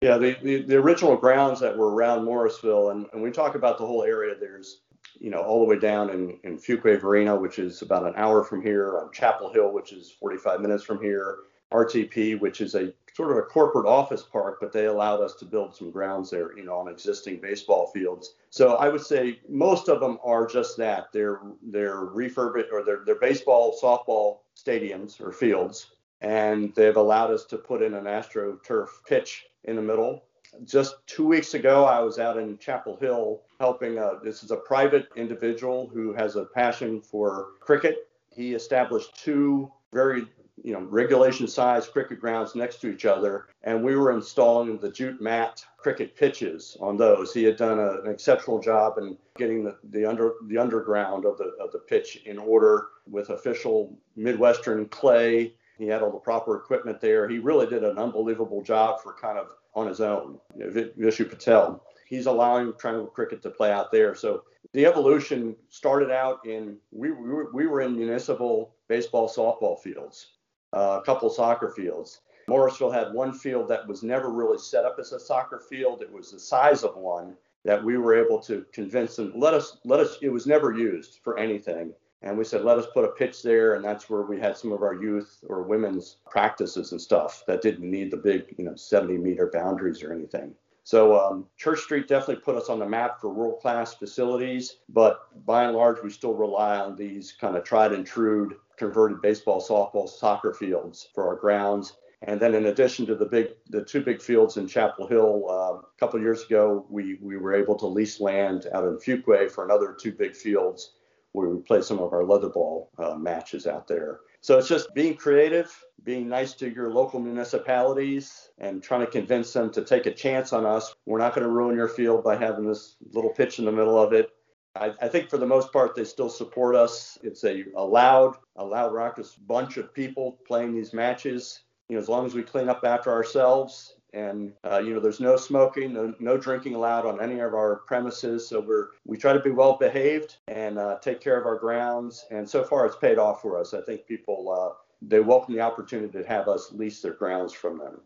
Yeah 0.00 0.18
the, 0.18 0.36
the, 0.42 0.62
the 0.62 0.76
original 0.76 1.16
grounds 1.16 1.60
that 1.60 1.76
were 1.76 1.92
around 1.92 2.24
morrisville 2.24 2.90
and, 2.90 3.06
and 3.12 3.22
we 3.22 3.30
talk 3.30 3.56
about 3.56 3.78
the 3.78 3.86
whole 3.86 4.04
area 4.04 4.34
there's 4.38 4.81
you 5.20 5.30
know, 5.30 5.40
all 5.42 5.60
the 5.60 5.66
way 5.66 5.78
down 5.78 6.10
in, 6.10 6.38
in 6.44 6.58
Fuquay 6.58 7.00
Varina, 7.00 7.36
which 7.36 7.58
is 7.58 7.82
about 7.82 8.06
an 8.06 8.14
hour 8.16 8.44
from 8.44 8.62
here, 8.62 8.98
on 8.98 9.12
Chapel 9.12 9.52
Hill, 9.52 9.72
which 9.72 9.92
is 9.92 10.10
45 10.10 10.60
minutes 10.60 10.84
from 10.84 11.00
here, 11.00 11.38
RTP, 11.72 12.38
which 12.40 12.60
is 12.60 12.74
a 12.74 12.92
sort 13.14 13.30
of 13.30 13.38
a 13.38 13.42
corporate 13.42 13.86
office 13.86 14.22
park, 14.22 14.58
but 14.60 14.72
they 14.72 14.86
allowed 14.86 15.20
us 15.20 15.34
to 15.34 15.44
build 15.44 15.74
some 15.74 15.90
grounds 15.90 16.30
there, 16.30 16.56
you 16.56 16.64
know, 16.64 16.76
on 16.76 16.88
existing 16.88 17.40
baseball 17.40 17.88
fields. 17.88 18.34
So 18.50 18.76
I 18.76 18.88
would 18.88 19.02
say 19.02 19.40
most 19.48 19.88
of 19.88 20.00
them 20.00 20.18
are 20.24 20.46
just 20.46 20.76
that. 20.78 21.12
They're 21.12 21.40
they're 21.62 22.00
refurbished 22.00 22.70
or 22.72 22.84
they're 22.84 23.02
they're 23.04 23.20
baseball, 23.20 23.76
softball 23.82 24.38
stadiums 24.56 25.20
or 25.20 25.32
fields, 25.32 25.92
and 26.20 26.74
they've 26.74 26.96
allowed 26.96 27.30
us 27.30 27.44
to 27.46 27.58
put 27.58 27.82
in 27.82 27.94
an 27.94 28.04
AstroTurf 28.04 28.88
pitch 29.06 29.46
in 29.64 29.76
the 29.76 29.82
middle 29.82 30.24
just 30.64 30.96
two 31.06 31.26
weeks 31.26 31.54
ago, 31.54 31.84
I 31.84 32.00
was 32.00 32.18
out 32.18 32.36
in 32.36 32.58
Chapel 32.58 32.96
Hill 32.96 33.42
helping. 33.58 33.98
A, 33.98 34.18
this 34.22 34.42
is 34.42 34.50
a 34.50 34.56
private 34.56 35.08
individual 35.16 35.88
who 35.92 36.12
has 36.12 36.36
a 36.36 36.44
passion 36.44 37.00
for 37.00 37.48
cricket. 37.60 38.08
He 38.30 38.54
established 38.54 39.14
two 39.16 39.70
very 39.92 40.26
you 40.62 40.72
know 40.72 40.80
regulation 40.82 41.48
sized 41.48 41.92
cricket 41.92 42.20
grounds 42.20 42.54
next 42.54 42.80
to 42.80 42.92
each 42.92 43.06
other 43.06 43.46
and 43.62 43.82
we 43.82 43.96
were 43.96 44.12
installing 44.12 44.78
the 44.78 44.90
jute 44.90 45.20
mat 45.20 45.64
cricket 45.78 46.14
pitches 46.14 46.76
on 46.78 46.96
those 46.96 47.32
he 47.32 47.42
had 47.42 47.56
done 47.56 47.78
a, 47.78 48.02
an 48.02 48.10
exceptional 48.10 48.60
job 48.60 48.98
in 48.98 49.16
getting 49.36 49.64
the, 49.64 49.76
the 49.90 50.04
under 50.04 50.34
the 50.48 50.58
underground 50.58 51.24
of 51.24 51.38
the 51.38 51.54
of 51.58 51.72
the 51.72 51.78
pitch 51.78 52.22
in 52.26 52.38
order 52.38 52.88
with 53.10 53.30
official 53.30 53.98
midwestern 54.14 54.86
clay 54.86 55.54
he 55.78 55.86
had 55.86 56.02
all 56.02 56.12
the 56.12 56.18
proper 56.18 56.56
equipment 56.56 57.00
there 57.00 57.28
he 57.28 57.38
really 57.38 57.66
did 57.66 57.82
an 57.82 57.98
unbelievable 57.98 58.62
job 58.62 59.00
for 59.02 59.14
kind 59.14 59.38
of 59.38 59.48
on 59.74 59.86
his 59.86 60.00
own. 60.00 60.38
Vishu 60.58 61.28
Patel, 61.28 61.84
he's 62.06 62.26
allowing 62.26 62.72
triangle 62.78 63.06
cricket 63.06 63.42
to 63.42 63.50
play 63.50 63.70
out 63.70 63.90
there. 63.90 64.14
So 64.14 64.44
the 64.72 64.86
evolution 64.86 65.56
started 65.68 66.10
out 66.10 66.46
in 66.46 66.76
we, 66.90 67.10
we, 67.10 67.28
were, 67.28 67.50
we 67.52 67.66
were 67.66 67.80
in 67.80 67.96
municipal 67.96 68.74
baseball, 68.88 69.28
softball 69.28 69.80
fields, 69.80 70.32
uh, 70.72 71.00
a 71.00 71.04
couple 71.04 71.28
soccer 71.30 71.70
fields. 71.70 72.20
Morrisville 72.48 72.90
had 72.90 73.12
one 73.12 73.32
field 73.32 73.68
that 73.68 73.86
was 73.86 74.02
never 74.02 74.30
really 74.30 74.58
set 74.58 74.84
up 74.84 74.96
as 74.98 75.12
a 75.12 75.20
soccer 75.20 75.60
field. 75.70 76.02
It 76.02 76.12
was 76.12 76.32
the 76.32 76.40
size 76.40 76.82
of 76.82 76.96
one 76.96 77.36
that 77.64 77.82
we 77.82 77.96
were 77.96 78.14
able 78.14 78.40
to 78.40 78.66
convince 78.72 79.16
them 79.16 79.32
let 79.36 79.54
us 79.54 79.78
let 79.84 80.00
us. 80.00 80.18
It 80.20 80.30
was 80.30 80.46
never 80.46 80.72
used 80.72 81.20
for 81.22 81.38
anything. 81.38 81.92
And 82.22 82.38
we 82.38 82.44
said, 82.44 82.64
let 82.64 82.78
us 82.78 82.86
put 82.94 83.04
a 83.04 83.08
pitch 83.08 83.42
there. 83.42 83.74
And 83.74 83.84
that's 83.84 84.08
where 84.08 84.22
we 84.22 84.38
had 84.38 84.56
some 84.56 84.72
of 84.72 84.82
our 84.82 84.94
youth 84.94 85.42
or 85.48 85.62
women's 85.62 86.18
practices 86.30 86.92
and 86.92 87.00
stuff 87.00 87.42
that 87.46 87.62
didn't 87.62 87.90
need 87.90 88.10
the 88.10 88.16
big, 88.16 88.54
you 88.56 88.64
know, 88.64 88.76
70 88.76 89.18
meter 89.18 89.50
boundaries 89.52 90.02
or 90.02 90.12
anything. 90.12 90.54
So 90.84 91.18
um, 91.18 91.46
Church 91.56 91.80
Street 91.80 92.08
definitely 92.08 92.42
put 92.42 92.56
us 92.56 92.68
on 92.68 92.78
the 92.78 92.88
map 92.88 93.20
for 93.20 93.28
world 93.28 93.60
class 93.60 93.94
facilities. 93.94 94.78
But 94.88 95.20
by 95.44 95.64
and 95.64 95.76
large, 95.76 96.02
we 96.02 96.10
still 96.10 96.34
rely 96.34 96.78
on 96.78 96.96
these 96.96 97.32
kind 97.32 97.56
of 97.56 97.64
tried 97.64 97.92
and 97.92 98.06
true 98.06 98.56
converted 98.76 99.20
baseball, 99.20 99.60
softball, 99.60 100.08
soccer 100.08 100.54
fields 100.54 101.08
for 101.14 101.26
our 101.26 101.36
grounds. 101.36 101.94
And 102.22 102.38
then 102.38 102.54
in 102.54 102.66
addition 102.66 103.04
to 103.06 103.16
the 103.16 103.26
big, 103.26 103.48
the 103.68 103.84
two 103.84 104.00
big 104.00 104.22
fields 104.22 104.56
in 104.56 104.68
Chapel 104.68 105.08
Hill, 105.08 105.46
uh, 105.48 105.78
a 105.78 105.98
couple 105.98 106.20
years 106.20 106.44
ago, 106.44 106.86
we, 106.88 107.18
we 107.20 107.36
were 107.36 107.52
able 107.52 107.74
to 107.76 107.86
lease 107.86 108.20
land 108.20 108.68
out 108.72 108.84
in 108.84 108.96
Fuquay 108.96 109.50
for 109.50 109.64
another 109.64 109.96
two 110.00 110.12
big 110.12 110.36
fields 110.36 110.92
where 111.32 111.48
we 111.48 111.60
play 111.62 111.80
some 111.80 111.98
of 111.98 112.12
our 112.12 112.24
leather 112.24 112.48
ball 112.48 112.90
uh, 112.98 113.14
matches 113.14 113.66
out 113.66 113.88
there. 113.88 114.20
So 114.40 114.58
it's 114.58 114.68
just 114.68 114.92
being 114.94 115.14
creative, 115.16 115.72
being 116.04 116.28
nice 116.28 116.52
to 116.54 116.72
your 116.72 116.92
local 116.92 117.20
municipalities, 117.20 118.50
and 118.58 118.82
trying 118.82 119.00
to 119.00 119.06
convince 119.06 119.52
them 119.52 119.70
to 119.72 119.84
take 119.84 120.06
a 120.06 120.12
chance 120.12 120.52
on 120.52 120.66
us. 120.66 120.94
We're 121.06 121.18
not 121.18 121.34
going 121.34 121.46
to 121.46 121.52
ruin 121.52 121.76
your 121.76 121.88
field 121.88 122.24
by 122.24 122.36
having 122.36 122.66
this 122.66 122.96
little 123.12 123.30
pitch 123.30 123.58
in 123.58 123.64
the 123.64 123.72
middle 123.72 123.98
of 123.98 124.12
it. 124.12 124.30
I, 124.74 124.92
I 125.00 125.08
think 125.08 125.30
for 125.30 125.38
the 125.38 125.46
most 125.46 125.72
part, 125.72 125.94
they 125.94 126.04
still 126.04 126.30
support 126.30 126.74
us. 126.74 127.18
It's 127.22 127.44
a, 127.44 127.64
a 127.76 127.84
loud, 127.84 128.36
a 128.56 128.64
loud 128.64 128.92
raucous 128.92 129.34
bunch 129.34 129.76
of 129.76 129.94
people 129.94 130.38
playing 130.46 130.74
these 130.74 130.92
matches. 130.92 131.60
You 131.88 131.96
know, 131.96 132.02
as 132.02 132.08
long 132.08 132.26
as 132.26 132.34
we 132.34 132.42
clean 132.42 132.68
up 132.68 132.82
after 132.84 133.10
ourselves 133.10 133.96
and 134.12 134.52
uh, 134.64 134.78
you 134.78 134.94
know 134.94 135.00
there's 135.00 135.20
no 135.20 135.36
smoking 135.36 135.92
no, 135.92 136.14
no, 136.18 136.36
drinking 136.36 136.74
allowed 136.74 137.06
on 137.06 137.20
any 137.20 137.40
of 137.40 137.54
our 137.54 137.76
premises 137.86 138.46
so 138.46 138.60
we're 138.60 138.88
we 139.06 139.16
try 139.16 139.32
to 139.32 139.40
be 139.40 139.50
well 139.50 139.76
behaved 139.78 140.36
and 140.48 140.78
uh, 140.78 140.98
take 141.00 141.20
care 141.20 141.38
of 141.38 141.46
our 141.46 141.58
grounds 141.58 142.26
and 142.30 142.48
so 142.48 142.62
far 142.62 142.86
it's 142.86 142.96
paid 142.96 143.18
off 143.18 143.40
for 143.40 143.58
us 143.58 143.74
i 143.74 143.80
think 143.80 144.06
people 144.06 144.50
uh, 144.50 144.74
they 145.00 145.20
welcome 145.20 145.54
the 145.54 145.60
opportunity 145.60 146.18
to 146.18 146.26
have 146.26 146.48
us 146.48 146.72
lease 146.72 147.00
their 147.00 147.14
grounds 147.14 147.52
from 147.52 147.78
them 147.78 148.00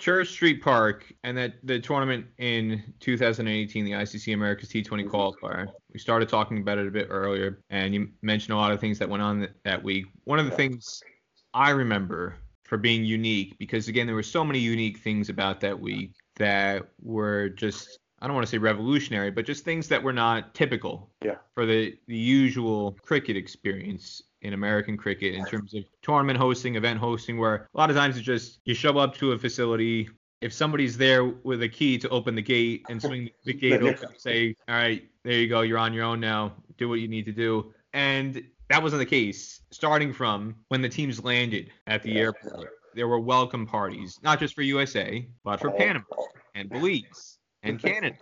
Church 0.00 0.30
Street 0.30 0.62
Park 0.62 1.12
and 1.24 1.36
that 1.36 1.56
the 1.62 1.78
tournament 1.78 2.24
in 2.38 2.82
2018, 3.00 3.84
the 3.84 3.90
ICC 3.90 4.32
America's 4.32 4.70
T20 4.70 4.82
mm-hmm. 4.82 5.08
qualifier. 5.10 5.66
We 5.92 6.00
started 6.00 6.26
talking 6.26 6.56
about 6.56 6.78
it 6.78 6.86
a 6.86 6.90
bit 6.90 7.08
earlier, 7.10 7.60
and 7.68 7.92
you 7.92 8.08
mentioned 8.22 8.54
a 8.54 8.56
lot 8.56 8.72
of 8.72 8.80
things 8.80 8.98
that 8.98 9.10
went 9.10 9.22
on 9.22 9.46
that 9.64 9.82
week. 9.82 10.06
One 10.24 10.38
of 10.38 10.46
the 10.46 10.52
yeah. 10.52 10.56
things 10.56 11.02
I 11.52 11.70
remember 11.70 12.36
for 12.70 12.78
being 12.78 13.04
unique 13.04 13.58
because 13.58 13.88
again 13.88 14.06
there 14.06 14.14
were 14.14 14.22
so 14.22 14.44
many 14.44 14.60
unique 14.60 14.98
things 14.98 15.28
about 15.28 15.60
that 15.60 15.78
week 15.78 16.12
that 16.36 16.88
were 17.02 17.48
just 17.48 17.98
I 18.22 18.26
don't 18.26 18.34
want 18.34 18.46
to 18.46 18.50
say 18.50 18.58
revolutionary, 18.58 19.30
but 19.30 19.46
just 19.46 19.64
things 19.64 19.88
that 19.88 20.02
were 20.02 20.12
not 20.12 20.54
typical 20.54 21.10
yeah. 21.24 21.36
for 21.54 21.64
the, 21.64 21.96
the 22.06 22.16
usual 22.16 22.92
cricket 23.00 23.34
experience 23.34 24.22
in 24.42 24.52
American 24.52 24.98
cricket 24.98 25.34
in 25.34 25.46
terms 25.46 25.72
of 25.72 25.84
tournament 26.02 26.38
hosting, 26.38 26.76
event 26.76 26.98
hosting, 26.98 27.38
where 27.38 27.66
a 27.74 27.78
lot 27.78 27.88
of 27.88 27.96
times 27.96 28.18
it's 28.18 28.26
just 28.26 28.60
you 28.66 28.74
show 28.74 28.98
up 28.98 29.16
to 29.16 29.32
a 29.32 29.38
facility. 29.38 30.06
If 30.42 30.52
somebody's 30.52 30.98
there 30.98 31.24
with 31.24 31.62
a 31.62 31.68
key 31.68 31.96
to 31.96 32.10
open 32.10 32.34
the 32.34 32.42
gate 32.42 32.84
and 32.90 33.00
swing 33.06 33.30
the 33.46 33.54
gate 33.54 33.80
open, 33.80 34.10
say, 34.18 34.54
all 34.68 34.74
right, 34.74 35.02
there 35.24 35.32
you 35.32 35.48
go, 35.48 35.62
you're 35.62 35.78
on 35.78 35.94
your 35.94 36.04
own 36.04 36.20
now. 36.20 36.52
Do 36.76 36.90
what 36.90 37.00
you 37.00 37.08
need 37.08 37.24
to 37.24 37.32
do 37.32 37.72
And 37.94 38.44
that 38.70 38.82
wasn't 38.82 39.00
the 39.00 39.06
case 39.06 39.60
starting 39.70 40.12
from 40.12 40.56
when 40.68 40.80
the 40.80 40.88
teams 40.88 41.22
landed 41.22 41.70
at 41.86 42.02
the 42.02 42.12
yeah, 42.12 42.20
airport. 42.20 42.60
Yeah. 42.60 42.64
There 42.94 43.08
were 43.08 43.20
welcome 43.20 43.66
parties, 43.66 44.18
not 44.22 44.40
just 44.40 44.54
for 44.54 44.62
USA, 44.62 45.28
but 45.44 45.60
for 45.60 45.70
oh, 45.70 45.76
Panama 45.76 46.04
and 46.54 46.70
Belize 46.70 47.38
and 47.62 47.80
Canada 47.82 48.16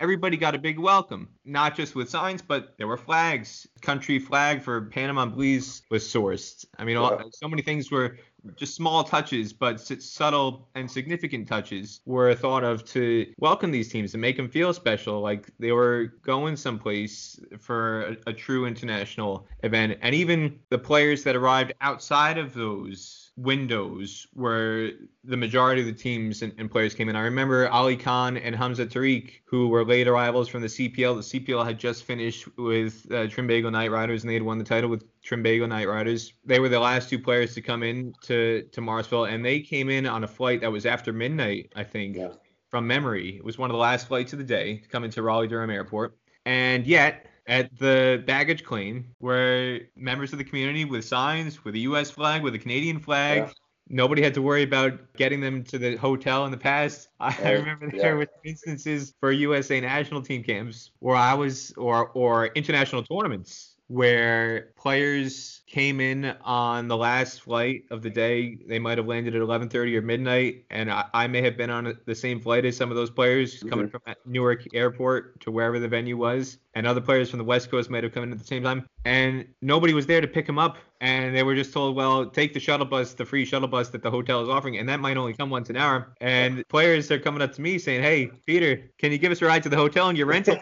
everybody 0.00 0.36
got 0.36 0.54
a 0.54 0.58
big 0.58 0.78
welcome, 0.78 1.28
not 1.44 1.74
just 1.74 1.94
with 1.94 2.10
signs, 2.10 2.42
but 2.42 2.74
there 2.78 2.86
were 2.86 2.96
flags. 2.96 3.66
Country 3.80 4.18
flag 4.18 4.62
for 4.62 4.82
Panama 4.82 5.22
and 5.22 5.32
Belize 5.32 5.82
was 5.90 6.04
sourced. 6.04 6.64
I 6.78 6.84
mean, 6.84 6.96
all, 6.96 7.18
so 7.32 7.48
many 7.48 7.62
things 7.62 7.90
were 7.90 8.18
just 8.56 8.74
small 8.74 9.04
touches, 9.04 9.52
but 9.52 9.80
subtle 9.80 10.68
and 10.74 10.90
significant 10.90 11.48
touches 11.48 12.00
were 12.04 12.34
thought 12.34 12.64
of 12.64 12.84
to 12.86 13.26
welcome 13.38 13.70
these 13.70 13.88
teams 13.88 14.14
and 14.14 14.20
make 14.20 14.36
them 14.36 14.48
feel 14.48 14.72
special, 14.72 15.20
like 15.20 15.50
they 15.58 15.72
were 15.72 16.14
going 16.22 16.56
someplace 16.56 17.40
for 17.58 18.02
a, 18.02 18.16
a 18.28 18.32
true 18.32 18.66
international 18.66 19.46
event. 19.62 19.98
And 20.02 20.14
even 20.14 20.58
the 20.68 20.78
players 20.78 21.24
that 21.24 21.36
arrived 21.36 21.72
outside 21.80 22.38
of 22.38 22.54
those 22.54 23.23
windows 23.36 24.28
where 24.32 24.92
the 25.24 25.36
majority 25.36 25.80
of 25.80 25.86
the 25.86 25.92
teams 25.92 26.42
and, 26.42 26.52
and, 26.56 26.70
players 26.70 26.94
came 26.94 27.08
in. 27.08 27.16
I 27.16 27.22
remember 27.22 27.68
Ali 27.68 27.96
Khan 27.96 28.36
and 28.36 28.54
Hamza 28.54 28.86
Tariq, 28.86 29.40
who 29.44 29.68
were 29.68 29.84
late 29.84 30.06
arrivals 30.06 30.48
from 30.48 30.62
the 30.62 30.68
CPL. 30.68 31.30
The 31.30 31.40
CPL 31.40 31.64
had 31.64 31.78
just 31.78 32.04
finished 32.04 32.46
with 32.56 33.06
uh, 33.10 33.26
Trinbago 33.26 33.72
Knight 33.72 33.90
Riders, 33.90 34.22
and 34.22 34.30
they 34.30 34.34
had 34.34 34.42
won 34.42 34.58
the 34.58 34.64
title 34.64 34.88
with 34.88 35.04
Trinbago 35.22 35.68
Knight 35.68 35.88
Riders. 35.88 36.32
They 36.44 36.60
were 36.60 36.68
the 36.68 36.78
last 36.78 37.08
two 37.08 37.18
players 37.18 37.54
to 37.54 37.60
come 37.60 37.82
in 37.82 38.14
to, 38.22 38.62
to 38.70 38.80
Morrisville, 38.80 39.24
and 39.24 39.44
they 39.44 39.60
came 39.60 39.90
in 39.90 40.06
on 40.06 40.22
a 40.22 40.28
flight 40.28 40.60
that 40.60 40.70
was 40.70 40.86
after 40.86 41.12
midnight, 41.12 41.72
I 41.74 41.82
think, 41.82 42.16
yeah. 42.16 42.28
from 42.68 42.86
memory. 42.86 43.36
It 43.36 43.44
was 43.44 43.58
one 43.58 43.68
of 43.68 43.74
the 43.74 43.80
last 43.80 44.06
flights 44.06 44.32
of 44.32 44.38
the 44.38 44.44
day 44.44 44.76
to 44.76 44.88
come 44.88 45.02
into 45.02 45.22
Raleigh 45.22 45.48
Durham 45.48 45.70
Airport. 45.70 46.16
And 46.46 46.86
yet, 46.86 47.26
at 47.46 47.76
the 47.78 48.22
baggage 48.26 48.64
claim 48.64 49.06
where 49.18 49.80
members 49.96 50.32
of 50.32 50.38
the 50.38 50.44
community 50.44 50.84
with 50.84 51.04
signs, 51.04 51.64
with 51.64 51.74
a 51.74 51.80
U.S. 51.80 52.10
flag, 52.10 52.42
with 52.42 52.54
a 52.54 52.58
Canadian 52.58 52.98
flag, 53.00 53.38
yeah. 53.38 53.52
nobody 53.88 54.22
had 54.22 54.34
to 54.34 54.42
worry 54.42 54.62
about 54.62 55.12
getting 55.14 55.40
them 55.40 55.62
to 55.64 55.78
the 55.78 55.96
hotel 55.96 56.44
in 56.46 56.50
the 56.50 56.56
past. 56.56 57.08
I, 57.20 57.36
I 57.42 57.50
remember 57.52 57.90
there 57.90 58.00
yeah. 58.00 58.14
were 58.14 58.26
instances 58.44 59.14
for 59.20 59.32
USA 59.32 59.80
national 59.80 60.22
team 60.22 60.42
camps 60.42 60.90
where 61.00 61.16
I 61.16 61.34
was, 61.34 61.72
or 61.76 62.08
or 62.10 62.46
international 62.48 63.02
tournaments 63.02 63.74
where 63.88 64.72
players 64.76 65.62
came 65.66 66.00
in 66.00 66.34
on 66.42 66.88
the 66.88 66.96
last 66.96 67.42
flight 67.42 67.82
of 67.90 68.02
the 68.02 68.10
day. 68.10 68.58
They 68.66 68.78
might 68.78 68.98
have 68.98 69.06
landed 69.06 69.34
at 69.34 69.42
11:30 69.42 69.96
or 69.96 70.02
midnight, 70.02 70.64
and 70.70 70.90
I, 70.90 71.04
I, 71.12 71.26
may 71.26 71.42
have 71.42 71.56
been 71.56 71.70
on 71.70 71.98
the 72.06 72.14
same 72.14 72.40
flight 72.40 72.64
as 72.64 72.76
some 72.76 72.90
of 72.90 72.96
those 72.96 73.10
players 73.10 73.56
mm-hmm. 73.56 73.68
coming 73.68 73.88
from 73.88 74.00
Newark 74.24 74.64
Airport 74.74 75.40
to 75.42 75.50
wherever 75.50 75.78
the 75.78 75.88
venue 75.88 76.16
was, 76.16 76.58
and 76.74 76.86
other 76.86 77.00
players 77.00 77.30
from 77.30 77.38
the 77.38 77.44
West 77.44 77.70
Coast 77.70 77.90
might 77.90 78.02
have 78.02 78.12
come 78.12 78.22
in 78.24 78.32
at 78.32 78.38
the 78.38 78.44
same 78.44 78.62
time. 78.62 78.86
And 79.04 79.46
nobody 79.62 79.94
was 79.94 80.06
there 80.06 80.20
to 80.20 80.26
pick 80.26 80.46
them 80.46 80.58
up, 80.58 80.78
and 81.00 81.34
they 81.34 81.42
were 81.42 81.54
just 81.54 81.72
told, 81.72 81.96
"Well, 81.96 82.26
take 82.26 82.54
the 82.54 82.60
shuttle 82.60 82.86
bus, 82.86 83.14
the 83.14 83.24
free 83.24 83.44
shuttle 83.44 83.68
bus 83.68 83.90
that 83.90 84.02
the 84.02 84.10
hotel 84.10 84.42
is 84.42 84.48
offering, 84.48 84.78
and 84.78 84.88
that 84.88 85.00
might 85.00 85.16
only 85.16 85.34
come 85.34 85.50
once 85.50 85.70
an 85.70 85.76
hour." 85.76 86.14
And 86.20 86.66
players 86.68 87.10
are 87.10 87.18
coming 87.18 87.42
up 87.42 87.52
to 87.54 87.60
me 87.60 87.78
saying, 87.78 88.02
"Hey, 88.02 88.30
Peter, 88.46 88.90
can 88.98 89.12
you 89.12 89.18
give 89.18 89.32
us 89.32 89.42
a 89.42 89.46
ride 89.46 89.62
to 89.64 89.68
the 89.68 89.76
hotel 89.76 90.08
in 90.08 90.16
your 90.16 90.26
rental?" 90.26 90.56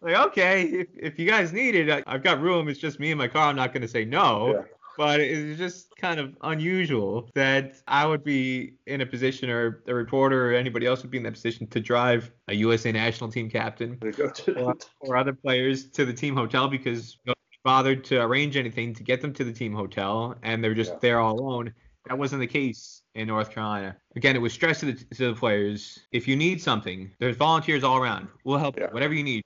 like, 0.00 0.16
okay, 0.28 0.62
if, 0.62 0.88
if 0.96 1.18
you 1.18 1.26
guys 1.26 1.52
need 1.52 1.74
it, 1.74 1.90
I, 1.90 2.02
I've 2.06 2.22
got 2.22 2.40
room. 2.40 2.68
It's 2.68 2.78
just 2.78 3.00
me 3.00 3.10
and 3.10 3.18
my 3.18 3.28
car. 3.28 3.48
I'm 3.48 3.56
not 3.56 3.72
going 3.72 3.82
to 3.82 3.88
say 3.88 4.04
no. 4.04 4.54
Yeah. 4.54 4.62
But 4.96 5.20
it's 5.20 5.58
just 5.58 5.94
kind 5.96 6.20
of 6.20 6.36
unusual 6.42 7.30
that 7.34 7.74
I 7.88 8.06
would 8.06 8.22
be 8.22 8.74
in 8.86 9.00
a 9.00 9.06
position, 9.06 9.50
or 9.50 9.82
a 9.86 9.94
reporter, 9.94 10.50
or 10.50 10.54
anybody 10.54 10.86
else 10.86 11.02
would 11.02 11.10
be 11.10 11.18
in 11.18 11.24
that 11.24 11.32
position 11.32 11.66
to 11.68 11.80
drive 11.80 12.30
a 12.48 12.54
USA 12.54 12.92
national 12.92 13.30
team 13.30 13.48
captain 13.48 13.98
or, 14.56 14.76
or, 15.00 15.16
other 15.16 15.32
players 15.32 15.88
to 15.90 16.04
the 16.04 16.12
team 16.12 16.36
hotel 16.36 16.68
because 16.68 17.18
nobody 17.24 17.40
bothered 17.64 18.04
to 18.04 18.20
arrange 18.20 18.56
anything 18.56 18.94
to 18.94 19.02
get 19.02 19.20
them 19.20 19.32
to 19.34 19.44
the 19.44 19.52
team 19.52 19.72
hotel, 19.72 20.36
and 20.42 20.62
they're 20.62 20.74
just 20.74 20.92
yeah. 20.92 20.98
there 21.00 21.20
all 21.20 21.38
alone. 21.38 21.72
That 22.08 22.18
wasn't 22.18 22.40
the 22.40 22.48
case 22.48 23.02
in 23.14 23.28
North 23.28 23.52
Carolina. 23.52 23.96
Again, 24.16 24.34
it 24.34 24.40
was 24.40 24.52
stressed 24.52 24.80
to 24.80 24.86
the, 24.86 25.04
to 25.14 25.28
the 25.28 25.34
players. 25.34 26.00
If 26.10 26.26
you 26.26 26.34
need 26.34 26.60
something, 26.60 27.12
there's 27.20 27.36
volunteers 27.36 27.84
all 27.84 27.96
around. 27.96 28.28
We'll 28.44 28.58
help 28.58 28.76
yeah. 28.76 28.88
you, 28.88 28.90
whatever 28.90 29.14
you 29.14 29.22
need 29.22 29.42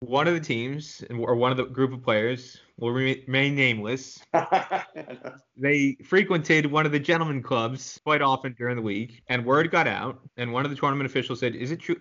one 0.00 0.26
of 0.26 0.32
the 0.32 0.40
teams 0.40 1.04
or 1.10 1.34
one 1.34 1.50
of 1.50 1.58
the 1.58 1.64
group 1.64 1.92
of 1.92 2.02
players 2.02 2.58
will 2.78 2.90
remain 2.90 3.54
nameless. 3.54 4.18
they 5.56 5.96
frequented 6.04 6.66
one 6.66 6.86
of 6.86 6.92
the 6.92 6.98
gentlemen 6.98 7.42
clubs 7.42 8.00
quite 8.02 8.22
often 8.22 8.54
during 8.56 8.76
the 8.76 8.82
week, 8.82 9.22
and 9.28 9.44
word 9.44 9.70
got 9.70 9.86
out. 9.86 10.20
And 10.38 10.52
one 10.52 10.64
of 10.64 10.70
the 10.70 10.76
tournament 10.76 11.06
officials 11.06 11.40
said, 11.40 11.54
"Is 11.54 11.70
it 11.70 11.80
true? 11.80 11.96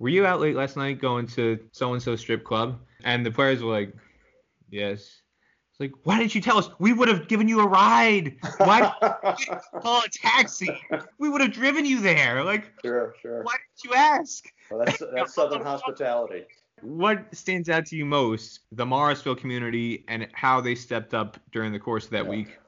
Were 0.00 0.08
you 0.08 0.26
out 0.26 0.40
late 0.40 0.56
last 0.56 0.76
night 0.76 1.00
going 1.00 1.28
to 1.28 1.58
so 1.70 1.92
and 1.92 2.02
so 2.02 2.16
strip 2.16 2.44
club?" 2.44 2.80
And 3.04 3.24
the 3.24 3.30
players 3.30 3.62
were 3.62 3.72
like, 3.72 3.94
"Yes." 4.70 5.20
It's 5.70 5.80
like, 5.80 5.92
why 6.04 6.20
didn't 6.20 6.36
you 6.36 6.40
tell 6.40 6.56
us? 6.56 6.70
We 6.78 6.92
would 6.92 7.08
have 7.08 7.26
given 7.26 7.48
you 7.48 7.58
a 7.58 7.66
ride. 7.66 8.36
Why 8.58 8.94
did 9.00 9.48
you 9.48 9.56
call 9.80 10.02
a 10.02 10.08
taxi? 10.08 10.68
We 11.18 11.28
would 11.28 11.40
have 11.40 11.50
driven 11.50 11.84
you 11.84 11.98
there. 11.98 12.44
Like, 12.44 12.72
sure, 12.80 13.12
sure. 13.20 13.42
Why 13.42 13.54
didn't 13.54 13.84
you 13.84 13.94
ask? 13.94 14.44
Well, 14.70 14.84
that's 14.84 15.02
that's 15.12 15.34
Southern 15.34 15.62
hospitality 15.62 16.44
what 16.84 17.34
stands 17.34 17.68
out 17.68 17.86
to 17.86 17.96
you 17.96 18.04
most, 18.04 18.60
the 18.72 18.84
Morrisville 18.84 19.34
community 19.34 20.04
and 20.08 20.28
how 20.32 20.60
they 20.60 20.74
stepped 20.74 21.14
up 21.14 21.38
during 21.52 21.72
the 21.72 21.78
course 21.78 22.04
of 22.04 22.10
that 22.10 22.24
yeah. 22.24 22.30
week? 22.30 22.58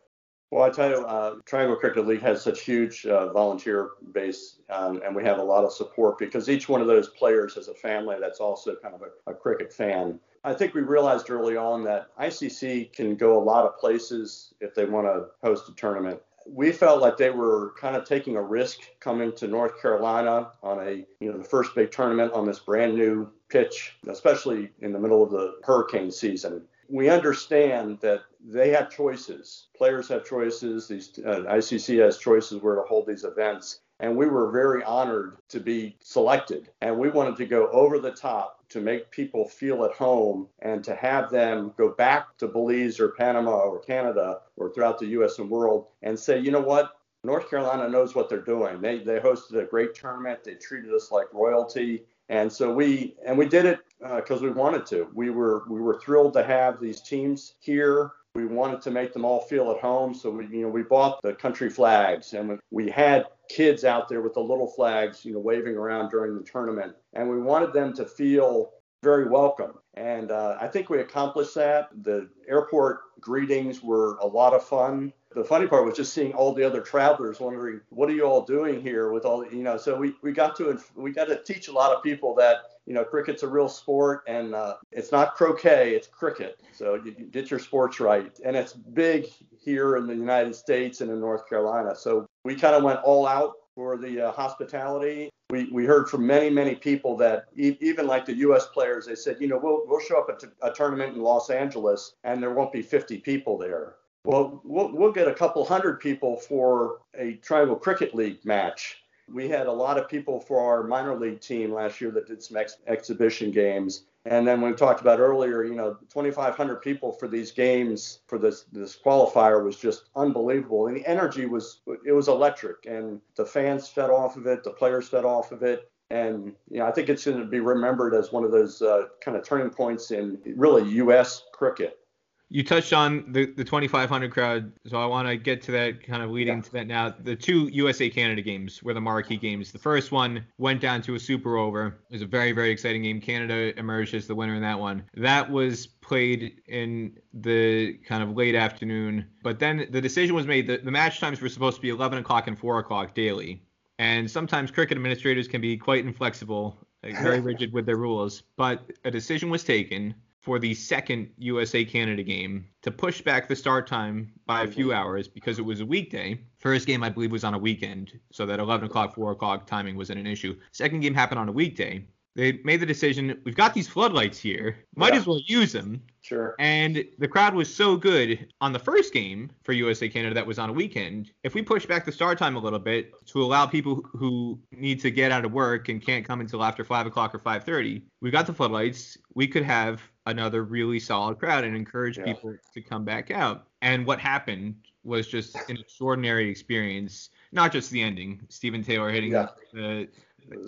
Well, 0.50 0.62
I 0.64 0.70
tell 0.70 0.88
you, 0.88 1.04
uh, 1.04 1.34
Triangle 1.44 1.76
Cricket 1.76 2.06
League 2.06 2.22
has 2.22 2.40
such 2.40 2.60
huge 2.60 3.04
uh, 3.04 3.32
volunteer 3.32 3.90
base, 4.12 4.60
um, 4.70 5.02
and 5.04 5.14
we 5.14 5.24
have 5.24 5.38
a 5.38 5.42
lot 5.42 5.64
of 5.64 5.72
support 5.72 6.18
because 6.18 6.48
each 6.48 6.68
one 6.68 6.80
of 6.80 6.86
those 6.86 7.08
players 7.08 7.54
has 7.56 7.68
a 7.68 7.74
family 7.74 8.16
that's 8.20 8.38
also 8.38 8.76
kind 8.76 8.94
of 8.94 9.02
a, 9.02 9.30
a 9.30 9.34
cricket 9.34 9.72
fan. 9.72 10.20
I 10.44 10.54
think 10.54 10.72
we 10.72 10.82
realized 10.82 11.30
early 11.30 11.56
on 11.56 11.82
that 11.84 12.16
ICC 12.16 12.92
can 12.92 13.16
go 13.16 13.36
a 13.36 13.42
lot 13.42 13.66
of 13.66 13.76
places 13.78 14.54
if 14.60 14.74
they 14.74 14.84
want 14.84 15.06
to 15.08 15.26
host 15.42 15.68
a 15.68 15.72
tournament 15.72 16.20
we 16.48 16.72
felt 16.72 17.00
like 17.00 17.16
they 17.16 17.30
were 17.30 17.74
kind 17.78 17.96
of 17.96 18.04
taking 18.04 18.36
a 18.36 18.42
risk 18.42 18.80
coming 19.00 19.32
to 19.32 19.46
North 19.48 19.80
Carolina 19.80 20.52
on 20.62 20.78
a, 20.80 21.04
you 21.20 21.30
know, 21.32 21.38
the 21.38 21.44
first 21.44 21.74
big 21.74 21.90
tournament 21.90 22.32
on 22.32 22.46
this 22.46 22.58
brand 22.58 22.94
new 22.94 23.28
pitch, 23.48 23.96
especially 24.08 24.70
in 24.80 24.92
the 24.92 24.98
middle 24.98 25.22
of 25.22 25.30
the 25.30 25.56
hurricane 25.64 26.10
season. 26.10 26.62
We 26.88 27.08
understand 27.08 27.98
that 28.00 28.22
they 28.44 28.70
have 28.70 28.90
choices. 28.90 29.66
Players 29.76 30.08
have 30.08 30.24
choices. 30.24 30.86
These 30.86 31.18
uh, 31.24 31.40
ICC 31.48 32.02
has 32.04 32.18
choices 32.18 32.62
where 32.62 32.76
to 32.76 32.82
hold 32.82 33.06
these 33.06 33.24
events. 33.24 33.80
And 33.98 34.16
we 34.16 34.26
were 34.26 34.50
very 34.50 34.84
honored 34.84 35.38
to 35.48 35.58
be 35.58 35.96
selected. 36.00 36.68
And 36.82 36.98
we 36.98 37.08
wanted 37.08 37.36
to 37.36 37.46
go 37.46 37.68
over 37.68 37.98
the 37.98 38.12
top 38.12 38.56
to 38.68 38.80
make 38.80 39.10
people 39.10 39.48
feel 39.48 39.84
at 39.84 39.92
home 39.92 40.48
and 40.60 40.84
to 40.84 40.94
have 40.94 41.30
them 41.30 41.72
go 41.78 41.88
back 41.90 42.36
to 42.38 42.48
Belize 42.48 43.00
or 43.00 43.10
Panama 43.10 43.56
or 43.56 43.78
Canada 43.78 44.40
or 44.56 44.72
throughout 44.72 44.98
the 44.98 45.06
US 45.06 45.38
and 45.38 45.48
world 45.48 45.86
and 46.02 46.18
say, 46.18 46.38
you 46.38 46.50
know 46.50 46.60
what? 46.60 46.92
North 47.24 47.48
Carolina 47.48 47.88
knows 47.88 48.14
what 48.14 48.28
they're 48.28 48.38
doing. 48.38 48.80
They, 48.80 48.98
they 48.98 49.18
hosted 49.18 49.60
a 49.60 49.64
great 49.64 49.94
tournament. 49.94 50.44
They 50.44 50.54
treated 50.54 50.92
us 50.92 51.10
like 51.10 51.32
royalty. 51.32 52.04
And 52.28 52.52
so 52.52 52.72
we 52.72 53.14
and 53.24 53.38
we 53.38 53.48
did 53.48 53.66
it 53.66 53.80
because 54.00 54.42
uh, 54.42 54.44
we 54.44 54.50
wanted 54.50 54.86
to. 54.86 55.08
We 55.14 55.30
were 55.30 55.64
we 55.68 55.80
were 55.80 56.00
thrilled 56.00 56.32
to 56.34 56.44
have 56.44 56.80
these 56.80 57.00
teams 57.00 57.54
here. 57.60 58.12
We 58.34 58.46
wanted 58.46 58.82
to 58.82 58.90
make 58.90 59.12
them 59.12 59.24
all 59.24 59.40
feel 59.40 59.70
at 59.70 59.80
home, 59.80 60.12
so 60.12 60.30
we 60.30 60.46
you 60.46 60.62
know 60.62 60.68
we 60.68 60.82
bought 60.82 61.22
the 61.22 61.34
country 61.34 61.70
flags 61.70 62.34
and 62.34 62.58
we 62.70 62.90
had 62.90 63.26
kids 63.48 63.84
out 63.84 64.08
there 64.08 64.22
with 64.22 64.34
the 64.34 64.40
little 64.40 64.66
flags, 64.66 65.24
you 65.24 65.32
know, 65.32 65.38
waving 65.38 65.76
around 65.76 66.10
during 66.10 66.36
the 66.36 66.42
tournament, 66.42 66.94
and 67.14 67.30
we 67.30 67.40
wanted 67.40 67.72
them 67.72 67.92
to 67.94 68.04
feel 68.04 68.72
very 69.02 69.28
welcome. 69.28 69.74
And 69.94 70.32
uh, 70.32 70.58
I 70.60 70.66
think 70.66 70.90
we 70.90 71.00
accomplished 71.00 71.54
that. 71.54 71.88
The 72.02 72.28
airport 72.48 73.00
greetings 73.20 73.82
were 73.82 74.16
a 74.16 74.26
lot 74.26 74.52
of 74.52 74.64
fun 74.64 75.12
the 75.36 75.44
funny 75.44 75.66
part 75.66 75.84
was 75.84 75.94
just 75.94 76.14
seeing 76.14 76.32
all 76.32 76.54
the 76.54 76.64
other 76.64 76.80
travelers 76.80 77.40
wondering, 77.40 77.82
what 77.90 78.08
are 78.08 78.14
you 78.14 78.24
all 78.24 78.42
doing 78.42 78.80
here 78.80 79.12
with 79.12 79.26
all, 79.26 79.44
the 79.44 79.54
you 79.54 79.62
know, 79.62 79.76
so 79.76 79.94
we, 79.94 80.14
we 80.22 80.32
got 80.32 80.56
to, 80.56 80.80
we 80.94 81.12
got 81.12 81.26
to 81.26 81.42
teach 81.42 81.68
a 81.68 81.72
lot 81.72 81.94
of 81.94 82.02
people 82.02 82.34
that, 82.36 82.56
you 82.86 82.94
know, 82.94 83.04
cricket's 83.04 83.42
a 83.42 83.46
real 83.46 83.68
sport 83.68 84.22
and 84.26 84.54
uh, 84.54 84.76
it's 84.92 85.12
not 85.12 85.34
croquet, 85.34 85.94
it's 85.94 86.08
cricket. 86.08 86.58
So 86.72 86.94
you, 86.94 87.14
you 87.18 87.26
get 87.26 87.50
your 87.50 87.60
sports 87.60 88.00
right. 88.00 88.34
And 88.46 88.56
it's 88.56 88.72
big 88.72 89.26
here 89.62 89.96
in 89.96 90.06
the 90.06 90.14
United 90.14 90.54
States 90.54 91.02
and 91.02 91.10
in 91.10 91.20
North 91.20 91.46
Carolina. 91.46 91.94
So 91.94 92.26
we 92.46 92.56
kind 92.56 92.74
of 92.74 92.82
went 92.82 93.00
all 93.00 93.26
out 93.26 93.56
for 93.74 93.98
the 93.98 94.28
uh, 94.28 94.32
hospitality. 94.32 95.28
We, 95.50 95.68
we 95.70 95.84
heard 95.84 96.08
from 96.08 96.26
many, 96.26 96.48
many 96.48 96.74
people 96.74 97.14
that 97.18 97.44
e- 97.54 97.76
even 97.82 98.06
like 98.06 98.24
the 98.24 98.36
U.S. 98.36 98.68
players, 98.68 99.04
they 99.04 99.14
said, 99.14 99.36
you 99.38 99.48
know, 99.48 99.58
we'll, 99.58 99.82
we'll 99.84 100.00
show 100.00 100.18
up 100.18 100.30
at 100.30 100.40
t- 100.40 100.46
a 100.62 100.72
tournament 100.72 101.14
in 101.14 101.20
Los 101.20 101.50
Angeles 101.50 102.14
and 102.24 102.42
there 102.42 102.54
won't 102.54 102.72
be 102.72 102.80
50 102.80 103.18
people 103.18 103.58
there. 103.58 103.96
Well, 104.26 104.60
well, 104.64 104.90
we'll 104.92 105.12
get 105.12 105.28
a 105.28 105.34
couple 105.34 105.64
hundred 105.64 106.00
people 106.00 106.36
for 106.36 106.98
a 107.14 107.34
Triangle 107.34 107.76
Cricket 107.76 108.12
League 108.12 108.44
match. 108.44 109.02
We 109.32 109.48
had 109.48 109.68
a 109.68 109.72
lot 109.72 109.98
of 109.98 110.08
people 110.08 110.40
for 110.40 110.60
our 110.60 110.82
minor 110.82 111.14
league 111.16 111.40
team 111.40 111.72
last 111.72 112.00
year 112.00 112.10
that 112.10 112.26
did 112.26 112.42
some 112.42 112.56
ex- 112.56 112.78
exhibition 112.88 113.52
games. 113.52 114.06
And 114.24 114.46
then 114.46 114.60
we 114.60 114.72
talked 114.72 115.00
about 115.00 115.20
earlier, 115.20 115.62
you 115.62 115.76
know, 115.76 115.94
2,500 116.12 116.82
people 116.82 117.12
for 117.12 117.28
these 117.28 117.52
games 117.52 118.18
for 118.26 118.38
this 118.38 118.64
this 118.72 118.98
qualifier 118.98 119.64
was 119.64 119.76
just 119.76 120.10
unbelievable, 120.16 120.88
and 120.88 120.96
the 120.96 121.06
energy 121.06 121.46
was 121.46 121.82
it 122.04 122.10
was 122.10 122.26
electric, 122.26 122.84
and 122.86 123.20
the 123.36 123.46
fans 123.46 123.86
fed 123.88 124.10
off 124.10 124.36
of 124.36 124.46
it, 124.48 124.64
the 124.64 124.70
players 124.70 125.08
fed 125.08 125.24
off 125.24 125.52
of 125.52 125.62
it, 125.62 125.88
And 126.10 126.52
you 126.68 126.78
know, 126.78 126.86
I 126.86 126.90
think 126.90 127.08
it's 127.08 127.24
going 127.24 127.38
to 127.38 127.44
be 127.44 127.60
remembered 127.60 128.14
as 128.14 128.32
one 128.32 128.42
of 128.42 128.50
those 128.50 128.82
uh, 128.82 129.06
kind 129.20 129.36
of 129.36 129.44
turning 129.44 129.70
points 129.70 130.10
in 130.10 130.40
really 130.56 130.90
U.S. 130.94 131.44
cricket. 131.52 132.00
You 132.48 132.62
touched 132.62 132.92
on 132.92 133.32
the, 133.32 133.46
the 133.46 133.64
2,500 133.64 134.30
crowd, 134.30 134.72
so 134.86 134.98
I 134.98 135.06
want 135.06 135.26
to 135.26 135.36
get 135.36 135.62
to 135.62 135.72
that 135.72 136.06
kind 136.06 136.22
of 136.22 136.30
leading 136.30 136.58
yeah. 136.58 136.62
to 136.62 136.72
that 136.72 136.86
now. 136.86 137.14
The 137.18 137.34
two 137.34 137.68
USA 137.72 138.08
Canada 138.08 138.40
games 138.40 138.82
were 138.84 138.94
the 138.94 139.00
marquee 139.00 139.36
games. 139.36 139.72
The 139.72 139.80
first 139.80 140.12
one 140.12 140.46
went 140.56 140.80
down 140.80 141.02
to 141.02 141.16
a 141.16 141.18
super 141.18 141.56
over. 141.56 141.98
It 142.08 142.14
was 142.14 142.22
a 142.22 142.26
very, 142.26 142.52
very 142.52 142.70
exciting 142.70 143.02
game. 143.02 143.20
Canada 143.20 143.76
emerged 143.76 144.14
as 144.14 144.28
the 144.28 144.34
winner 144.34 144.54
in 144.54 144.62
that 144.62 144.78
one. 144.78 145.02
That 145.14 145.50
was 145.50 145.88
played 145.88 146.60
in 146.68 147.18
the 147.34 147.94
kind 148.06 148.22
of 148.22 148.36
late 148.36 148.54
afternoon, 148.54 149.26
but 149.42 149.58
then 149.58 149.88
the 149.90 150.00
decision 150.00 150.36
was 150.36 150.46
made 150.46 150.68
that 150.68 150.84
the 150.84 150.90
match 150.92 151.18
times 151.18 151.40
were 151.40 151.48
supposed 151.48 151.76
to 151.76 151.82
be 151.82 151.88
11 151.88 152.18
o'clock 152.18 152.46
and 152.46 152.56
4 152.56 152.78
o'clock 152.78 153.12
daily. 153.12 153.60
And 153.98 154.30
sometimes 154.30 154.70
cricket 154.70 154.96
administrators 154.96 155.48
can 155.48 155.60
be 155.60 155.76
quite 155.76 156.04
inflexible, 156.04 156.86
like 157.02 157.14
very 157.20 157.40
rigid 157.50 157.72
with 157.72 157.86
their 157.86 157.96
rules. 157.96 158.42
But 158.56 158.92
a 159.04 159.10
decision 159.10 159.50
was 159.50 159.64
taken 159.64 160.14
for 160.46 160.60
the 160.60 160.72
second 160.74 161.28
USA 161.38 161.84
Canada 161.84 162.22
game 162.22 162.68
to 162.80 162.92
push 162.92 163.20
back 163.20 163.48
the 163.48 163.56
start 163.56 163.84
time 163.84 164.32
by 164.46 164.62
a 164.62 164.68
few 164.68 164.92
hours 164.92 165.26
because 165.26 165.58
it 165.58 165.62
was 165.62 165.80
a 165.80 165.84
weekday. 165.84 166.38
First 166.58 166.86
game, 166.86 167.02
I 167.02 167.08
believe, 167.08 167.32
was 167.32 167.42
on 167.42 167.54
a 167.54 167.58
weekend, 167.58 168.16
so 168.30 168.46
that 168.46 168.60
11 168.60 168.86
o'clock, 168.86 169.12
4 169.16 169.32
o'clock 169.32 169.66
timing 169.66 169.96
wasn't 169.96 170.20
an 170.20 170.26
issue. 170.28 170.56
Second 170.70 171.00
game 171.00 171.14
happened 171.14 171.40
on 171.40 171.48
a 171.48 171.52
weekday 171.52 172.06
they 172.36 172.60
made 172.64 172.80
the 172.80 172.86
decision 172.86 173.40
we've 173.44 173.56
got 173.56 173.72
these 173.72 173.88
floodlights 173.88 174.38
here 174.38 174.76
might 174.94 175.14
yeah. 175.14 175.20
as 175.20 175.26
well 175.26 175.40
use 175.46 175.72
them 175.72 176.02
sure 176.20 176.54
and 176.58 177.02
the 177.18 177.26
crowd 177.26 177.54
was 177.54 177.74
so 177.74 177.96
good 177.96 178.46
on 178.60 178.74
the 178.74 178.78
first 178.78 179.12
game 179.14 179.50
for 179.62 179.72
usa 179.72 180.06
canada 180.08 180.34
that 180.34 180.46
was 180.46 180.58
on 180.58 180.68
a 180.68 180.72
weekend 180.72 181.32
if 181.44 181.54
we 181.54 181.62
push 181.62 181.86
back 181.86 182.04
the 182.04 182.12
start 182.12 182.36
time 182.36 182.54
a 182.54 182.58
little 182.58 182.78
bit 182.78 183.10
to 183.24 183.42
allow 183.42 183.64
people 183.64 184.02
who 184.12 184.60
need 184.70 185.00
to 185.00 185.10
get 185.10 185.32
out 185.32 185.46
of 185.46 185.52
work 185.52 185.88
and 185.88 186.04
can't 186.04 186.26
come 186.26 186.40
until 186.40 186.62
after 186.62 186.84
5 186.84 187.06
o'clock 187.06 187.34
or 187.34 187.38
5.30 187.38 188.02
we 188.20 188.30
got 188.30 188.46
the 188.46 188.52
floodlights 188.52 189.16
we 189.34 189.48
could 189.48 189.64
have 189.64 190.02
another 190.26 190.64
really 190.64 190.98
solid 190.98 191.38
crowd 191.38 191.64
and 191.64 191.76
encourage 191.76 192.18
yeah. 192.18 192.24
people 192.24 192.54
to 192.74 192.80
come 192.80 193.04
back 193.04 193.30
out 193.30 193.66
and 193.82 194.06
what 194.06 194.18
happened 194.18 194.74
was 195.04 195.28
just 195.28 195.56
an 195.68 195.76
extraordinary 195.76 196.50
experience 196.50 197.30
not 197.52 197.72
just 197.72 197.90
the 197.90 198.02
ending 198.02 198.40
stephen 198.48 198.82
taylor 198.82 199.10
hitting 199.10 199.32
yeah. 199.32 199.48
the 199.72 200.08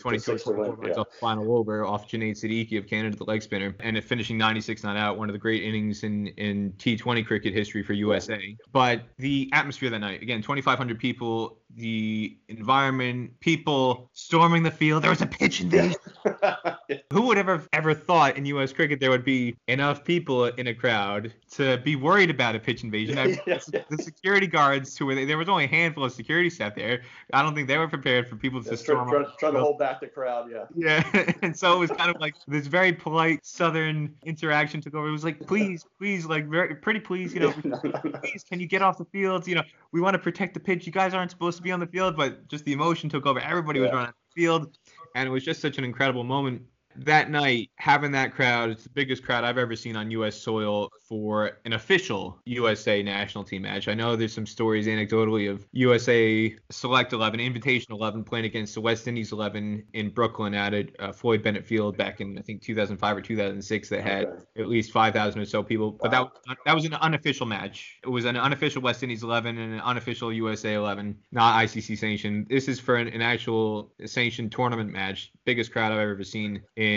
22 0.01 0.39
yeah. 0.85 0.93
off 0.95 1.09
final 1.21 1.57
over 1.57 1.85
off 1.85 2.09
Junaid 2.09 2.33
Siddiqui 2.33 2.79
of 2.79 2.87
Canada, 2.87 3.17
the 3.17 3.25
leg 3.25 3.43
spinner, 3.43 3.75
and 3.81 4.03
finishing 4.03 4.37
96 4.37 4.83
not 4.83 4.97
out, 4.97 5.19
one 5.19 5.29
of 5.29 5.33
the 5.33 5.39
great 5.39 5.63
innings 5.63 6.03
in, 6.03 6.29
in 6.29 6.73
T20 6.79 7.25
cricket 7.27 7.55
history 7.55 7.83
for 7.83 7.93
USA. 7.93 8.57
But 8.73 9.03
the 9.19 9.49
atmosphere 9.53 9.91
that 9.91 9.99
night, 9.99 10.23
again, 10.23 10.43
2,500 10.43 10.99
people, 10.99 11.59
the 11.75 12.37
environment, 12.49 13.39
people 13.41 14.11
storming 14.13 14.63
the 14.63 14.71
field. 14.71 15.03
There 15.03 15.11
was 15.11 15.21
a 15.21 15.27
pitch 15.27 15.61
invasion. 15.61 15.97
Who 17.13 17.23
would 17.23 17.39
ever 17.39 17.67
ever 17.73 17.95
thought 17.95 18.37
in 18.37 18.47
U.S. 18.47 18.73
cricket 18.73 19.01
there 19.01 19.11
would 19.11 19.25
be 19.25 19.57
enough 19.69 20.05
people 20.05 20.47
in 20.47 20.69
a 20.69 20.75
crowd 20.75 21.33
to 21.53 21.79
be 21.79 21.97
worried 21.97 22.31
about 22.31 22.57
a 22.57 22.59
pitch 22.59 22.85
invasion? 22.85 23.19
I, 23.19 23.27
the 23.47 23.99
security 24.01 24.47
guards 24.47 24.97
who 24.97 25.07
were 25.07 25.15
there, 25.15 25.27
there 25.27 25.39
was 25.39 25.49
only 25.49 25.65
a 25.65 25.69
handful 25.69 26.05
of 26.05 26.13
security 26.13 26.51
staff 26.51 26.75
there. 26.75 27.03
I 27.33 27.43
don't 27.43 27.55
think 27.55 27.69
they 27.69 27.79
were 27.79 27.89
prepared 27.89 28.29
for 28.29 28.37
people 28.37 28.63
to 28.63 28.77
storm. 28.77 29.09
Trying, 29.09 29.27
trying 29.39 29.53
to 29.55 29.61
hold 29.61 29.79
back 29.79 30.01
the 30.01 30.07
crowd, 30.07 30.51
yeah. 30.51 30.65
Yeah, 30.75 31.33
and 31.43 31.57
so 31.57 31.75
it 31.75 31.79
was 31.79 31.91
kind 31.91 32.11
of 32.11 32.21
like 32.21 32.35
this 32.47 32.67
very 32.67 32.93
polite 32.93 33.45
Southern 33.45 34.15
interaction 34.25 34.81
took 34.81 34.95
over. 34.95 35.09
It 35.09 35.13
was 35.13 35.25
like, 35.25 35.47
please, 35.47 35.85
please, 35.99 36.27
like 36.27 36.47
very 36.47 36.75
pretty 36.75 37.01
please, 37.01 37.35
you 37.35 37.41
know, 37.41 37.53
please, 37.53 38.45
can 38.49 38.59
you 38.59 38.67
get 38.67 38.83
off 38.83 38.99
the 38.99 39.05
field? 39.07 39.47
You 39.47 39.57
know, 39.57 39.63
we 39.93 40.01
want 40.01 40.15
to 40.15 40.19
protect 40.19 40.55
the 40.55 40.61
pitch. 40.61 40.87
You 40.87 40.93
guys 40.93 41.15
aren't 41.15 41.31
supposed 41.31 41.58
to 41.59 41.63
be 41.63 41.73
on 41.73 41.81
the 41.81 41.87
field, 41.87 42.17
but 42.17 42.49
just 42.49 42.65
the 42.65 42.73
emotion 42.73 43.09
took 43.09 43.27
over. 43.27 43.41
Everybody 43.41 43.79
yeah. 43.79 43.87
was 43.87 43.93
running 43.93 44.13
the 44.35 44.41
field, 44.41 44.79
and 45.15 45.29
it 45.29 45.31
was 45.31 45.45
just 45.45 45.61
such 45.61 45.79
an 45.79 45.85
incredible 45.85 46.25
moment 46.25 46.63
that 47.05 47.31
night, 47.31 47.71
having 47.77 48.13
that 48.13 48.35
crowd, 48.35 48.71
it's 48.71 48.85
the 48.85 48.91
biggest 48.91 49.25
crowd 49.25 49.45
I've 49.45 49.59
ever 49.59 49.77
seen 49.77 49.97
on 49.97 50.11
U.S. 50.13 50.37
soil 50.37 50.91
for 51.09 51.59
an 51.65 51.73
official 51.73 52.39
USA 52.45 53.03
national 53.03 53.45
team 53.45 53.63
match. 53.63 53.89
I 53.89 53.95
know 53.95 54.17
there's 54.17 54.35
some 54.35 54.47
stories 54.47 54.87
anecdotally 54.87 55.51
of 55.51 55.67
USA 55.73 56.55
Select 56.71 57.13
11, 57.13 57.41
Invitation 57.41 57.93
11 57.93 58.25
playing 58.25 58.45
against 58.45 58.75
the 58.75 58.81
West 58.81 59.09
Indies 59.09 59.33
11 59.33 59.85
in 59.95 60.11
Brooklyn 60.11 60.55
at 60.55 60.75
uh, 60.99 61.13
Floyd 61.13 61.43
Bennett 61.43 61.65
Field 61.65 61.97
back 61.97 62.21
in 62.21 62.39
I 62.39 62.43
think 62.43 62.63
2005 62.63 63.17
or 63.17 63.21
2006 63.21 63.89
that 63.89 64.03
had 64.03 64.25
okay. 64.27 64.43
at 64.59 64.69
least 64.69 64.93
5,000 64.93 65.41
or 65.41 65.45
so 65.47 65.63
people. 65.63 65.93
But 65.93 66.11
that 66.11 66.29
that 66.67 66.75
was 66.75 66.85
an 66.85 66.95
unofficial 66.95 67.47
match. 67.47 67.99
It 68.05 68.09
was 68.09 68.25
an 68.25 68.37
unofficial 68.37 68.83
West 68.83 69.03
Indies 69.03 69.23
11 69.23 69.57
and 69.57 69.75
an 69.75 69.81
unofficial 69.81 70.33
USA 70.33 70.75
11, 70.75 71.17
not 71.33 71.63
ICC 71.65 71.97
sanctioned. 71.99 72.49
This 72.49 72.69
is 72.69 72.81
for 72.81 72.97
an, 72.97 73.09
an 73.09 73.23
actual 73.23 73.93
sanctioned 74.05 74.53
tournament 74.53 74.93
match. 74.93 75.33
Biggest 75.45 75.73
crowd 75.73 75.93
I've 75.93 75.99
ever 75.99 76.25
seen 76.25 76.63
in 76.77 76.88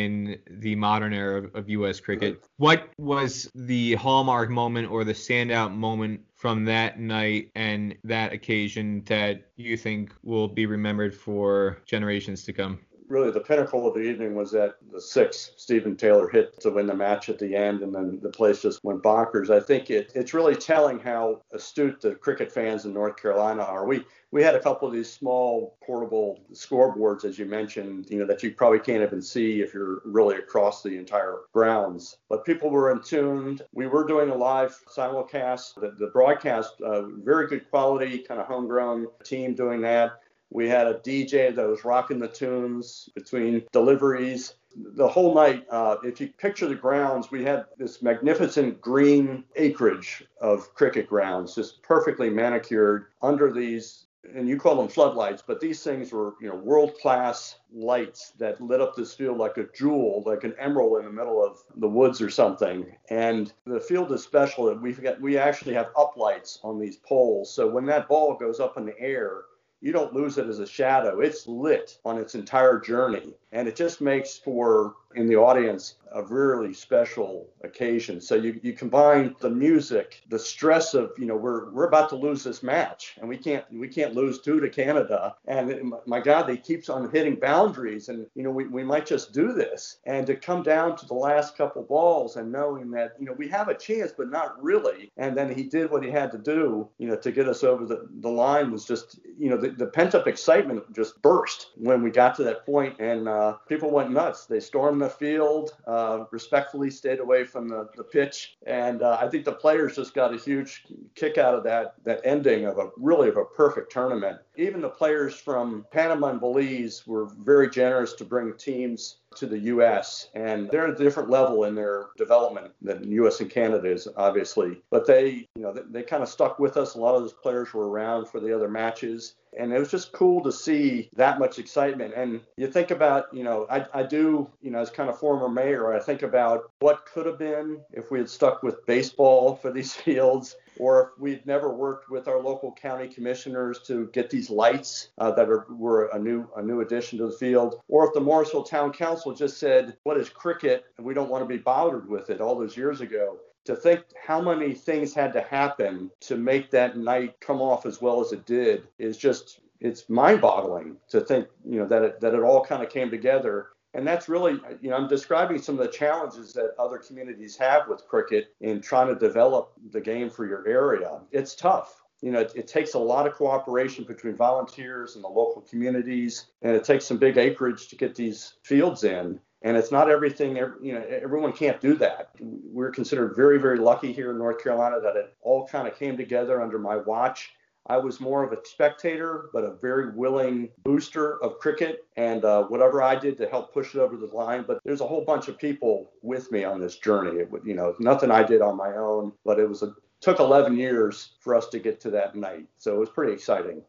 the 0.50 0.76
modern 0.76 1.14
era 1.14 1.40
of, 1.40 1.56
of 1.56 1.70
U.S. 1.70 2.00
cricket. 2.00 2.44
What 2.58 2.90
was 2.98 3.50
the 3.56 3.96
hallmark 3.96 4.50
moment 4.50 4.92
or 4.92 5.04
the 5.04 5.14
standout 5.14 5.74
moment 5.74 6.22
from 6.36 6.66
that 6.66 7.00
night 7.00 7.52
and 7.56 7.96
that 8.04 8.34
occasion 8.34 9.04
that 9.06 9.52
you 9.56 9.78
think 9.78 10.14
will 10.24 10.48
be 10.48 10.66
remembered 10.66 11.16
for 11.16 11.82
generations 11.86 12.44
to 12.46 12.54
come? 12.54 12.80
Really 13.12 13.32
the 13.32 13.40
pinnacle 13.40 13.88
of 13.88 13.94
the 13.94 14.02
evening 14.02 14.36
was 14.36 14.52
that 14.52 14.76
the 14.92 15.02
six 15.02 15.52
Stephen 15.58 15.96
Taylor 15.96 16.30
hit 16.30 16.60
to 16.62 16.72
win 16.72 16.88
the 16.88 16.96
match 16.96 17.30
at 17.30 17.38
the 17.38 17.56
end, 17.56 17.82
and 17.82 17.94
then 17.94 18.20
the 18.22 18.30
place 18.30 18.62
just 18.62 18.84
went 18.84 19.04
bonkers. 19.04 19.50
I 19.50 19.60
think 19.60 19.90
it, 19.90 20.12
it's 20.16 20.34
really 20.34 20.56
telling 20.56 21.00
how 21.00 21.42
astute 21.52 22.02
the 22.02 22.16
cricket 22.16 22.52
fans 22.52 22.86
in 22.86 22.94
North 22.94 23.22
Carolina 23.22 23.64
are. 23.64 23.86
We 23.86 24.04
we 24.32 24.42
had 24.42 24.56
a 24.56 24.62
couple 24.62 24.88
of 24.88 24.94
these 24.94 25.12
small 25.12 25.78
portable 25.84 26.40
scoreboards, 26.54 27.26
as 27.26 27.38
you 27.38 27.46
mentioned, 27.46 28.08
you 28.10 28.18
know, 28.18 28.26
that 28.26 28.42
you 28.42 28.52
probably 28.52 28.80
can't 28.80 29.04
even 29.04 29.22
see 29.22 29.62
if 29.62 29.74
you're 29.74 30.02
really 30.06 30.38
across 30.38 30.82
the 30.82 30.98
entire 30.98 31.40
grounds. 31.52 32.16
But 32.30 32.46
people 32.46 32.70
were 32.70 32.92
in 32.92 33.02
tune. 33.02 33.60
We 33.74 33.88
were 33.88 34.08
doing 34.08 34.30
a 34.30 34.36
live 34.36 34.74
simulcast. 34.88 35.76
The, 35.76 35.96
the 36.00 36.08
broadcast, 36.08 36.80
uh, 36.80 37.08
very 37.08 37.48
good 37.48 37.70
quality, 37.70 38.20
kind 38.20 38.40
of 38.40 38.48
homegrown 38.48 39.08
team 39.26 39.54
doing 39.54 39.82
that. 39.82 40.22
We 40.52 40.68
had 40.68 40.86
a 40.86 40.96
DJ 40.96 41.56
that 41.56 41.68
was 41.68 41.86
rocking 41.86 42.20
the 42.20 42.28
tunes 42.28 43.10
between 43.16 43.64
deliveries. 43.72 44.56
The 44.76 45.08
whole 45.08 45.34
night, 45.34 45.66
uh, 45.70 45.98
if 46.04 46.22
you 46.22 46.28
picture 46.28 46.68
the 46.68 46.76
grounds, 46.76 47.32
we 47.32 47.44
had 47.44 47.66
this 47.78 48.02
magnificent 48.02 48.80
green 48.80 49.46
acreage 49.56 50.24
of 50.40 50.74
cricket 50.76 51.08
grounds, 51.08 51.56
just 51.56 51.82
perfectly 51.82 52.30
manicured 52.30 53.08
under 53.22 53.52
these 53.52 54.06
and 54.36 54.48
you 54.48 54.58
call 54.58 54.76
them 54.76 54.88
floodlights, 54.88 55.44
but 55.46 55.60
these 55.60 55.84
things 55.84 56.12
were, 56.12 56.36
you 56.40 56.48
know, 56.48 56.56
world-class 56.56 57.58
lights 57.74 58.32
that 58.38 58.62
lit 58.62 58.80
up 58.82 58.96
this 58.96 59.14
field 59.14 59.38
like 59.38 59.58
a 59.58 59.68
jewel, 59.76 60.24
like 60.26 60.44
an 60.44 60.54
emerald 60.60 61.00
in 61.00 61.06
the 61.06 61.12
middle 61.12 61.44
of 61.44 61.58
the 61.78 61.88
woods 61.88 62.22
or 62.22 62.30
something. 62.30 62.86
And 63.10 63.52
the 63.66 63.80
field 63.80 64.12
is 64.12 64.24
special 64.24 64.66
that 64.66 64.82
we've 64.82 65.02
got, 65.02 65.20
we 65.20 65.38
actually 65.38 65.74
have 65.74 65.94
uplights 65.96 66.60
on 66.64 66.80
these 66.80 66.98
poles. 66.98 67.52
So 67.52 67.68
when 67.68 67.86
that 67.88 68.08
ball 68.08 68.36
goes 68.36 68.60
up 68.60 68.78
in 68.78 68.86
the 68.86 69.00
air, 69.00 69.46
you 69.82 69.92
don't 69.92 70.14
lose 70.14 70.38
it 70.38 70.48
as 70.48 70.60
a 70.60 70.68
shadow. 70.68 71.20
It's 71.20 71.48
lit 71.48 71.98
on 72.06 72.18
its 72.18 72.36
entire 72.36 72.80
journey. 72.80 73.34
And 73.52 73.68
it 73.68 73.76
just 73.76 74.00
makes 74.00 74.38
for, 74.38 74.96
in 75.16 75.28
the 75.28 75.36
audience, 75.36 75.96
a 76.14 76.24
really 76.24 76.74
special 76.74 77.48
occasion. 77.64 78.20
So 78.20 78.36
you, 78.36 78.60
you 78.64 78.74
combine 78.74 79.36
the 79.40 79.50
music, 79.50 80.22
the 80.30 80.40
stress 80.40 80.94
of, 80.94 81.12
you 81.18 81.26
know, 81.26 81.36
we're 81.36 81.72
we're 81.72 81.88
about 81.88 82.10
to 82.10 82.16
lose 82.16 82.44
this 82.44 82.64
match 82.64 83.16
and 83.20 83.30
we 83.30 83.38
can't 83.38 83.66
we 83.72 83.88
can't 83.88 84.14
lose 84.14 84.42
two 84.42 84.60
to 84.60 84.70
Canada. 84.70 85.36
And 85.48 85.94
my 86.06 86.20
God, 86.20 86.48
they 86.48 86.58
keeps 86.58 86.90
on 86.90 87.10
hitting 87.12 87.36
boundaries 87.36 88.10
and 88.10 88.28
you 88.36 88.44
know 88.44 88.52
we, 88.52 88.68
we 88.68 88.84
might 88.84 89.06
just 89.06 89.34
do 89.34 89.54
this. 89.54 89.98
And 90.06 90.28
to 90.28 90.36
come 90.36 90.64
down 90.64 90.98
to 90.98 91.06
the 91.06 91.14
last 91.14 91.58
couple 91.58 91.84
balls 91.84 92.36
and 92.36 92.52
knowing 92.52 92.92
that, 92.92 93.16
you 93.20 93.26
know, 93.26 93.34
we 93.34 93.48
have 93.50 93.70
a 93.70 93.78
chance 93.78 94.12
but 94.16 94.30
not 94.30 94.62
really. 94.62 95.12
And 95.18 95.38
then 95.38 95.54
he 95.54 95.64
did 95.64 95.92
what 95.92 96.04
he 96.04 96.12
had 96.12 96.32
to 96.32 96.38
do, 96.38 96.90
you 96.98 97.08
know, 97.08 97.16
to 97.16 97.32
get 97.32 97.48
us 97.48 97.64
over 97.64 97.86
the, 97.86 98.08
the 98.20 98.30
line 98.30 98.72
was 98.72 98.86
just, 98.86 99.20
you 99.38 99.50
know, 99.50 99.58
the, 99.58 99.70
the 99.70 99.88
pent 99.88 100.16
up 100.16 100.28
excitement 100.28 100.94
just 100.94 101.22
burst 101.22 101.72
when 101.78 102.02
we 102.04 102.12
got 102.12 102.36
to 102.36 102.44
that 102.44 102.66
point 102.66 103.00
and 103.00 103.28
uh, 103.28 103.54
people 103.68 103.92
went 103.92 104.12
nuts. 104.12 104.46
They 104.46 104.60
stormed 104.60 105.01
the 105.02 105.10
field. 105.10 105.76
Uh, 105.86 106.26
respectfully 106.32 106.90
stayed 106.90 107.20
away 107.20 107.44
from 107.44 107.68
the, 107.68 107.90
the 107.96 108.04
pitch. 108.04 108.58
And 108.66 109.02
uh, 109.02 109.18
I 109.20 109.28
think 109.28 109.46
the 109.46 109.52
players 109.52 109.96
just 109.96 110.14
got 110.14 110.34
a 110.34 110.38
huge 110.38 110.84
kick 111.16 111.38
out 111.38 111.54
of 111.54 111.64
that 111.64 111.96
that 112.04 112.22
ending 112.24 112.66
of 112.66 112.78
a 112.78 112.90
really 112.98 113.30
of 113.30 113.38
a 113.38 113.46
perfect 113.46 113.92
tournament. 113.92 114.40
Even 114.56 114.82
the 114.82 114.90
players 114.90 115.36
from 115.36 115.86
Panama 115.92 116.30
and 116.30 116.40
Belize 116.40 117.06
were 117.06 117.26
very 117.26 117.70
generous 117.70 118.14
to 118.14 118.26
bring 118.26 118.54
teams 118.58 119.18
to 119.36 119.46
the 119.46 119.60
U.S. 119.60 120.30
and 120.34 120.70
they're 120.70 120.88
at 120.88 121.00
a 121.00 121.04
different 121.04 121.30
level 121.30 121.64
in 121.64 121.76
their 121.76 122.08
development 122.18 122.74
than 122.82 123.12
U.S. 123.12 123.40
and 123.40 123.50
Canada 123.50 123.90
is, 123.90 124.08
obviously. 124.18 124.82
But 124.90 125.08
they, 125.08 125.48
you 125.56 125.62
know, 125.62 125.74
they, 125.74 125.82
they 125.90 126.04
kind 126.04 126.24
of 126.24 126.30
stuck 126.30 126.60
with 126.60 126.78
us. 126.78 126.96
A 126.96 127.00
lot 127.00 127.16
of 127.16 127.22
those 127.22 127.34
players 127.34 127.74
were 127.74 127.90
around 127.90 128.28
for 128.28 128.40
the 128.40 128.54
other 128.54 128.70
matches, 128.70 129.36
and 129.58 129.74
it 129.74 129.80
was 129.80 129.92
just 129.92 130.12
cool 130.12 130.42
to 130.44 130.52
see 130.52 131.10
that 131.16 131.40
much 131.40 131.60
excitement. 131.60 132.14
And 132.16 132.42
you 132.58 132.68
think 132.68 132.92
about, 132.92 133.34
you 133.34 133.44
know, 133.44 133.68
I, 133.70 133.86
I 133.94 134.04
do, 134.04 134.50
you 134.62 134.72
know, 134.72 134.80
as 134.80 134.90
kind 134.90 135.10
of 135.10 135.20
former 135.20 135.50
mayor, 135.50 135.94
I 135.94 136.00
think 136.00 136.24
about 136.24 136.72
what 136.80 137.06
could 137.06 137.26
have 137.26 137.40
been 137.40 137.80
if 137.92 138.12
we 138.12 138.20
had 138.20 138.30
stuck 138.30 138.64
with 138.64 138.86
baseball 138.86 139.56
for 139.56 139.72
these 139.72 139.94
fields 140.02 140.56
or 140.78 141.02
if 141.02 141.22
we'd 141.22 141.46
never 141.46 141.74
worked 141.74 142.10
with 142.10 142.28
our 142.28 142.40
local 142.40 142.72
county 142.72 143.08
commissioners 143.08 143.80
to 143.84 144.08
get 144.08 144.30
these 144.30 144.50
lights 144.50 145.10
uh, 145.18 145.32
that 145.32 145.50
are, 145.50 145.66
were 145.70 146.06
a 146.14 146.20
new 146.20 146.48
a 146.56 146.62
new 146.62 146.82
addition 146.82 147.18
to 147.20 147.28
the 147.28 147.38
field, 147.38 147.82
or 147.88 148.08
if 148.08 148.14
the 148.14 148.20
Morrisville 148.20 148.64
Town 148.64 148.92
Council 148.92 149.34
just 149.34 149.58
said, 149.58 149.98
"What 150.04 150.18
is 150.18 150.30
cricket?" 150.30 150.86
and 150.98 151.06
we 151.06 151.14
don't 151.14 151.30
want 151.30 151.44
to 151.44 151.48
be 151.48 151.58
bothered 151.58 152.08
with 152.10 152.30
it 152.30 152.42
all 152.42 152.58
those 152.58 152.78
years 152.78 153.02
ago. 153.02 153.38
To 153.66 153.76
think 153.76 154.02
how 154.26 154.42
many 154.42 154.74
things 154.74 155.14
had 155.14 155.34
to 155.34 155.42
happen 155.42 156.10
to 156.22 156.36
make 156.36 156.72
that 156.72 156.98
night 156.98 157.40
come 157.42 157.62
off 157.62 157.86
as 157.86 158.02
well 158.02 158.20
as 158.20 158.32
it 158.32 158.46
did 158.46 158.88
is 158.98 159.18
just 159.18 159.60
it's 159.80 160.10
mind-boggling 160.10 160.98
to 161.10 161.22
think 161.22 161.48
you 161.66 161.80
know 161.80 161.88
that 161.88 162.04
it, 162.04 162.22
that 162.22 162.34
it 162.34 162.42
all 162.42 162.64
kind 162.64 162.84
of 162.84 162.90
came 162.90 163.10
together 163.10 163.68
and 163.94 164.08
that's 164.08 164.30
really, 164.30 164.60
you 164.82 164.90
know, 164.90 164.96
I'm 164.96 165.08
describing 165.08 165.62
some 165.62 165.78
of 165.78 165.86
the 165.86 165.92
challenges 165.92 166.54
that 166.54 166.76
other 166.80 166.98
communities 166.98 167.58
have 167.58 167.88
with 167.90 168.08
cricket 168.08 168.56
in 168.62 168.82
trying 168.82 169.08
to 169.08 169.16
develop 169.16 169.74
the 169.92 170.00
game 170.00 170.30
for 170.30 170.48
your 170.48 170.66
area. 170.68 171.20
It's 171.32 171.56
tough. 171.56 172.02
You 172.22 172.32
know, 172.32 172.40
it, 172.40 172.54
it, 172.56 172.68
takes 172.68 172.94
a 172.94 173.00
lot 173.00 173.26
of 173.26 173.34
cooperation 173.34 174.04
between 174.04 174.36
volunteers 174.36 175.16
and 175.16 175.24
the 175.24 175.28
local 175.28 175.64
communities, 175.64 176.46
and 176.62 176.76
it 176.76 176.84
takes 176.84 177.06
some 177.06 177.18
big 177.18 177.38
acreage 177.38 177.88
to 177.88 177.96
get 177.96 178.16
these 178.16 178.54
fields 178.64 179.04
in. 179.04 179.40
And 179.64 179.76
it's 179.76 179.92
not 179.92 180.10
everything, 180.10 180.56
you 180.56 180.94
know, 180.94 181.04
everyone 181.10 181.52
can't 181.52 181.82
do 181.82 181.96
that. 181.96 182.30
We're 182.40 182.92
considered 182.92 183.36
very, 183.36 183.60
very 183.60 183.78
lucky 183.78 184.12
here 184.12 184.32
in 184.32 184.38
North 184.38 184.64
Carolina 184.64 185.00
that 185.02 185.16
it 185.16 185.36
all 185.42 185.68
kind 185.68 185.88
of 185.88 185.98
came 185.98 186.16
together 186.16 186.62
under 186.62 186.80
my 186.80 186.98
watch 186.98 187.52
I 187.88 187.98
was 187.98 188.20
more 188.20 188.44
of 188.44 188.54
a 188.54 188.66
spectator, 188.66 189.50
but 189.54 189.64
a 189.64 189.74
very 189.74 190.12
willing 190.12 190.70
booster 190.84 191.42
of 191.44 191.60
cricket 191.60 192.06
and 192.16 192.46
uh, 192.46 192.64
whatever 192.64 193.02
I 193.02 193.16
did 193.16 193.38
to 193.38 193.50
help 193.50 193.74
push 193.74 193.96
it 193.96 194.00
over 194.00 194.18
the 194.18 194.28
line. 194.28 194.64
But 194.68 194.80
there's 194.86 195.02
a 195.02 195.08
whole 195.08 195.26
bunch 195.26 195.48
of 195.48 195.58
people 195.58 196.12
with 196.22 196.52
me 196.52 196.64
on 196.64 196.80
this 196.80 196.98
journey. 196.98 197.42
It, 197.42 197.50
you 197.66 197.74
know, 197.74 197.96
nothing 198.00 198.32
I 198.32 198.44
did 198.44 198.62
on 198.62 198.78
my 198.78 198.96
own, 198.96 199.34
but 199.44 199.60
it 199.60 199.68
was 199.68 199.82
a 199.82 199.94
took 200.22 200.40
11 200.40 200.78
years 200.78 201.34
for 201.40 201.56
us 201.56 201.68
to 201.70 201.80
get 201.80 202.00
to 202.02 202.12
that 202.12 202.36
night. 202.36 202.68
So 202.78 202.96
it 202.96 203.00
was 203.00 203.10
pretty 203.10 203.34
exciting. 203.34 203.82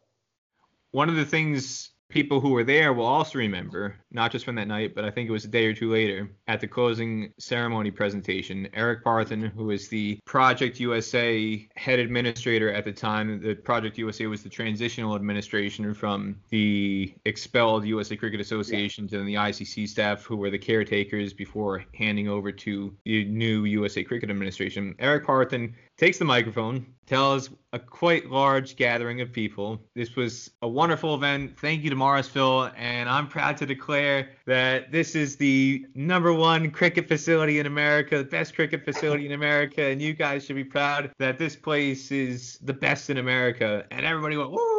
One 0.91 1.07
of 1.07 1.15
the 1.15 1.25
things 1.25 1.91
people 2.13 2.39
who 2.39 2.51
were 2.51 2.63
there 2.63 2.93
will 2.93 3.07
also 3.07 3.39
remember, 3.39 3.95
not 4.11 4.31
just 4.31 4.45
from 4.45 4.53
that 4.55 4.67
night, 4.67 4.93
but 4.93 5.03
I 5.03 5.09
think 5.09 5.27
it 5.27 5.31
was 5.31 5.45
a 5.45 5.47
day 5.49 5.65
or 5.65 5.73
two 5.73 5.91
later, 5.91 6.29
at 6.47 6.61
the 6.61 6.67
closing 6.67 7.33
ceremony 7.39 7.89
presentation, 7.89 8.69
Eric 8.73 9.03
Parthen, 9.03 9.51
who 9.51 9.65
was 9.65 9.87
the 9.87 10.19
Project 10.23 10.79
USA 10.79 11.67
head 11.75 11.97
administrator 11.97 12.71
at 12.71 12.85
the 12.85 12.93
time, 12.93 13.41
the 13.41 13.55
Project 13.55 13.97
USA 13.97 14.27
was 14.27 14.43
the 14.43 14.49
transitional 14.49 15.15
administration 15.15 15.93
from 15.93 16.35
the 16.49 17.13
expelled 17.25 17.85
USA 17.85 18.15
Cricket 18.15 18.39
Association 18.39 19.07
to 19.07 19.23
the 19.23 19.33
ICC 19.33 19.89
staff, 19.89 20.23
who 20.23 20.37
were 20.37 20.51
the 20.51 20.59
caretakers 20.59 21.33
before 21.33 21.83
handing 21.95 22.29
over 22.29 22.51
to 22.51 22.95
the 23.05 23.25
new 23.25 23.65
USA 23.65 24.03
Cricket 24.03 24.29
Administration. 24.29 24.93
Eric 24.99 25.25
Parthen 25.25 25.73
takes 25.97 26.17
the 26.17 26.25
microphone, 26.25 26.85
tells 27.05 27.49
a 27.73 27.79
quite 27.79 28.29
large 28.29 28.75
gathering 28.75 29.21
of 29.21 29.31
people. 29.31 29.79
This 29.95 30.15
was 30.15 30.51
a 30.61 30.67
wonderful 30.67 31.15
event. 31.15 31.59
Thank 31.59 31.83
you 31.83 31.89
to 31.89 31.95
Morrisville, 31.95 32.71
and 32.75 33.09
I'm 33.09 33.27
proud 33.27 33.57
to 33.57 33.65
declare 33.65 34.29
that 34.45 34.91
this 34.91 35.15
is 35.15 35.35
the 35.35 35.85
number 35.95 36.33
one 36.33 36.71
cricket 36.71 37.07
facility 37.07 37.59
in 37.59 37.65
America, 37.65 38.17
the 38.17 38.23
best 38.23 38.55
cricket 38.55 38.85
facility 38.85 39.25
in 39.25 39.33
America, 39.33 39.83
and 39.83 40.01
you 40.01 40.13
guys 40.13 40.45
should 40.45 40.55
be 40.55 40.63
proud 40.63 41.11
that 41.19 41.37
this 41.37 41.55
place 41.55 42.11
is 42.11 42.57
the 42.63 42.73
best 42.73 43.09
in 43.09 43.17
America. 43.17 43.85
And 43.91 44.05
everybody 44.05 44.37
went, 44.37 44.51
woo! 44.51 44.72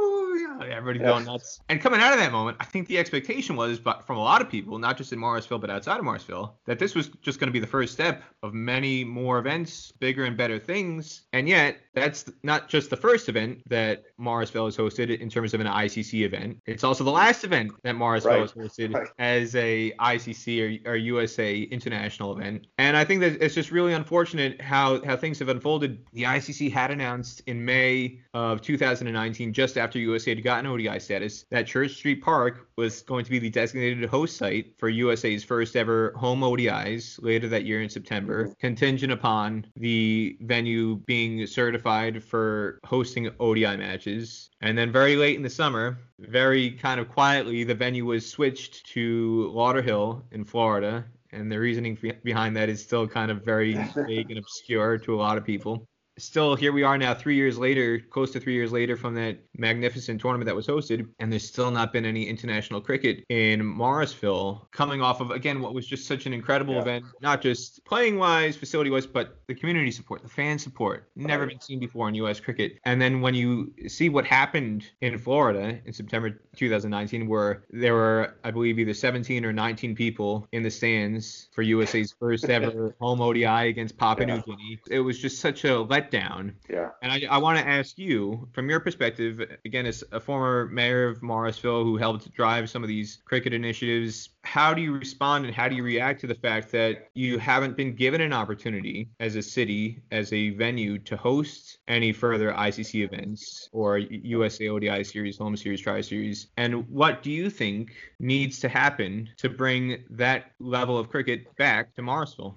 Everybody 0.71 1.01
yeah. 1.01 1.13
going 1.13 1.25
nuts. 1.25 1.61
And 1.69 1.81
coming 1.81 2.01
out 2.01 2.13
of 2.13 2.19
that 2.19 2.33
moment, 2.33 2.57
I 2.61 2.65
think 2.65 2.89
the 2.89 2.99
expectation 2.99 3.57
was, 3.57 3.79
but 3.79 4.07
from 4.07 4.17
a 4.17 4.23
lot 4.23 4.41
of 4.41 4.49
people, 4.49 4.79
not 4.79 4.97
just 4.97 5.13
in 5.13 5.19
Morrisville 5.19 5.59
but 5.59 5.71
outside 5.71 5.99
of 5.99 6.05
Morrisville, 6.05 6.57
that 6.67 6.79
this 6.79 6.95
was 6.95 7.09
just 7.23 7.41
going 7.41 7.49
to 7.49 7.53
be 7.53 7.61
the 7.61 7.67
first 7.67 7.93
step 7.93 8.23
of 8.43 8.55
many 8.55 9.05
more 9.05 9.39
events, 9.39 9.93
bigger 9.93 10.25
and 10.25 10.37
better 10.37 10.59
things. 10.59 11.23
And 11.33 11.49
yet, 11.49 11.79
that's 11.95 12.31
not 12.43 12.69
just 12.69 12.91
the 12.91 12.97
first 12.97 13.29
event 13.29 13.63
that 13.69 14.05
Morrisville 14.19 14.67
has 14.67 14.77
hosted 14.77 15.17
in 15.19 15.31
terms 15.31 15.55
of 15.55 15.61
an 15.61 15.67
ICC 15.67 16.25
event. 16.25 16.61
It's 16.67 16.85
also 16.85 17.05
the 17.05 17.11
last 17.11 17.45
event 17.45 17.73
that 17.85 17.95
Morrisville 17.95 18.33
right. 18.33 18.41
has 18.41 18.53
hosted 18.53 18.95
right. 18.95 19.09
as 19.19 19.55
a 19.55 19.93
ICC 20.01 20.85
or, 20.87 20.93
or 20.93 20.97
USA 20.97 21.63
international 21.63 22.37
event. 22.37 22.67
And 22.79 22.97
I 22.97 23.05
think 23.05 23.21
that 23.21 23.43
it's 23.43 23.55
just 23.55 23.71
really 23.71 23.93
unfortunate 23.93 24.61
how 24.61 25.05
how 25.05 25.17
things 25.17 25.39
have 25.39 25.49
unfolded. 25.49 26.05
The 26.13 26.25
ICC 26.25 26.73
had 26.73 26.91
announced 26.91 27.43
in 27.47 27.65
May 27.65 28.21
of 28.35 28.61
2019, 28.61 29.53
just 29.53 29.79
after 29.79 29.99
USA 29.99 30.33
had 30.33 30.45
gotten 30.55 30.71
ODI 30.71 31.01
status, 31.01 31.45
that 31.51 31.67
Church 31.67 31.95
Street 31.95 32.23
Park 32.23 32.69
was 32.77 33.03
going 33.03 33.25
to 33.25 33.31
be 33.31 33.41
the 33.41 33.51
designated 33.51 34.09
host 34.09 34.37
site 34.37 34.79
for 34.79 34.89
USA's 34.89 35.43
first 35.43 35.75
ever 35.75 36.13
home 36.17 36.43
ODIs 36.43 37.21
later 37.21 37.49
that 37.49 37.65
year 37.65 37.83
in 37.83 37.89
September, 37.89 38.45
mm-hmm. 38.45 38.53
contingent 38.61 39.13
upon 39.13 39.67
the 39.77 40.37
venue 40.43 40.97
being 41.07 41.45
certified 41.47 42.23
for 42.23 42.79
hosting 42.85 43.31
ODI 43.41 43.77
matches. 43.77 44.51
And 44.61 44.79
then 44.79 44.93
very 44.93 45.17
late 45.17 45.37
in 45.37 45.43
the 45.43 45.51
summer, 45.51 45.99
very 46.21 46.71
kind 46.71 47.01
of 47.01 47.09
quietly, 47.09 47.65
the 47.65 47.75
venue 47.75 48.05
was 48.05 48.29
switched 48.29 48.87
to 48.93 49.53
Lauderhill 49.53 50.23
in 50.31 50.45
Florida. 50.45 51.05
And 51.33 51.51
the 51.51 51.59
reasoning 51.59 51.99
behind 52.23 52.57
that 52.57 52.69
is 52.69 52.81
still 52.81 53.09
kind 53.09 53.33
of 53.33 53.45
very 53.45 53.73
vague 53.97 54.31
and 54.31 54.39
obscure 54.39 54.99
to 54.99 55.15
a 55.15 55.17
lot 55.17 55.37
of 55.37 55.45
people 55.45 55.89
still 56.19 56.55
here 56.55 56.73
we 56.73 56.83
are 56.83 56.97
now 56.97 57.13
three 57.13 57.35
years 57.35 57.59
later 57.59 57.99
close 57.99 58.31
to 58.31 58.39
three 58.39 58.55
years 58.55 58.71
later 58.71 58.97
from 58.97 59.15
that 59.15 59.37
magnificent 59.57 60.21
tournament 60.21 60.47
that 60.47 60.55
was 60.55 60.67
hosted 60.67 61.09
and 61.19 61.33
there's 61.33 61.47
still 61.47 61.71
not 61.71 61.93
been 61.93 62.05
any 62.05 62.25
international 62.25 62.81
cricket 62.81 63.25
in 63.31 63.65
morrisville 63.65 64.69
coming 64.71 65.03
off 65.03 65.21
of 65.21 65.33
again 65.33 65.61
what 65.61 65.75
was 65.75 65.87
just 65.87 66.07
such 66.07 66.27
an 66.27 66.33
incredible 66.33 66.75
yeah. 66.75 66.81
event 66.81 67.05
not 67.21 67.43
just 67.43 67.85
playing 67.85 68.17
wise 68.17 68.57
facility 68.57 68.91
wise 68.91 69.07
but 69.07 69.39
the 69.49 69.55
community 69.55 69.91
support 69.91 70.23
the 70.23 70.29
fan 70.29 70.57
support 70.57 71.09
never 71.17 71.47
been 71.47 71.61
seen 71.61 71.81
before 71.81 72.09
in 72.09 72.15
us 72.15 72.39
cricket 72.39 72.79
and 72.85 73.01
then 73.01 73.21
when 73.21 73.35
you 73.35 73.73
see 73.89 74.09
what 74.09 74.25
happened 74.25 74.85
in 75.01 75.19
florida 75.19 75.81
in 75.85 75.93
september 75.93 76.31
2019 76.57 77.27
where 77.27 77.65
there 77.71 77.95
were 77.95 78.37
i 78.45 78.53
believe 78.53 78.79
either 78.79 78.95
17 78.95 79.45
or 79.45 79.53
19 79.53 79.97
people 79.97 80.47
in 80.53 80.63
the 80.63 80.71
stands 80.71 81.49
for 81.53 81.63
usa's 81.63 82.15
first 82.21 82.45
ever 82.45 82.95
home 83.01 83.21
odi 83.21 83.43
against 83.43 83.97
papua 83.97 84.29
yeah. 84.29 84.37
new 84.37 84.43
guinea 84.43 84.79
it 84.89 85.01
was 85.01 85.19
just 85.19 85.41
such 85.41 85.65
a 85.65 85.81
let 85.81 86.04
letdown. 86.11 86.55
Yeah. 86.69 86.91
And 87.03 87.13
I, 87.13 87.23
I 87.31 87.39
want 87.39 87.59
to 87.59 87.67
ask 87.67 87.99
you, 87.99 88.49
from 88.53 88.69
your 88.69 88.81
perspective, 88.81 89.41
again, 89.65 89.87
as 89.87 90.05
a 90.13 90.21
former 90.21 90.67
mayor 90.67 91.09
of 91.09 91.23
Morrisville 91.23 91.85
who 91.85 91.97
helped 91.97 92.33
drive 92.35 92.71
some 92.71 92.83
of 92.83 92.89
these 92.89 93.19
cricket 93.25 93.53
initiatives, 93.53 94.31
how 94.43 94.75
do 94.75 94.83
you 94.83 94.93
respond 94.93 95.47
and 95.47 95.55
how 95.55 95.69
do 95.69 95.75
you 95.75 95.83
react 95.83 96.21
to 96.21 96.27
the 96.27 96.35
fact 96.35 96.71
that 96.73 97.09
you 97.15 97.39
haven't 97.39 97.77
been 97.77 97.95
given 97.95 98.21
an 98.21 98.33
opportunity 98.33 99.09
as 99.21 99.37
a 99.37 99.43
city, 99.43 100.03
as 100.11 100.33
a 100.33 100.51
venue 100.51 100.99
to 100.99 101.17
host 101.17 101.79
any 101.89 102.13
further 102.13 102.53
ICC 102.53 103.05
events 103.05 103.69
or 103.73 103.99
USA 103.99 104.69
ODI 104.69 105.05
series, 105.05 105.39
home 105.39 105.57
series, 105.57 105.81
tri 105.81 106.01
series? 106.01 106.49
And 106.57 106.89
what 106.89 107.23
do 107.23 107.31
you 107.31 107.51
think 107.51 107.93
needs 108.19 108.61
to 108.61 108.69
happen 108.69 109.29
to 109.39 109.49
bring 109.49 110.05
that 110.11 110.53
level 110.61 110.99
of 110.99 111.09
cricket 111.09 111.55
back 111.57 111.95
to 111.95 112.03
Morrisville? 112.03 112.57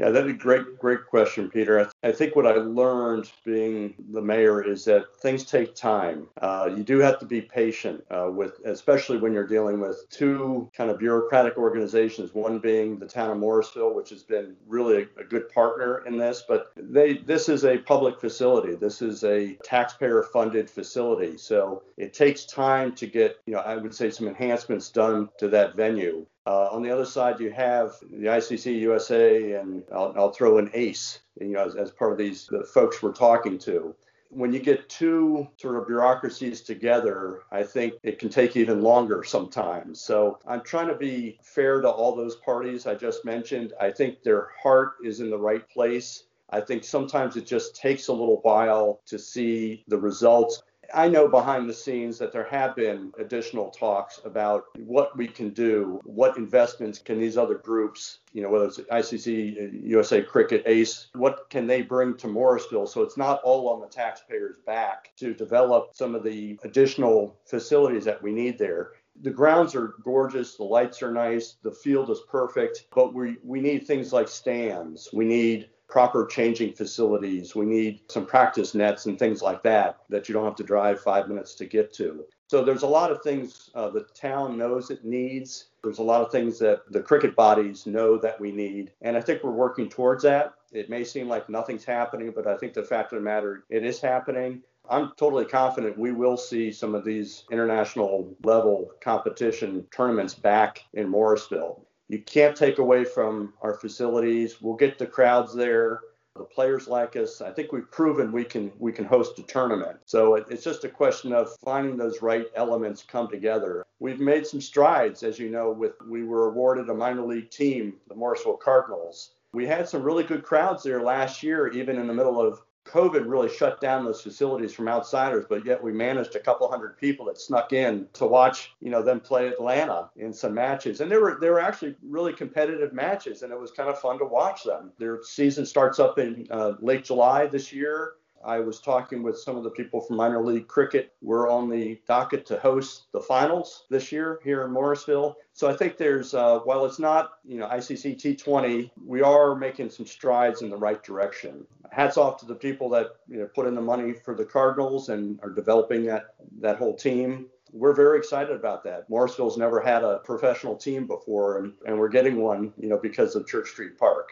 Yeah, 0.00 0.08
that's 0.08 0.30
a 0.30 0.32
great, 0.32 0.78
great 0.78 1.04
question, 1.04 1.50
Peter. 1.50 1.78
I, 1.78 1.82
th- 1.82 1.92
I, 2.02 2.10
think 2.10 2.34
what 2.34 2.46
I 2.46 2.54
learned 2.54 3.30
being 3.44 3.92
the 4.12 4.22
mayor 4.22 4.64
is 4.66 4.86
that 4.86 5.14
things 5.20 5.44
take 5.44 5.74
time. 5.74 6.26
Uh, 6.40 6.70
you 6.74 6.82
do 6.82 7.00
have 7.00 7.18
to 7.18 7.26
be 7.26 7.42
patient 7.42 8.02
uh, 8.10 8.30
with, 8.32 8.60
especially 8.64 9.18
when 9.18 9.34
you're 9.34 9.46
dealing 9.46 9.78
with 9.78 10.08
two 10.08 10.70
kind 10.74 10.90
of 10.90 10.98
bureaucratic 10.98 11.58
organizations. 11.58 12.32
One 12.32 12.60
being 12.60 12.98
the 12.98 13.04
town 13.04 13.30
of 13.30 13.36
Morrisville, 13.36 13.94
which 13.94 14.08
has 14.08 14.22
been 14.22 14.56
really 14.66 15.02
a, 15.02 15.20
a 15.20 15.24
good 15.24 15.50
partner 15.50 16.02
in 16.06 16.16
this, 16.16 16.44
but 16.48 16.72
they, 16.76 17.18
this 17.18 17.50
is 17.50 17.66
a 17.66 17.76
public 17.76 18.18
facility. 18.18 18.76
This 18.76 19.02
is 19.02 19.22
a 19.22 19.58
taxpayer-funded 19.64 20.70
facility, 20.70 21.36
so 21.36 21.82
it 21.98 22.14
takes 22.14 22.46
time 22.46 22.94
to 22.94 23.06
get, 23.06 23.36
you 23.44 23.52
know, 23.52 23.60
I 23.60 23.76
would 23.76 23.94
say 23.94 24.08
some 24.08 24.28
enhancements 24.28 24.88
done 24.88 25.28
to 25.40 25.48
that 25.48 25.76
venue. 25.76 26.24
Uh, 26.46 26.68
on 26.70 26.82
the 26.82 26.90
other 26.90 27.04
side, 27.04 27.38
you 27.38 27.50
have 27.50 27.92
the 28.10 28.26
ICC 28.26 28.80
USA, 28.80 29.52
and 29.54 29.82
I'll, 29.92 30.14
I'll 30.16 30.32
throw 30.32 30.58
in 30.58 30.70
ACE, 30.72 31.20
you 31.40 31.48
know, 31.48 31.64
as, 31.64 31.76
as 31.76 31.90
part 31.90 32.12
of 32.12 32.18
these 32.18 32.46
the 32.46 32.64
folks 32.64 33.02
we're 33.02 33.12
talking 33.12 33.58
to. 33.58 33.94
When 34.30 34.52
you 34.52 34.60
get 34.60 34.88
two 34.88 35.48
sort 35.56 35.76
of 35.76 35.86
bureaucracies 35.86 36.62
together, 36.62 37.42
I 37.50 37.64
think 37.64 37.94
it 38.04 38.18
can 38.18 38.28
take 38.28 38.56
even 38.56 38.80
longer 38.80 39.24
sometimes. 39.24 40.00
So 40.00 40.38
I'm 40.46 40.62
trying 40.62 40.86
to 40.88 40.94
be 40.94 41.38
fair 41.42 41.80
to 41.80 41.90
all 41.90 42.14
those 42.14 42.36
parties 42.36 42.86
I 42.86 42.94
just 42.94 43.24
mentioned. 43.24 43.72
I 43.80 43.90
think 43.90 44.22
their 44.22 44.50
heart 44.62 44.94
is 45.04 45.20
in 45.20 45.30
the 45.30 45.38
right 45.38 45.68
place. 45.68 46.24
I 46.50 46.60
think 46.60 46.84
sometimes 46.84 47.36
it 47.36 47.46
just 47.46 47.76
takes 47.76 48.08
a 48.08 48.12
little 48.12 48.40
while 48.42 49.00
to 49.06 49.18
see 49.18 49.84
the 49.88 49.98
results. 49.98 50.62
I 50.94 51.08
know 51.08 51.28
behind 51.28 51.68
the 51.68 51.74
scenes 51.74 52.18
that 52.18 52.32
there 52.32 52.48
have 52.48 52.76
been 52.76 53.12
additional 53.18 53.70
talks 53.70 54.20
about 54.24 54.64
what 54.78 55.16
we 55.16 55.26
can 55.28 55.50
do, 55.50 56.00
what 56.04 56.36
investments 56.36 56.98
can 56.98 57.18
these 57.18 57.36
other 57.36 57.56
groups, 57.56 58.20
you 58.32 58.42
know, 58.42 58.48
whether 58.48 58.66
it's 58.66 58.78
ICC, 58.78 59.84
USA 59.84 60.22
Cricket, 60.22 60.62
ACE, 60.66 61.08
what 61.14 61.48
can 61.50 61.66
they 61.66 61.82
bring 61.82 62.16
to 62.18 62.28
Morrisville 62.28 62.86
so 62.86 63.02
it's 63.02 63.16
not 63.16 63.40
all 63.42 63.68
on 63.68 63.80
the 63.80 63.86
taxpayers' 63.86 64.56
back 64.66 65.12
to 65.16 65.34
develop 65.34 65.90
some 65.94 66.14
of 66.14 66.22
the 66.22 66.58
additional 66.64 67.38
facilities 67.46 68.04
that 68.04 68.22
we 68.22 68.32
need 68.32 68.58
there 68.58 68.92
the 69.22 69.30
grounds 69.30 69.74
are 69.74 69.94
gorgeous, 70.02 70.56
the 70.56 70.64
lights 70.64 71.02
are 71.02 71.12
nice, 71.12 71.56
the 71.62 71.70
field 71.70 72.10
is 72.10 72.20
perfect, 72.28 72.86
but 72.94 73.12
we 73.12 73.36
we 73.42 73.60
need 73.60 73.86
things 73.86 74.12
like 74.12 74.28
stands. 74.28 75.08
We 75.12 75.24
need 75.24 75.68
proper 75.90 76.26
changing 76.26 76.72
facilities. 76.74 77.54
We 77.54 77.66
need 77.66 78.00
some 78.08 78.26
practice 78.26 78.74
nets 78.74 79.06
and 79.06 79.18
things 79.18 79.42
like 79.42 79.62
that 79.64 79.98
that 80.08 80.28
you 80.28 80.32
don't 80.32 80.44
have 80.44 80.56
to 80.56 80.62
drive 80.62 81.00
five 81.00 81.28
minutes 81.28 81.54
to 81.56 81.66
get 81.66 81.92
to. 81.94 82.24
So 82.48 82.64
there's 82.64 82.82
a 82.82 82.86
lot 82.88 83.12
of 83.12 83.22
things 83.22 83.70
uh, 83.74 83.90
the 83.90 84.06
town 84.14 84.58
knows 84.58 84.90
it 84.90 85.04
needs. 85.04 85.66
There's 85.84 85.98
a 85.98 86.02
lot 86.02 86.22
of 86.22 86.32
things 86.32 86.58
that 86.58 86.82
the 86.90 87.00
cricket 87.00 87.36
bodies 87.36 87.86
know 87.86 88.18
that 88.18 88.40
we 88.40 88.50
need. 88.50 88.92
And 89.02 89.16
I 89.16 89.20
think 89.20 89.44
we're 89.44 89.52
working 89.52 89.88
towards 89.88 90.24
that. 90.24 90.54
It 90.72 90.90
may 90.90 91.04
seem 91.04 91.28
like 91.28 91.48
nothing's 91.48 91.84
happening, 91.84 92.32
but 92.34 92.46
I 92.46 92.56
think 92.56 92.74
the 92.74 92.82
fact 92.82 93.12
of 93.12 93.18
the 93.18 93.24
matter, 93.24 93.64
it 93.70 93.84
is 93.84 94.00
happening. 94.00 94.62
I'm 94.88 95.12
totally 95.16 95.44
confident 95.44 95.96
we 95.96 96.10
will 96.10 96.36
see 96.36 96.72
some 96.72 96.96
of 96.96 97.04
these 97.04 97.44
international 97.52 98.36
level 98.42 98.90
competition 99.00 99.86
tournaments 99.92 100.34
back 100.34 100.84
in 100.94 101.08
Morrisville. 101.08 101.86
You 102.10 102.18
can't 102.18 102.56
take 102.56 102.78
away 102.78 103.04
from 103.04 103.54
our 103.62 103.74
facilities. 103.74 104.60
We'll 104.60 104.74
get 104.74 104.98
the 104.98 105.06
crowds 105.06 105.54
there. 105.54 106.00
The 106.34 106.42
players 106.42 106.88
like 106.88 107.14
us. 107.14 107.40
I 107.40 107.52
think 107.52 107.70
we've 107.70 107.88
proven 107.92 108.32
we 108.32 108.42
can 108.42 108.72
we 108.80 108.90
can 108.90 109.04
host 109.04 109.38
a 109.38 109.44
tournament. 109.44 109.98
So 110.06 110.34
it, 110.34 110.46
it's 110.50 110.64
just 110.64 110.82
a 110.82 110.88
question 110.88 111.32
of 111.32 111.54
finding 111.64 111.96
those 111.96 112.20
right 112.20 112.46
elements 112.56 113.04
come 113.04 113.28
together. 113.28 113.84
We've 114.00 114.18
made 114.18 114.44
some 114.44 114.60
strides, 114.60 115.22
as 115.22 115.38
you 115.38 115.50
know. 115.50 115.70
With 115.70 115.92
we 116.04 116.24
were 116.24 116.48
awarded 116.48 116.88
a 116.88 116.94
minor 116.94 117.24
league 117.24 117.50
team, 117.50 117.94
the 118.08 118.16
Morrisville 118.16 118.56
Cardinals. 118.56 119.34
We 119.52 119.66
had 119.66 119.88
some 119.88 120.02
really 120.02 120.24
good 120.24 120.42
crowds 120.42 120.82
there 120.82 121.02
last 121.02 121.44
year, 121.44 121.68
even 121.68 121.96
in 121.96 122.08
the 122.08 122.14
middle 122.14 122.40
of 122.40 122.60
COVID 122.86 123.28
really 123.28 123.48
shut 123.48 123.80
down 123.80 124.04
those 124.04 124.22
facilities 124.22 124.72
from 124.72 124.88
outsiders, 124.88 125.44
but 125.48 125.64
yet 125.66 125.82
we 125.82 125.92
managed 125.92 126.34
a 126.34 126.40
couple 126.40 126.68
hundred 126.68 126.96
people 126.96 127.26
that 127.26 127.38
snuck 127.38 127.72
in 127.72 128.08
to 128.14 128.26
watch, 128.26 128.74
you 128.80 128.90
know, 128.90 129.02
them 129.02 129.20
play 129.20 129.48
Atlanta 129.48 130.10
in 130.16 130.32
some 130.32 130.54
matches. 130.54 131.00
And 131.00 131.10
they 131.10 131.18
were 131.18 131.38
they 131.40 131.50
were 131.50 131.60
actually 131.60 131.94
really 132.02 132.32
competitive 132.32 132.92
matches, 132.92 133.42
and 133.42 133.52
it 133.52 133.60
was 133.60 133.70
kind 133.70 133.88
of 133.88 134.00
fun 134.00 134.18
to 134.18 134.24
watch 134.24 134.64
them. 134.64 134.92
Their 134.98 135.22
season 135.22 135.66
starts 135.66 135.98
up 135.98 136.18
in 136.18 136.46
uh, 136.50 136.72
late 136.80 137.04
July 137.04 137.46
this 137.46 137.72
year. 137.72 138.14
I 138.42 138.58
was 138.58 138.80
talking 138.80 139.22
with 139.22 139.38
some 139.38 139.56
of 139.56 139.64
the 139.64 139.70
people 139.70 140.00
from 140.00 140.16
minor 140.16 140.42
league 140.42 140.66
cricket. 140.66 141.12
We're 141.20 141.50
on 141.50 141.68
the 141.68 142.00
docket 142.08 142.46
to 142.46 142.58
host 142.58 143.12
the 143.12 143.20
finals 143.20 143.84
this 143.90 144.10
year 144.10 144.40
here 144.42 144.64
in 144.64 144.72
Morrisville. 144.72 145.36
So 145.60 145.68
I 145.68 145.76
think 145.76 145.98
there's, 145.98 146.32
uh, 146.32 146.60
while 146.60 146.86
it's 146.86 146.98
not, 146.98 147.32
you 147.46 147.58
know, 147.58 147.68
ICC 147.68 148.16
T20, 148.16 148.90
we 149.04 149.20
are 149.20 149.54
making 149.54 149.90
some 149.90 150.06
strides 150.06 150.62
in 150.62 150.70
the 150.70 150.76
right 150.78 151.02
direction. 151.04 151.66
Hats 151.92 152.16
off 152.16 152.40
to 152.40 152.46
the 152.46 152.54
people 152.54 152.88
that 152.88 153.16
you 153.28 153.40
know 153.40 153.46
put 153.54 153.66
in 153.66 153.74
the 153.74 153.82
money 153.82 154.14
for 154.14 154.34
the 154.34 154.46
Cardinals 154.46 155.10
and 155.10 155.38
are 155.42 155.50
developing 155.50 156.06
that 156.06 156.34
that 156.62 156.78
whole 156.78 156.94
team. 156.94 157.48
We're 157.72 157.92
very 157.92 158.16
excited 158.16 158.56
about 158.56 158.84
that. 158.84 159.10
Morrisville's 159.10 159.58
never 159.58 159.82
had 159.82 160.02
a 160.02 160.20
professional 160.24 160.76
team 160.76 161.06
before, 161.06 161.58
and, 161.58 161.74
and 161.84 161.98
we're 161.98 162.08
getting 162.08 162.40
one, 162.40 162.72
you 162.78 162.88
know, 162.88 162.96
because 162.96 163.36
of 163.36 163.46
Church 163.46 163.68
Street 163.68 163.98
Park. 163.98 164.30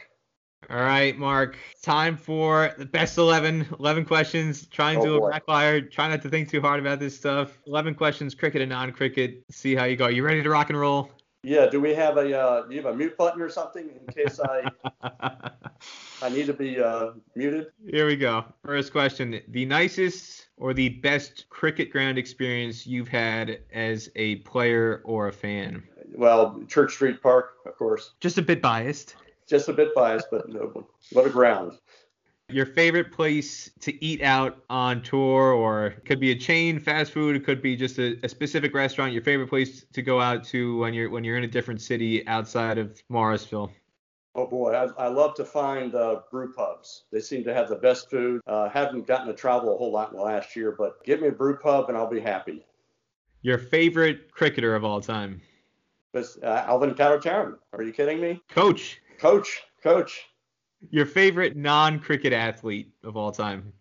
All 0.70 0.81
right, 0.81 1.16
Mark. 1.16 1.57
Time 1.83 2.16
for 2.16 2.74
the 2.79 2.87
best 2.87 3.16
11. 3.18 3.66
11 3.79 4.05
questions. 4.07 4.66
Try 4.66 4.93
and 4.93 5.01
Oh, 5.03 5.05
do 5.05 5.14
a 5.16 5.20
boy. 5.20 5.29
rapid 5.29 5.47
fire. 5.47 5.81
Try 5.83 6.09
not 6.09 6.22
to 6.22 6.31
think 6.31 6.51
too 6.51 6.61
hard 6.61 6.81
about 6.81 6.99
this 7.01 7.16
stuff. 7.16 7.59
11 7.66 7.95
questions, 7.95 8.35
cricket 8.35 8.61
and 8.62 8.70
non-cricket. 8.70 9.45
See 9.51 9.74
how 9.74 9.85
you 9.85 9.97
go. 9.97 10.09
You 10.09 10.24
ready 10.24 10.43
to 10.43 10.51
rock 10.51 10.70
and 10.70 10.79
roll? 10.79 11.11
Yeah, 11.43 11.66
do 11.66 11.80
we 11.80 11.95
have 11.95 12.16
a 12.16 12.39
uh, 12.39 12.66
do 12.66 12.74
you 12.74 12.82
have 12.82 12.93
a 12.93 12.97
mute 12.97 13.16
button 13.16 13.41
or 13.41 13.49
something 13.49 13.89
in 13.89 14.12
case 14.12 14.41
I 14.41 14.70
I 16.22 16.28
need 16.28 16.47
to 16.47 16.53
be 16.53 16.80
uh, 16.80 17.12
muted? 17.36 17.68
Here 17.89 18.07
we 18.07 18.16
go. 18.16 18.45
First 18.64 18.93
question: 18.93 19.41
The 19.49 19.64
nicest 19.64 20.49
or 20.57 20.74
the 20.74 20.89
best 20.89 21.49
cricket 21.49 21.91
ground 21.91 22.18
experience 22.18 22.86
you've 22.86 23.09
had 23.09 23.61
as 23.72 24.11
a 24.16 24.36
player 24.36 25.01
or 25.05 25.28
a 25.28 25.32
fan? 25.32 25.84
Well, 26.14 26.61
Church 26.66 26.95
Street 26.95 27.22
Park, 27.22 27.55
of 27.66 27.76
course. 27.76 28.14
Just 28.20 28.39
a 28.39 28.43
bit 28.43 28.61
biased. 28.61 29.14
Just 29.47 29.68
a 29.68 29.72
bit 29.72 29.95
biased, 29.95 30.28
but 30.30 30.49
no, 30.49 30.86
what 31.12 31.26
a 31.26 31.30
ground. 31.30 31.78
Your 32.51 32.64
favorite 32.64 33.12
place 33.12 33.70
to 33.80 34.03
eat 34.03 34.22
out 34.22 34.64
on 34.70 35.03
tour, 35.03 35.53
or 35.53 35.88
it 35.88 36.05
could 36.07 36.18
be 36.18 36.30
a 36.30 36.34
chain, 36.34 36.80
fast 36.80 37.12
food. 37.12 37.36
It 37.36 37.44
could 37.44 37.61
be 37.61 37.76
just 37.76 37.99
a, 37.99 38.18
a 38.24 38.28
specific 38.28 38.72
restaurant. 38.72 39.12
Your 39.12 39.22
favorite 39.22 39.49
place 39.49 39.84
to 39.92 40.01
go 40.01 40.18
out 40.18 40.44
to 40.44 40.78
when 40.78 40.94
you're 40.94 41.11
when 41.11 41.24
you're 41.24 41.36
in 41.36 41.44
a 41.44 41.49
different 41.49 41.82
city 41.82 42.26
outside 42.26 42.78
of 42.78 43.03
Morrisville. 43.11 43.70
Oh 44.34 44.46
boy, 44.46 44.72
I, 44.72 44.84
I 45.05 45.09
love 45.09 45.34
to 45.34 45.44
find 45.44 45.94
uh, 45.94 46.20
brew 46.30 46.53
pubs. 46.55 47.05
They 47.12 47.20
seem 47.20 47.44
to 47.44 47.53
have 47.53 47.68
the 47.68 47.76
best 47.76 48.09
food. 48.09 48.40
Uh, 48.46 48.70
haven't 48.70 49.07
gotten 49.07 49.26
to 49.26 49.34
travel 49.34 49.74
a 49.74 49.76
whole 49.76 49.92
lot 49.92 50.11
in 50.11 50.16
the 50.16 50.22
last 50.22 50.57
year, 50.57 50.72
but 50.72 51.05
give 51.05 51.20
me 51.20 51.28
a 51.28 51.32
brew 51.32 51.59
pub 51.59 51.88
and 51.90 51.99
I'll 51.99 52.09
be 52.09 52.20
happy. 52.20 52.64
Your 53.42 53.59
favorite 53.59 54.32
cricketer 54.32 54.74
of 54.74 54.84
all 54.84 55.01
time, 55.03 55.42
But 56.12 56.26
uh, 56.42 56.64
Alvin 56.66 56.94
Kallicharran, 56.94 57.57
are 57.74 57.82
you 57.82 57.92
kidding 57.92 58.20
me? 58.20 58.40
coach. 58.49 59.01
Coach, 59.18 59.64
coach, 59.82 60.26
Your 60.91 61.07
favorite 61.07 61.57
non-cricket 61.57 62.33
athlete 62.33 62.91
of 63.03 63.16
all 63.16 63.33
time. 63.33 63.72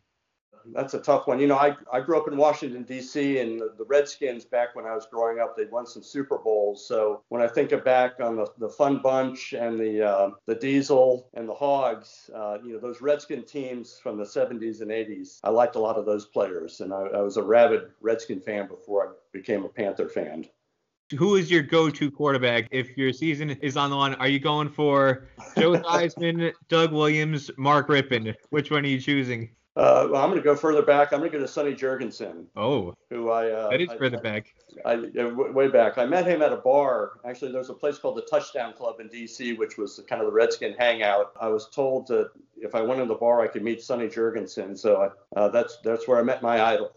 that's 0.73 0.93
a 0.93 0.99
tough 0.99 1.27
one. 1.27 1.39
You 1.39 1.47
know, 1.47 1.57
I, 1.57 1.75
I 1.91 2.01
grew 2.01 2.17
up 2.17 2.27
in 2.27 2.37
Washington, 2.37 2.83
D.C., 2.83 3.39
and 3.39 3.59
the, 3.59 3.73
the 3.77 3.85
Redskins, 3.85 4.45
back 4.45 4.75
when 4.75 4.85
I 4.85 4.93
was 4.93 5.07
growing 5.09 5.39
up, 5.39 5.55
they'd 5.55 5.71
won 5.71 5.85
some 5.85 6.03
Super 6.03 6.37
Bowls. 6.37 6.85
So 6.87 7.23
when 7.29 7.41
I 7.41 7.47
think 7.47 7.71
of 7.71 7.83
back 7.85 8.19
on 8.19 8.35
the, 8.35 8.47
the 8.57 8.69
Fun 8.69 8.99
Bunch 9.01 9.53
and 9.53 9.79
the 9.79 10.05
uh, 10.05 10.29
the 10.45 10.55
Diesel 10.55 11.29
and 11.33 11.47
the 11.47 11.53
Hogs, 11.53 12.29
uh, 12.35 12.57
you 12.63 12.73
know, 12.73 12.79
those 12.79 13.01
Redskin 13.01 13.43
teams 13.43 13.99
from 14.01 14.17
the 14.17 14.25
70s 14.25 14.81
and 14.81 14.91
80s, 14.91 15.39
I 15.43 15.49
liked 15.49 15.75
a 15.75 15.79
lot 15.79 15.97
of 15.97 16.05
those 16.05 16.25
players. 16.25 16.81
And 16.81 16.93
I, 16.93 17.01
I 17.01 17.21
was 17.21 17.37
a 17.37 17.43
rabid 17.43 17.91
Redskin 18.01 18.41
fan 18.41 18.67
before 18.67 19.07
I 19.07 19.11
became 19.31 19.63
a 19.63 19.69
Panther 19.69 20.09
fan. 20.09 20.45
Who 21.15 21.35
is 21.35 21.49
your 21.49 21.61
go-to 21.61 22.11
quarterback 22.11 22.67
if 22.71 22.97
your 22.97 23.13
season 23.13 23.51
is 23.61 23.77
on 23.77 23.89
the 23.91 23.95
line? 23.95 24.15
Are 24.15 24.27
you 24.27 24.39
going 24.39 24.67
for 24.69 25.27
Joe 25.57 25.73
Theismann, 25.77 26.51
Doug 26.67 26.91
Williams, 26.91 27.49
Mark 27.57 27.87
Rypien? 27.87 28.35
Which 28.49 28.71
one 28.71 28.83
are 28.83 28.87
you 28.89 28.99
choosing? 28.99 29.49
Uh, 29.77 30.07
well, 30.11 30.21
I'm 30.23 30.29
going 30.29 30.41
to 30.41 30.43
go 30.43 30.55
further 30.55 30.81
back. 30.81 31.13
I'm 31.13 31.19
going 31.19 31.31
to 31.31 31.37
go 31.37 31.41
to 31.41 31.47
Sonny 31.47 31.73
Jurgensen, 31.75 32.45
Oh, 32.57 32.93
who 33.11 33.29
I. 33.29 33.51
Uh, 33.51 33.69
that 33.69 33.79
is 33.79 33.89
I- 33.89 33.97
further 33.97 34.17
I- 34.17 34.21
back. 34.21 34.53
I, 34.85 34.95
way 34.95 35.69
back. 35.69 35.97
I 35.97 36.05
met 36.05 36.27
him 36.27 36.41
at 36.41 36.51
a 36.51 36.57
bar. 36.57 37.13
Actually, 37.25 37.51
there's 37.51 37.69
a 37.69 37.73
place 37.73 37.97
called 37.97 38.17
the 38.17 38.21
Touchdown 38.23 38.73
Club 38.73 38.99
in 38.99 39.07
D.C., 39.07 39.53
which 39.53 39.77
was 39.77 40.01
kind 40.09 40.21
of 40.21 40.27
the 40.27 40.31
Redskin 40.33 40.75
hangout. 40.77 41.31
I 41.39 41.47
was 41.47 41.69
told 41.69 42.07
that 42.07 42.31
if 42.57 42.75
I 42.75 42.81
went 42.81 42.99
in 43.01 43.07
the 43.07 43.15
bar, 43.15 43.39
I 43.41 43.47
could 43.47 43.63
meet 43.63 43.81
Sonny 43.81 44.07
Jurgensen. 44.07 44.77
So 44.77 45.11
uh, 45.35 45.47
that's 45.49 45.77
that's 45.83 46.07
where 46.07 46.19
I 46.19 46.23
met 46.23 46.41
my 46.43 46.61
idol. 46.61 46.91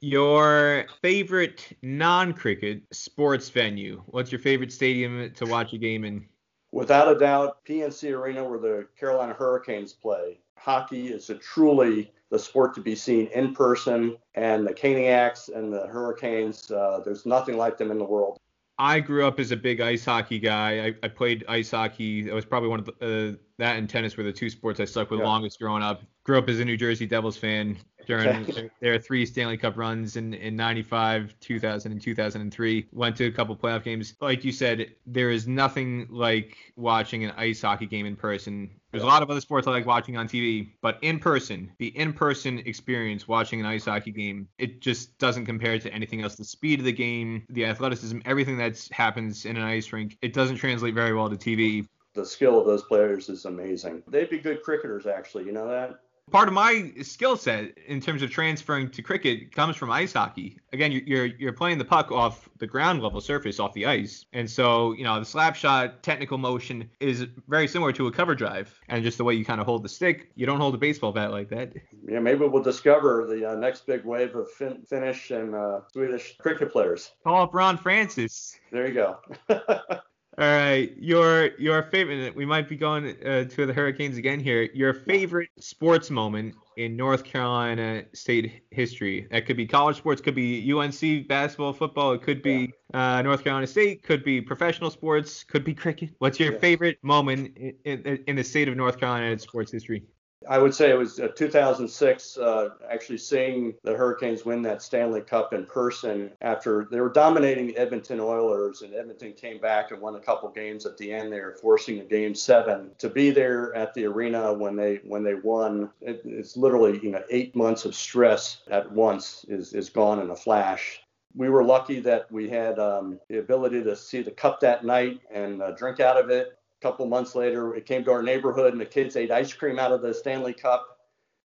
Your 0.00 0.86
favorite 1.00 1.76
non-cricket 1.82 2.82
sports 2.92 3.48
venue? 3.48 4.02
What's 4.06 4.30
your 4.30 4.38
favorite 4.38 4.72
stadium 4.72 5.32
to 5.34 5.46
watch 5.46 5.72
a 5.72 5.78
game 5.78 6.04
in? 6.04 6.26
Without 6.72 7.14
a 7.14 7.18
doubt, 7.18 7.64
PNC 7.64 8.12
Arena, 8.12 8.44
where 8.44 8.58
the 8.58 8.86
Carolina 8.98 9.32
Hurricanes 9.32 9.92
play. 9.92 10.38
Hockey 10.58 11.08
is 11.08 11.30
a 11.30 11.36
truly 11.36 12.12
the 12.30 12.38
sport 12.38 12.74
to 12.74 12.80
be 12.80 12.94
seen 12.94 13.28
in 13.28 13.54
person, 13.54 14.16
and 14.34 14.66
the 14.66 14.74
Caniacs 14.74 15.48
and 15.48 15.72
the 15.72 15.86
Hurricanes, 15.86 16.70
uh, 16.70 17.00
there's 17.04 17.24
nothing 17.24 17.56
like 17.56 17.78
them 17.78 17.90
in 17.90 17.98
the 17.98 18.04
world. 18.04 18.38
I 18.78 19.00
grew 19.00 19.26
up 19.26 19.40
as 19.40 19.52
a 19.52 19.56
big 19.56 19.80
ice 19.80 20.04
hockey 20.04 20.38
guy. 20.38 20.86
I, 20.86 20.94
I 21.02 21.08
played 21.08 21.44
ice 21.48 21.70
hockey. 21.70 22.22
That 22.22 22.34
was 22.34 22.44
probably 22.44 22.68
one 22.68 22.80
of 22.80 22.86
the, 22.86 22.92
uh, 23.32 23.36
that 23.58 23.76
and 23.76 23.88
tennis 23.88 24.16
were 24.16 24.24
the 24.24 24.32
two 24.32 24.50
sports 24.50 24.80
I 24.80 24.84
stuck 24.84 25.10
with 25.10 25.20
Yeah. 25.20 25.26
longest 25.26 25.58
growing 25.58 25.82
up. 25.82 26.02
Grew 26.24 26.38
up 26.38 26.48
as 26.48 26.60
a 26.60 26.64
New 26.64 26.76
Jersey 26.76 27.06
Devils 27.06 27.36
fan 27.36 27.76
during 28.06 28.44
their, 28.44 28.70
their 28.80 28.98
three 28.98 29.24
Stanley 29.24 29.56
Cup 29.56 29.76
runs 29.76 30.16
in, 30.16 30.34
in 30.34 30.54
95, 30.56 31.34
2000, 31.40 31.92
and 31.92 32.00
2003. 32.00 32.86
Went 32.92 33.16
to 33.16 33.26
a 33.26 33.30
couple 33.30 33.56
playoff 33.56 33.82
games. 33.84 34.14
Like 34.20 34.44
you 34.44 34.52
said, 34.52 34.94
there 35.06 35.30
is 35.30 35.46
nothing 35.48 36.06
like 36.10 36.56
watching 36.76 37.24
an 37.24 37.32
ice 37.36 37.62
hockey 37.62 37.86
game 37.86 38.06
in 38.06 38.16
person. 38.16 38.70
There's 38.92 39.02
a 39.02 39.06
lot 39.06 39.22
of 39.22 39.30
other 39.30 39.40
sports 39.40 39.66
I 39.66 39.72
like 39.72 39.86
watching 39.86 40.16
on 40.16 40.26
TV, 40.26 40.70
but 40.80 40.98
in 41.02 41.18
person, 41.18 41.70
the 41.78 41.88
in-person 41.96 42.60
experience 42.60 43.28
watching 43.28 43.60
an 43.60 43.66
ice 43.66 43.84
hockey 43.84 44.10
game, 44.10 44.48
it 44.58 44.80
just 44.80 45.18
doesn't 45.18 45.44
compare 45.44 45.78
to 45.78 45.92
anything 45.92 46.22
else. 46.22 46.34
The 46.34 46.44
speed 46.44 46.78
of 46.78 46.86
the 46.86 46.92
game, 46.92 47.44
the 47.50 47.66
athleticism, 47.66 48.20
everything 48.24 48.56
that 48.58 48.88
happens 48.92 49.44
in 49.44 49.56
an 49.56 49.62
ice 49.64 49.92
rink, 49.92 50.16
it 50.22 50.32
doesn't 50.32 50.56
translate 50.56 50.94
very 50.94 51.12
well 51.14 51.28
to 51.28 51.36
TV. 51.36 51.86
The 52.16 52.26
skill 52.26 52.58
of 52.58 52.66
those 52.66 52.82
players 52.82 53.28
is 53.28 53.44
amazing. 53.44 54.02
They'd 54.08 54.30
be 54.30 54.38
good 54.38 54.62
cricketers, 54.62 55.06
actually. 55.06 55.44
You 55.44 55.52
know 55.52 55.68
that? 55.68 56.00
Part 56.32 56.48
of 56.48 56.54
my 56.54 56.92
skill 57.02 57.36
set 57.36 57.78
in 57.86 58.00
terms 58.00 58.20
of 58.20 58.30
transferring 58.30 58.90
to 58.90 59.00
cricket 59.00 59.54
comes 59.54 59.76
from 59.76 59.92
ice 59.92 60.12
hockey. 60.12 60.58
Again, 60.72 60.90
you're, 60.90 61.26
you're 61.26 61.52
playing 61.52 61.78
the 61.78 61.84
puck 61.84 62.10
off 62.10 62.48
the 62.58 62.66
ground 62.66 63.00
level 63.00 63.20
surface, 63.20 63.60
off 63.60 63.72
the 63.74 63.86
ice, 63.86 64.24
and 64.32 64.50
so 64.50 64.92
you 64.94 65.04
know 65.04 65.20
the 65.20 65.24
slap 65.24 65.54
shot 65.54 66.02
technical 66.02 66.36
motion 66.36 66.90
is 66.98 67.26
very 67.46 67.68
similar 67.68 67.92
to 67.92 68.08
a 68.08 68.12
cover 68.12 68.34
drive, 68.34 68.76
and 68.88 69.04
just 69.04 69.18
the 69.18 69.24
way 69.24 69.34
you 69.34 69.44
kind 69.44 69.60
of 69.60 69.68
hold 69.68 69.84
the 69.84 69.88
stick, 69.88 70.32
you 70.34 70.46
don't 70.46 70.58
hold 70.58 70.74
a 70.74 70.78
baseball 70.78 71.12
bat 71.12 71.30
like 71.30 71.48
that. 71.50 71.74
Yeah, 72.08 72.18
maybe 72.18 72.44
we'll 72.44 72.62
discover 72.62 73.24
the 73.24 73.52
uh, 73.52 73.54
next 73.54 73.86
big 73.86 74.04
wave 74.04 74.34
of 74.34 74.50
fin- 74.50 74.82
Finnish 74.82 75.30
and 75.30 75.54
uh, 75.54 75.82
Swedish 75.92 76.36
cricket 76.38 76.72
players. 76.72 77.12
Call 77.22 77.42
up 77.42 77.54
Ron 77.54 77.78
Francis. 77.78 78.58
There 78.72 78.88
you 78.88 78.94
go. 78.94 79.18
All 80.38 80.44
right, 80.44 80.94
your 80.98 81.56
your 81.58 81.82
favorite. 81.84 82.36
We 82.36 82.44
might 82.44 82.68
be 82.68 82.76
going 82.76 83.16
uh, 83.24 83.44
to 83.44 83.64
the 83.64 83.72
Hurricanes 83.72 84.18
again 84.18 84.38
here. 84.38 84.68
Your 84.74 84.92
favorite 84.92 85.48
sports 85.58 86.10
moment 86.10 86.54
in 86.76 86.94
North 86.94 87.24
Carolina 87.24 88.04
State 88.12 88.64
history. 88.70 89.26
That 89.30 89.46
could 89.46 89.56
be 89.56 89.66
college 89.66 89.96
sports, 89.96 90.20
could 90.20 90.34
be 90.34 90.70
UNC 90.70 91.26
basketball, 91.26 91.72
football. 91.72 92.12
It 92.12 92.20
could 92.20 92.42
be 92.42 92.74
uh, 92.92 93.22
North 93.22 93.44
Carolina 93.44 93.66
State, 93.66 94.02
could 94.02 94.24
be 94.24 94.42
professional 94.42 94.90
sports, 94.90 95.42
could 95.42 95.64
be 95.64 95.72
cricket. 95.72 96.10
What's 96.18 96.38
your 96.38 96.52
Yeah. 96.52 96.58
favorite 96.58 96.98
moment 97.02 97.56
in, 97.56 97.74
in, 97.84 98.24
in 98.26 98.36
the 98.36 98.44
state 98.44 98.68
of 98.68 98.76
North 98.76 99.00
Carolina 99.00 99.26
in 99.32 99.38
sports 99.38 99.72
history? 99.72 100.02
I 100.48 100.58
would 100.58 100.74
say 100.74 100.90
it 100.90 100.98
was 100.98 101.18
uh, 101.18 101.28
2006, 101.28 102.38
uh, 102.38 102.68
actually 102.90 103.18
seeing 103.18 103.74
the 103.82 103.94
Hurricanes 103.94 104.44
win 104.44 104.62
that 104.62 104.82
Stanley 104.82 105.20
Cup 105.20 105.52
in 105.52 105.66
person 105.66 106.30
after 106.40 106.86
they 106.90 107.00
were 107.00 107.10
dominating 107.10 107.66
the 107.66 107.76
Edmonton 107.76 108.20
Oilers, 108.20 108.82
and 108.82 108.94
Edmonton 108.94 109.32
came 109.32 109.60
back 109.60 109.90
and 109.90 110.00
won 110.00 110.16
a 110.16 110.20
couple 110.20 110.48
games 110.50 110.86
at 110.86 110.96
the 110.98 111.12
end 111.12 111.32
there, 111.32 111.56
forcing 111.60 112.00
a 112.00 112.04
game 112.04 112.34
seven. 112.34 112.90
To 112.98 113.08
be 113.08 113.30
there 113.30 113.74
at 113.74 113.94
the 113.94 114.04
arena 114.06 114.52
when 114.52 114.76
they 114.76 115.00
when 115.04 115.22
they 115.22 115.34
won, 115.34 115.90
it, 116.00 116.22
it's 116.24 116.56
literally 116.56 117.00
you 117.02 117.10
know 117.10 117.22
eight 117.30 117.54
months 117.56 117.84
of 117.84 117.94
stress 117.94 118.62
at 118.70 118.90
once 118.90 119.44
is 119.48 119.72
is 119.72 119.90
gone 119.90 120.20
in 120.20 120.30
a 120.30 120.36
flash. 120.36 121.00
We 121.34 121.50
were 121.50 121.64
lucky 121.64 122.00
that 122.00 122.30
we 122.32 122.48
had 122.48 122.78
um, 122.78 123.20
the 123.28 123.38
ability 123.38 123.82
to 123.82 123.94
see 123.94 124.22
the 124.22 124.30
cup 124.30 124.60
that 124.60 124.84
night 124.84 125.20
and 125.30 125.60
uh, 125.60 125.72
drink 125.72 126.00
out 126.00 126.16
of 126.16 126.30
it 126.30 126.58
couple 126.86 127.04
months 127.06 127.34
later, 127.34 127.74
it 127.74 127.84
came 127.84 128.04
to 128.04 128.12
our 128.12 128.22
neighborhood, 128.22 128.72
and 128.72 128.80
the 128.80 128.86
kids 128.86 129.16
ate 129.16 129.32
ice 129.32 129.52
cream 129.52 129.80
out 129.80 129.90
of 129.90 130.02
the 130.02 130.14
Stanley 130.14 130.54
Cup. 130.54 130.86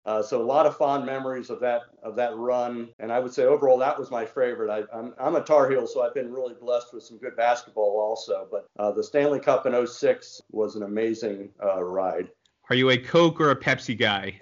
Uh, 0.06 0.22
so 0.22 0.40
a 0.40 0.44
lot 0.44 0.64
of 0.64 0.76
fond 0.76 1.04
memories 1.04 1.50
of 1.50 1.58
that 1.60 1.80
of 2.02 2.14
that 2.14 2.36
run, 2.36 2.90
and 3.00 3.10
I 3.10 3.18
would 3.18 3.32
say 3.32 3.44
overall 3.44 3.78
that 3.78 3.98
was 3.98 4.12
my 4.12 4.24
favorite. 4.24 4.70
I, 4.70 4.84
I'm 4.96 5.12
I'm 5.18 5.34
a 5.34 5.40
Tar 5.40 5.68
Heel, 5.68 5.88
so 5.88 6.02
I've 6.02 6.14
been 6.14 6.30
really 6.30 6.54
blessed 6.54 6.92
with 6.92 7.02
some 7.02 7.18
good 7.18 7.36
basketball 7.36 7.98
also. 7.98 8.46
But 8.48 8.66
uh, 8.78 8.92
the 8.92 9.02
Stanley 9.02 9.40
Cup 9.40 9.66
in 9.66 9.86
06 9.86 10.42
was 10.52 10.76
an 10.76 10.84
amazing 10.84 11.48
uh, 11.60 11.82
ride. 11.82 12.28
Are 12.70 12.76
you 12.76 12.90
a 12.90 12.98
Coke 12.98 13.40
or 13.40 13.50
a 13.50 13.56
Pepsi 13.56 13.98
guy? 13.98 14.40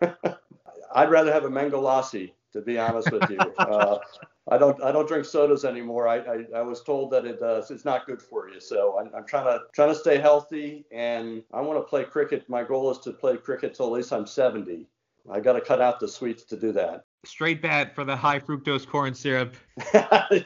I'd 0.94 1.10
rather 1.10 1.32
have 1.32 1.44
a 1.44 1.50
mango 1.50 1.80
lassi, 1.80 2.32
to 2.52 2.60
be 2.60 2.78
honest 2.78 3.10
with 3.10 3.30
you. 3.30 3.38
Uh, 3.58 3.98
I 4.50 4.58
don't 4.58 4.82
I 4.82 4.90
don't 4.90 5.06
drink 5.06 5.24
sodas 5.24 5.64
anymore. 5.64 6.08
I 6.08 6.18
I, 6.18 6.44
I 6.56 6.62
was 6.62 6.82
told 6.82 7.12
that 7.12 7.24
it 7.24 7.40
uh, 7.40 7.62
it's 7.70 7.84
not 7.84 8.06
good 8.06 8.20
for 8.20 8.48
you. 8.48 8.60
So 8.60 8.98
I'm, 8.98 9.10
I'm 9.14 9.24
trying 9.24 9.44
to 9.44 9.60
trying 9.72 9.90
to 9.90 9.94
stay 9.94 10.18
healthy, 10.18 10.84
and 10.90 11.42
I 11.54 11.60
want 11.60 11.78
to 11.78 11.84
play 11.84 12.04
cricket. 12.04 12.48
My 12.48 12.64
goal 12.64 12.90
is 12.90 12.98
to 12.98 13.12
play 13.12 13.36
cricket 13.36 13.74
till 13.74 13.86
at 13.86 13.92
least 13.92 14.12
I'm 14.12 14.26
70. 14.26 14.86
I 15.30 15.40
got 15.40 15.52
to 15.52 15.60
cut 15.60 15.80
out 15.80 16.00
the 16.00 16.08
sweets 16.08 16.42
to 16.44 16.56
do 16.56 16.72
that. 16.72 17.04
Straight 17.24 17.62
bat 17.62 17.94
for 17.94 18.04
the 18.04 18.16
high 18.16 18.40
fructose 18.40 18.86
corn 18.86 19.14
syrup. 19.14 19.54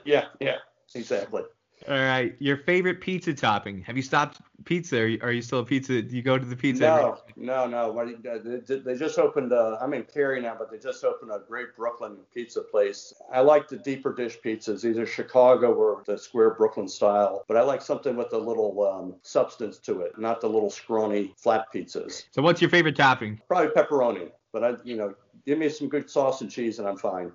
yeah, 0.05 0.27
yeah, 0.41 0.57
exactly. 0.95 1.43
All 1.89 1.95
right, 1.95 2.35
your 2.41 2.57
favorite 2.57 3.01
pizza 3.01 3.33
topping? 3.33 3.81
Have 3.83 3.97
you 3.97 4.03
stopped 4.03 4.41
pizza? 4.65 4.99
Are 4.99 5.07
you, 5.07 5.19
are 5.23 5.31
you 5.31 5.41
still 5.41 5.61
a 5.61 5.65
pizza? 5.65 6.03
Do 6.03 6.17
you 6.17 6.23
go 6.23 6.37
to 6.37 6.45
the 6.45 6.57
pizza? 6.57 6.83
No, 6.83 7.19
no, 7.37 7.67
no. 7.69 7.97
Uh, 7.97 8.39
They 8.85 8.97
just 8.97 9.21
opened. 9.21 9.53
Uh, 9.53 9.79
I'm 9.81 9.95
in 9.95 10.03
Cary 10.03 10.41
now, 10.41 10.57
but 10.59 10.69
they 10.69 10.79
just 10.79 11.05
opened 11.05 11.31
a 11.31 11.43
great 11.47 11.77
Brooklyn 11.77 12.17
pizza 12.35 12.63
place. 12.63 13.15
I 13.33 13.41
like 13.41 13.69
the 13.69 13.77
deeper 13.77 14.13
dish 14.13 14.37
pizzas, 14.45 14.85
either 14.85 15.07
Chicago 15.07 15.75
or 15.75 16.03
the 16.07 16.19
square 16.19 16.55
Brooklyn 16.55 16.89
style. 16.89 17.45
But 17.47 17.57
I 17.57 17.63
like 17.63 17.83
something 17.83 18.17
with 18.17 18.33
a 18.33 18.39
little 18.39 18.85
um, 18.85 19.15
substance 19.23 19.79
to 19.81 20.01
it, 20.01 20.19
not 20.19 20.41
the 20.41 20.49
little 20.49 20.71
scrawny 20.71 21.35
flat 21.37 21.67
pizzas. 21.73 22.25
So 22.33 22.43
what's 22.43 22.61
your 22.61 22.71
favorite 22.71 22.97
topping? 22.97 23.41
Probably 23.47 23.69
pepperoni, 23.69 24.33
but 24.53 24.65
I, 24.65 24.73
you 24.83 24.97
know, 24.97 25.15
give 25.47 25.59
me 25.59 25.69
some 25.69 25.89
good 25.89 26.11
sauce 26.11 26.41
and 26.41 26.51
cheese, 26.51 26.81
and 26.81 26.89
I'm 26.89 26.97
fine. 26.97 27.31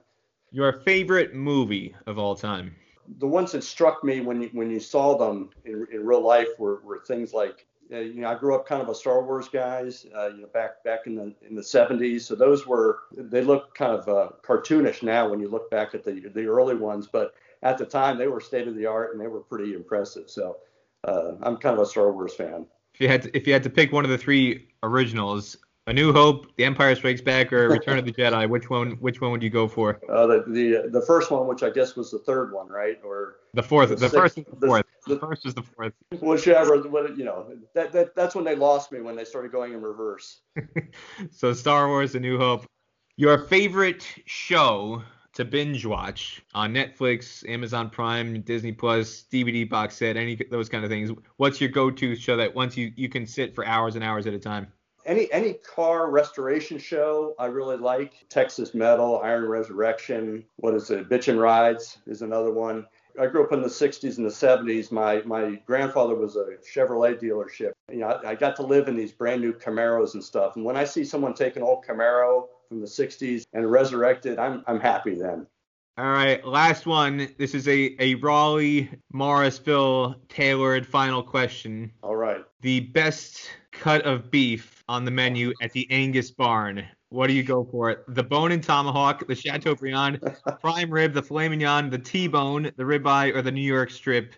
Your 0.51 0.73
favorite 0.73 1.33
movie 1.33 1.95
of 2.05 2.19
all 2.19 2.35
time? 2.35 2.75
The 3.17 3.27
ones 3.27 3.51
that 3.51 3.63
struck 3.63 4.03
me 4.03 4.21
when 4.21 4.41
you 4.41 4.49
when 4.53 4.69
you 4.69 4.79
saw 4.79 5.17
them 5.17 5.49
in, 5.65 5.87
in 5.91 6.05
real 6.05 6.21
life 6.21 6.47
were, 6.57 6.81
were 6.83 6.99
things 6.99 7.33
like 7.33 7.65
uh, 7.91 7.99
you 7.99 8.21
know 8.21 8.29
I 8.29 8.35
grew 8.35 8.55
up 8.55 8.65
kind 8.65 8.81
of 8.81 8.89
a 8.89 8.95
Star 8.95 9.23
Wars 9.23 9.49
guys 9.49 10.05
uh, 10.15 10.27
you 10.27 10.41
know 10.41 10.47
back 10.47 10.83
back 10.83 11.07
in 11.07 11.15
the 11.15 11.33
in 11.47 11.55
the 11.55 11.61
70s 11.61 12.21
so 12.21 12.35
those 12.35 12.65
were 12.65 12.99
they 13.15 13.41
look 13.41 13.75
kind 13.75 13.91
of 13.91 14.07
uh, 14.07 14.29
cartoonish 14.43 15.03
now 15.03 15.29
when 15.29 15.39
you 15.39 15.49
look 15.49 15.69
back 15.69 15.93
at 15.93 16.03
the 16.03 16.29
the 16.33 16.45
early 16.45 16.75
ones 16.75 17.07
but 17.11 17.33
at 17.63 17.77
the 17.77 17.85
time 17.85 18.17
they 18.17 18.27
were 18.27 18.39
state 18.39 18.67
of 18.67 18.75
the 18.75 18.85
art 18.85 19.11
and 19.13 19.21
they 19.21 19.27
were 19.27 19.41
pretty 19.41 19.73
impressive. 19.73 20.29
So 20.29 20.57
uh, 21.03 21.33
I'm 21.41 21.57
kind 21.57 21.77
of 21.77 21.81
a 21.81 21.85
Star 21.85 22.11
Wars 22.11 22.33
fan. 22.33 22.65
If 22.93 23.01
you 23.01 23.07
had 23.07 23.23
to, 23.23 23.37
if 23.37 23.47
you 23.47 23.53
had 23.53 23.63
to 23.63 23.69
pick 23.69 23.91
one 23.91 24.03
of 24.03 24.11
the 24.11 24.17
three 24.17 24.67
originals, 24.83 25.57
A 25.87 25.93
New 25.93 26.13
Hope, 26.13 26.45
The 26.57 26.63
Empire 26.65 26.95
Strikes 26.95 27.21
Back, 27.21 27.51
or 27.51 27.67
Return 27.69 27.97
of 27.97 28.05
the 28.05 28.11
Jedi, 28.11 28.47
which 28.47 28.69
one 28.69 28.91
which 28.99 29.19
one 29.19 29.31
would 29.31 29.41
you 29.41 29.49
go 29.49 29.67
for? 29.67 29.99
uh, 30.09 30.27
the 30.27 30.43
the 30.47 30.89
the 30.91 31.01
first 31.01 31.31
one 31.31 31.47
which 31.47 31.63
I 31.63 31.71
guess 31.71 31.95
was 31.95 32.11
the 32.11 32.19
third 32.19 32.53
one 32.53 32.67
right 32.67 32.99
or 33.03 33.37
The 33.55 33.63
fourth, 33.63 33.89
The 33.89 33.95
the, 33.95 34.01
sixth- 34.09 34.15
first, 34.15 34.35
the 34.35 34.67
fourth. 34.67 34.85
the- 35.07 35.15
The 35.15 35.19
first 35.19 35.45
is 35.47 35.55
the 35.55 35.63
fourth. 35.63 35.93
whichever 36.21 36.75
you 36.75 37.25
know 37.25 37.47
that, 37.73 37.91
that 37.93 38.15
that's 38.15 38.35
when 38.35 38.45
they 38.45 38.55
lost 38.55 38.91
me 38.91 39.01
when 39.01 39.15
they 39.15 39.25
started 39.25 39.51
going 39.51 39.73
in 39.73 39.81
reverse 39.81 40.41
So 41.31 41.51
Star 41.53 41.87
Wars, 41.87 42.13
A 42.13 42.19
New 42.19 42.37
Hope. 42.37 42.65
Your 43.17 43.39
favorite 43.47 44.07
show 44.25 45.01
to 45.33 45.45
binge 45.45 45.85
watch 45.85 46.43
on 46.53 46.73
Netflix, 46.73 47.47
Amazon 47.49 47.89
Prime, 47.89 48.41
Disney 48.41 48.71
Plus, 48.71 49.23
DVD 49.31 49.67
box 49.67 49.95
set, 49.95 50.15
any 50.15 50.35
those 50.51 50.69
kind 50.69 50.83
of 50.83 50.91
things. 50.91 51.09
What's 51.37 51.59
your 51.59 51.69
go-to 51.71 52.15
show 52.15 52.37
that 52.37 52.53
once 52.53 52.77
you 52.77 52.91
you 52.95 53.09
can 53.09 53.25
sit 53.25 53.55
for 53.55 53.65
hours 53.65 53.95
and 53.95 54.03
hours 54.03 54.27
at 54.27 54.33
a 54.35 54.39
time? 54.39 54.71
Any 55.05 55.31
any 55.31 55.53
car 55.53 56.09
restoration 56.09 56.77
show 56.77 57.35
I 57.39 57.45
really 57.45 57.77
like. 57.77 58.25
Texas 58.29 58.73
Metal, 58.73 59.19
Iron 59.23 59.45
Resurrection, 59.45 60.43
what 60.57 60.73
is 60.73 60.89
it? 60.89 61.09
Bitchin' 61.09 61.39
Rides 61.39 61.97
is 62.05 62.21
another 62.21 62.51
one. 62.51 62.85
I 63.19 63.27
grew 63.27 63.43
up 63.43 63.51
in 63.51 63.61
the 63.61 63.67
60s 63.67 64.17
and 64.17 64.25
the 64.25 64.29
70s. 64.29 64.91
My 64.91 65.21
my 65.25 65.55
grandfather 65.65 66.15
was 66.15 66.35
a 66.35 66.55
Chevrolet 66.63 67.21
dealership. 67.21 67.71
You 67.91 67.99
know, 67.99 68.07
I, 68.07 68.29
I 68.29 68.35
got 68.35 68.55
to 68.57 68.63
live 68.63 68.87
in 68.87 68.95
these 68.95 69.11
brand 69.11 69.41
new 69.41 69.53
Camaros 69.53 70.13
and 70.13 70.23
stuff. 70.23 70.55
And 70.55 70.63
when 70.63 70.77
I 70.77 70.85
see 70.85 71.03
someone 71.03 71.33
take 71.33 71.55
an 71.55 71.63
old 71.63 71.85
Camaro 71.85 72.45
from 72.69 72.79
the 72.79 72.87
60s 72.87 73.43
and 73.53 73.69
resurrect 73.69 74.25
it, 74.25 74.39
I'm 74.39 74.63
I'm 74.67 74.79
happy 74.79 75.15
then. 75.15 75.47
All 75.97 76.05
right, 76.05 76.43
last 76.45 76.85
one. 76.85 77.29
This 77.37 77.53
is 77.53 77.67
a 77.67 77.95
a 77.99 78.15
Raleigh 78.15 78.89
Morrisville 79.11 80.15
tailored 80.29 80.87
final 80.87 81.21
question. 81.21 81.91
All 82.01 82.15
right. 82.15 82.43
The 82.61 82.81
best 82.81 83.49
cut 83.71 84.03
of 84.03 84.29
beef 84.29 84.83
on 84.87 85.03
the 85.03 85.09
menu 85.09 85.51
at 85.63 85.71
the 85.71 85.89
Angus 85.89 86.29
Barn. 86.29 86.85
What 87.09 87.25
do 87.25 87.33
you 87.33 87.41
go 87.41 87.67
for? 87.71 87.89
it? 87.89 88.03
The 88.07 88.21
bone 88.21 88.51
and 88.51 88.63
tomahawk, 88.63 89.25
the 89.25 89.33
Chateaubriand, 89.33 90.21
prime 90.61 90.91
rib, 90.91 91.13
the 91.13 91.23
filet 91.23 91.49
mignon, 91.49 91.89
the 91.89 91.97
T-bone, 91.97 92.71
the 92.77 92.83
ribeye, 92.83 93.35
or 93.35 93.41
the 93.41 93.51
New 93.51 93.61
York 93.61 93.89
strip? 93.89 94.35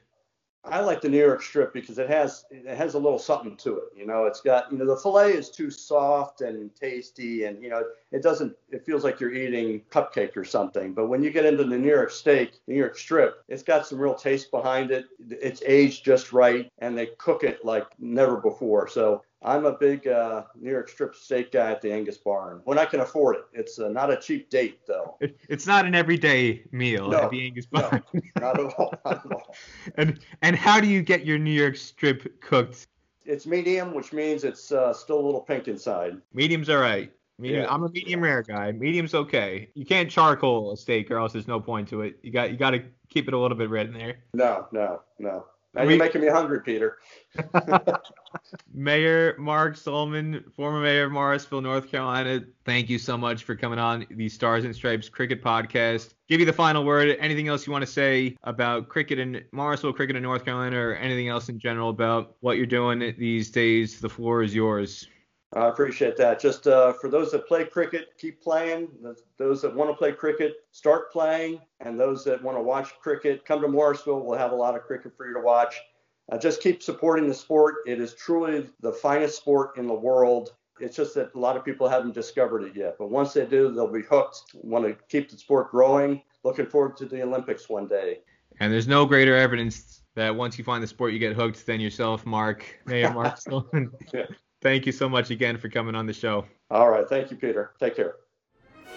I 0.65 0.79
like 0.79 1.01
the 1.01 1.09
New 1.09 1.17
York 1.17 1.41
strip 1.41 1.73
because 1.73 1.99
it 1.99 2.09
has 2.09 2.45
it 2.49 2.65
has 2.65 2.93
a 2.93 2.99
little 2.99 3.19
something 3.19 3.57
to 3.57 3.79
it. 3.79 3.97
You 3.97 4.05
know, 4.05 4.25
it's 4.25 4.39
got 4.39 4.71
you 4.71 4.77
know 4.77 4.85
the 4.85 4.95
fillet 4.95 5.33
is 5.33 5.49
too 5.49 5.69
soft 5.69 6.39
and 6.39 6.73
tasty, 6.73 7.43
and 7.43 7.61
you 7.61 7.69
know 7.69 7.83
it 8.11 8.23
doesn't. 8.23 8.55
It 8.69 8.85
feels 8.85 9.03
like 9.03 9.19
you're 9.19 9.33
eating 9.33 9.81
cupcake 9.91 10.37
or 10.37 10.45
something. 10.45 10.93
But 10.93 11.07
when 11.07 11.21
you 11.21 11.31
get 11.31 11.45
into 11.45 11.65
the 11.65 11.77
New 11.77 11.89
York 11.89 12.11
steak, 12.11 12.61
New 12.67 12.75
York 12.75 12.97
strip, 12.97 13.43
it's 13.49 13.63
got 13.63 13.85
some 13.85 13.99
real 13.99 14.15
taste 14.15 14.51
behind 14.51 14.91
it. 14.91 15.07
It's 15.19 15.61
aged 15.65 16.05
just 16.05 16.31
right, 16.31 16.71
and 16.79 16.97
they 16.97 17.07
cook 17.17 17.43
it 17.43 17.65
like 17.65 17.87
never 17.99 18.37
before. 18.37 18.87
So 18.87 19.21
I'm 19.45 19.65
a 19.65 19.73
big 19.73 20.07
uh, 20.07 20.43
New 20.59 20.71
York 20.71 20.87
strip 20.89 21.15
steak 21.15 21.51
guy 21.51 21.71
at 21.71 21.81
the 21.81 21.91
Angus 21.91 22.17
Barn 22.17 22.61
when 22.63 22.77
I 22.77 22.85
can 22.85 23.01
afford 23.01 23.35
it. 23.35 23.43
It's 23.53 23.77
uh, 23.79 23.89
not 23.89 24.11
a 24.11 24.17
cheap 24.17 24.49
date 24.49 24.79
though. 24.87 25.17
It- 25.19 25.37
It's 25.49 25.67
not 25.67 25.85
an 25.85 25.93
everyday 25.95 26.63
meal 26.71 27.09
No, 27.09 27.23
at 27.23 27.31
the 27.31 27.45
Angus 27.45 27.67
no. 27.71 27.81
Barn. 27.81 28.03
Not 28.39 28.59
at 28.59 28.73
all. 28.77 28.93
Not 29.05 29.25
at 29.25 29.31
all. 29.31 29.55
and 29.97 30.19
and 30.41 30.55
how 30.55 30.79
do 30.79 30.87
you 30.87 31.01
get 31.01 31.25
your 31.25 31.37
New 31.37 31.51
York 31.51 31.75
strip 31.75 32.41
cooked? 32.41 32.87
It's 33.25 33.45
medium, 33.45 33.93
which 33.93 34.11
means 34.13 34.43
it's 34.43 34.71
uh, 34.71 34.93
still 34.93 35.19
a 35.19 35.25
little 35.25 35.41
pink 35.41 35.67
inside. 35.67 36.17
Medium's 36.33 36.69
all 36.69 36.77
right. 36.77 37.11
Medium, 37.39 37.63
Yeah. 37.63 37.73
I'm 37.73 37.83
a 37.83 37.89
medium 37.89 38.21
rare 38.21 38.41
guy. 38.43 38.71
Medium's 38.71 39.13
okay. 39.13 39.69
You 39.75 39.85
can't 39.85 40.09
charcoal 40.09 40.71
a 40.71 40.77
steak 40.77 41.09
or 41.11 41.17
else 41.17 41.33
there's 41.33 41.47
no 41.47 41.59
point 41.59 41.87
to 41.89 42.01
it. 42.01 42.19
You 42.21 42.31
got 42.31 42.51
you 42.51 42.57
got 42.57 42.71
to 42.71 42.83
keep 43.09 43.27
it 43.27 43.33
a 43.33 43.37
little 43.37 43.57
bit 43.57 43.69
red 43.69 43.87
in 43.87 43.93
there. 43.93 44.17
No, 44.33 44.67
no, 44.71 45.01
no. 45.19 45.45
Now 45.73 45.85
We- 45.85 45.93
you're 45.95 46.03
making 46.03 46.21
me 46.21 46.27
hungry, 46.27 46.61
Peter. 46.61 46.99
Mayor 48.73 49.35
Mark 49.39 49.75
Stohlman, 49.75 50.51
former 50.53 50.81
mayor 50.81 51.05
of 51.05 51.11
Morrisville, 51.11 51.61
North 51.61 51.89
Carolina, 51.89 52.41
thank 52.65 52.89
you 52.89 52.97
so 52.99 53.17
much 53.17 53.43
for 53.43 53.55
coming 53.55 53.79
on 53.79 54.05
the 54.11 54.29
Stars 54.29 54.65
and 54.65 54.75
Stripes 54.75 55.09
Cricket 55.09 55.43
Podcast. 55.43 56.13
Give 56.27 56.39
you 56.39 56.45
the 56.45 56.53
final 56.53 56.83
word. 56.83 57.15
Anything 57.19 57.47
else 57.47 57.65
you 57.65 57.71
want 57.73 57.83
to 57.83 57.91
say 57.91 58.35
about 58.43 58.89
cricket 58.89 59.19
in 59.19 59.43
Morrisville, 59.51 59.93
cricket 59.93 60.15
in 60.15 60.23
North 60.23 60.45
Carolina, 60.45 60.77
or 60.77 60.95
anything 60.95 61.27
else 61.27 61.49
in 61.49 61.59
general 61.59 61.89
about 61.89 62.35
what 62.41 62.57
you're 62.57 62.65
doing 62.65 63.13
these 63.17 63.49
days? 63.51 63.99
The 63.99 64.09
floor 64.09 64.43
is 64.43 64.53
yours. 64.53 65.07
I 65.55 65.67
appreciate 65.67 66.17
that. 66.17 66.39
Just 66.39 66.67
uh, 66.67 66.93
for 66.93 67.09
those 67.09 67.31
that 67.31 67.47
play 67.47 67.65
cricket, 67.65 68.13
keep 68.17 68.41
playing. 68.41 68.89
Those 69.37 69.61
that 69.61 69.75
want 69.75 69.89
to 69.91 69.95
play 69.95 70.11
cricket, 70.11 70.55
start 70.71 71.11
playing. 71.11 71.61
And 71.79 71.99
those 71.99 72.23
that 72.25 72.41
want 72.41 72.57
to 72.57 72.61
watch 72.61 72.99
cricket, 72.99 73.45
come 73.45 73.61
to 73.61 73.67
Morrisville. 73.67 74.21
We'll 74.21 74.37
have 74.37 74.51
a 74.51 74.55
lot 74.55 74.75
of 74.75 74.83
cricket 74.83 75.15
for 75.15 75.27
you 75.27 75.33
to 75.33 75.41
watch. 75.41 75.75
Uh, 76.31 76.37
just 76.37 76.61
keep 76.61 76.81
supporting 76.81 77.27
the 77.27 77.33
sport. 77.33 77.75
It 77.85 77.99
is 77.99 78.15
truly 78.15 78.67
the 78.79 78.93
finest 78.93 79.37
sport 79.37 79.77
in 79.77 79.87
the 79.87 79.93
world. 79.93 80.55
It's 80.79 80.95
just 80.95 81.13
that 81.15 81.35
a 81.35 81.39
lot 81.39 81.55
of 81.55 81.63
people 81.63 81.87
haven't 81.87 82.15
discovered 82.15 82.63
it 82.63 82.75
yet. 82.75 82.95
But 82.97 83.11
once 83.11 83.33
they 83.33 83.45
do, 83.45 83.71
they'll 83.71 83.87
be 83.87 84.01
hooked. 84.01 84.41
Want 84.55 84.85
to 84.85 84.97
keep 85.07 85.29
the 85.29 85.37
sport 85.37 85.69
growing. 85.69 86.23
Looking 86.43 86.65
forward 86.65 86.97
to 86.97 87.05
the 87.05 87.21
Olympics 87.21 87.69
one 87.69 87.87
day. 87.87 88.19
And 88.59 88.73
there's 88.73 88.87
no 88.87 89.05
greater 89.05 89.35
evidence 89.35 90.01
that 90.15 90.35
once 90.35 90.57
you 90.57 90.63
find 90.63 90.81
the 90.81 90.87
sport, 90.87 91.13
you 91.13 91.19
get 91.19 91.35
hooked 91.35 91.65
than 91.65 91.79
yourself, 91.79 92.25
Mark. 92.25 92.79
Mayor 92.85 93.11
Mark 93.13 93.35
Stohlman. 93.39 93.91
Yeah. 94.13 94.25
Thank 94.63 94.85
you 94.85 94.93
so 94.93 95.09
much 95.09 95.29
again 95.29 95.57
for 95.57 95.67
coming 95.67 95.93
on 95.93 96.05
the 96.05 96.13
show. 96.13 96.45
All 96.71 96.89
right. 96.89 97.07
Thank 97.07 97.29
you, 97.29 97.37
Peter. 97.37 97.71
Take 97.79 97.97
care. 97.97 98.15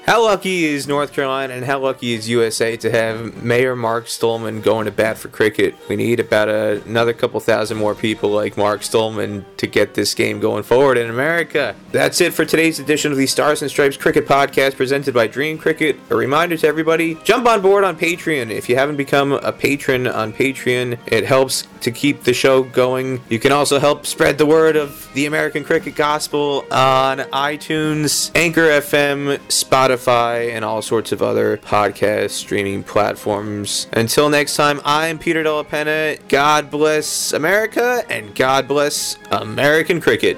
How 0.04 0.22
lucky 0.22 0.66
is 0.66 0.86
North 0.86 1.12
Carolina 1.12 1.54
and 1.54 1.64
how 1.64 1.80
lucky 1.80 2.14
is 2.14 2.28
USA 2.28 2.76
to 2.76 2.90
have 2.92 3.42
Mayor 3.42 3.74
Mark 3.74 4.06
Stohlman 4.06 4.62
going 4.62 4.84
to 4.84 4.92
bat 4.92 5.18
for 5.18 5.26
cricket? 5.26 5.74
We 5.88 5.96
need 5.96 6.20
about 6.20 6.48
a, 6.48 6.80
another 6.82 7.12
couple 7.12 7.40
thousand 7.40 7.78
more 7.78 7.96
people 7.96 8.30
like 8.30 8.56
Mark 8.56 8.82
Stohlman 8.82 9.44
to 9.56 9.66
get 9.66 9.94
this 9.94 10.14
game 10.14 10.38
going 10.38 10.62
forward 10.62 10.96
in 10.96 11.10
America. 11.10 11.74
That's 11.90 12.20
it 12.20 12.34
for 12.34 12.44
today's 12.44 12.78
edition 12.78 13.10
of 13.10 13.18
the 13.18 13.26
Stars 13.26 13.62
and 13.62 13.70
Stripes 13.70 13.96
Cricket 13.96 14.28
Podcast 14.28 14.76
presented 14.76 15.12
by 15.12 15.26
Dream 15.26 15.58
Cricket. 15.58 15.96
A 16.10 16.14
reminder 16.14 16.56
to 16.56 16.68
everybody 16.68 17.16
jump 17.24 17.48
on 17.48 17.60
board 17.60 17.82
on 17.82 17.98
Patreon. 17.98 18.52
If 18.52 18.68
you 18.68 18.76
haven't 18.76 18.96
become 18.96 19.32
a 19.32 19.52
patron 19.52 20.06
on 20.06 20.32
Patreon, 20.32 20.98
it 21.08 21.24
helps 21.24 21.66
to 21.80 21.90
keep 21.90 22.22
the 22.22 22.32
show 22.32 22.62
going. 22.62 23.22
You 23.28 23.40
can 23.40 23.50
also 23.50 23.80
help 23.80 24.06
spread 24.06 24.38
the 24.38 24.46
word 24.46 24.76
of 24.76 25.12
the 25.14 25.26
American 25.26 25.64
Cricket 25.64 25.96
Gospel 25.96 26.64
on 26.70 27.18
iTunes, 27.18 28.30
Anchor 28.36 28.68
FM, 28.68 29.38
Spotify. 29.48 29.85
Spotify, 29.86 30.52
and 30.52 30.64
all 30.64 30.82
sorts 30.82 31.12
of 31.12 31.22
other 31.22 31.58
podcast 31.58 32.30
streaming 32.30 32.82
platforms. 32.82 33.86
Until 33.92 34.28
next 34.28 34.56
time, 34.56 34.80
I'm 34.84 35.18
Peter 35.18 35.42
Della 35.42 35.64
Penna. 35.64 36.16
God 36.28 36.70
bless 36.70 37.32
America 37.32 38.04
and 38.10 38.34
God 38.34 38.66
bless 38.66 39.16
American 39.30 40.00
cricket. 40.00 40.36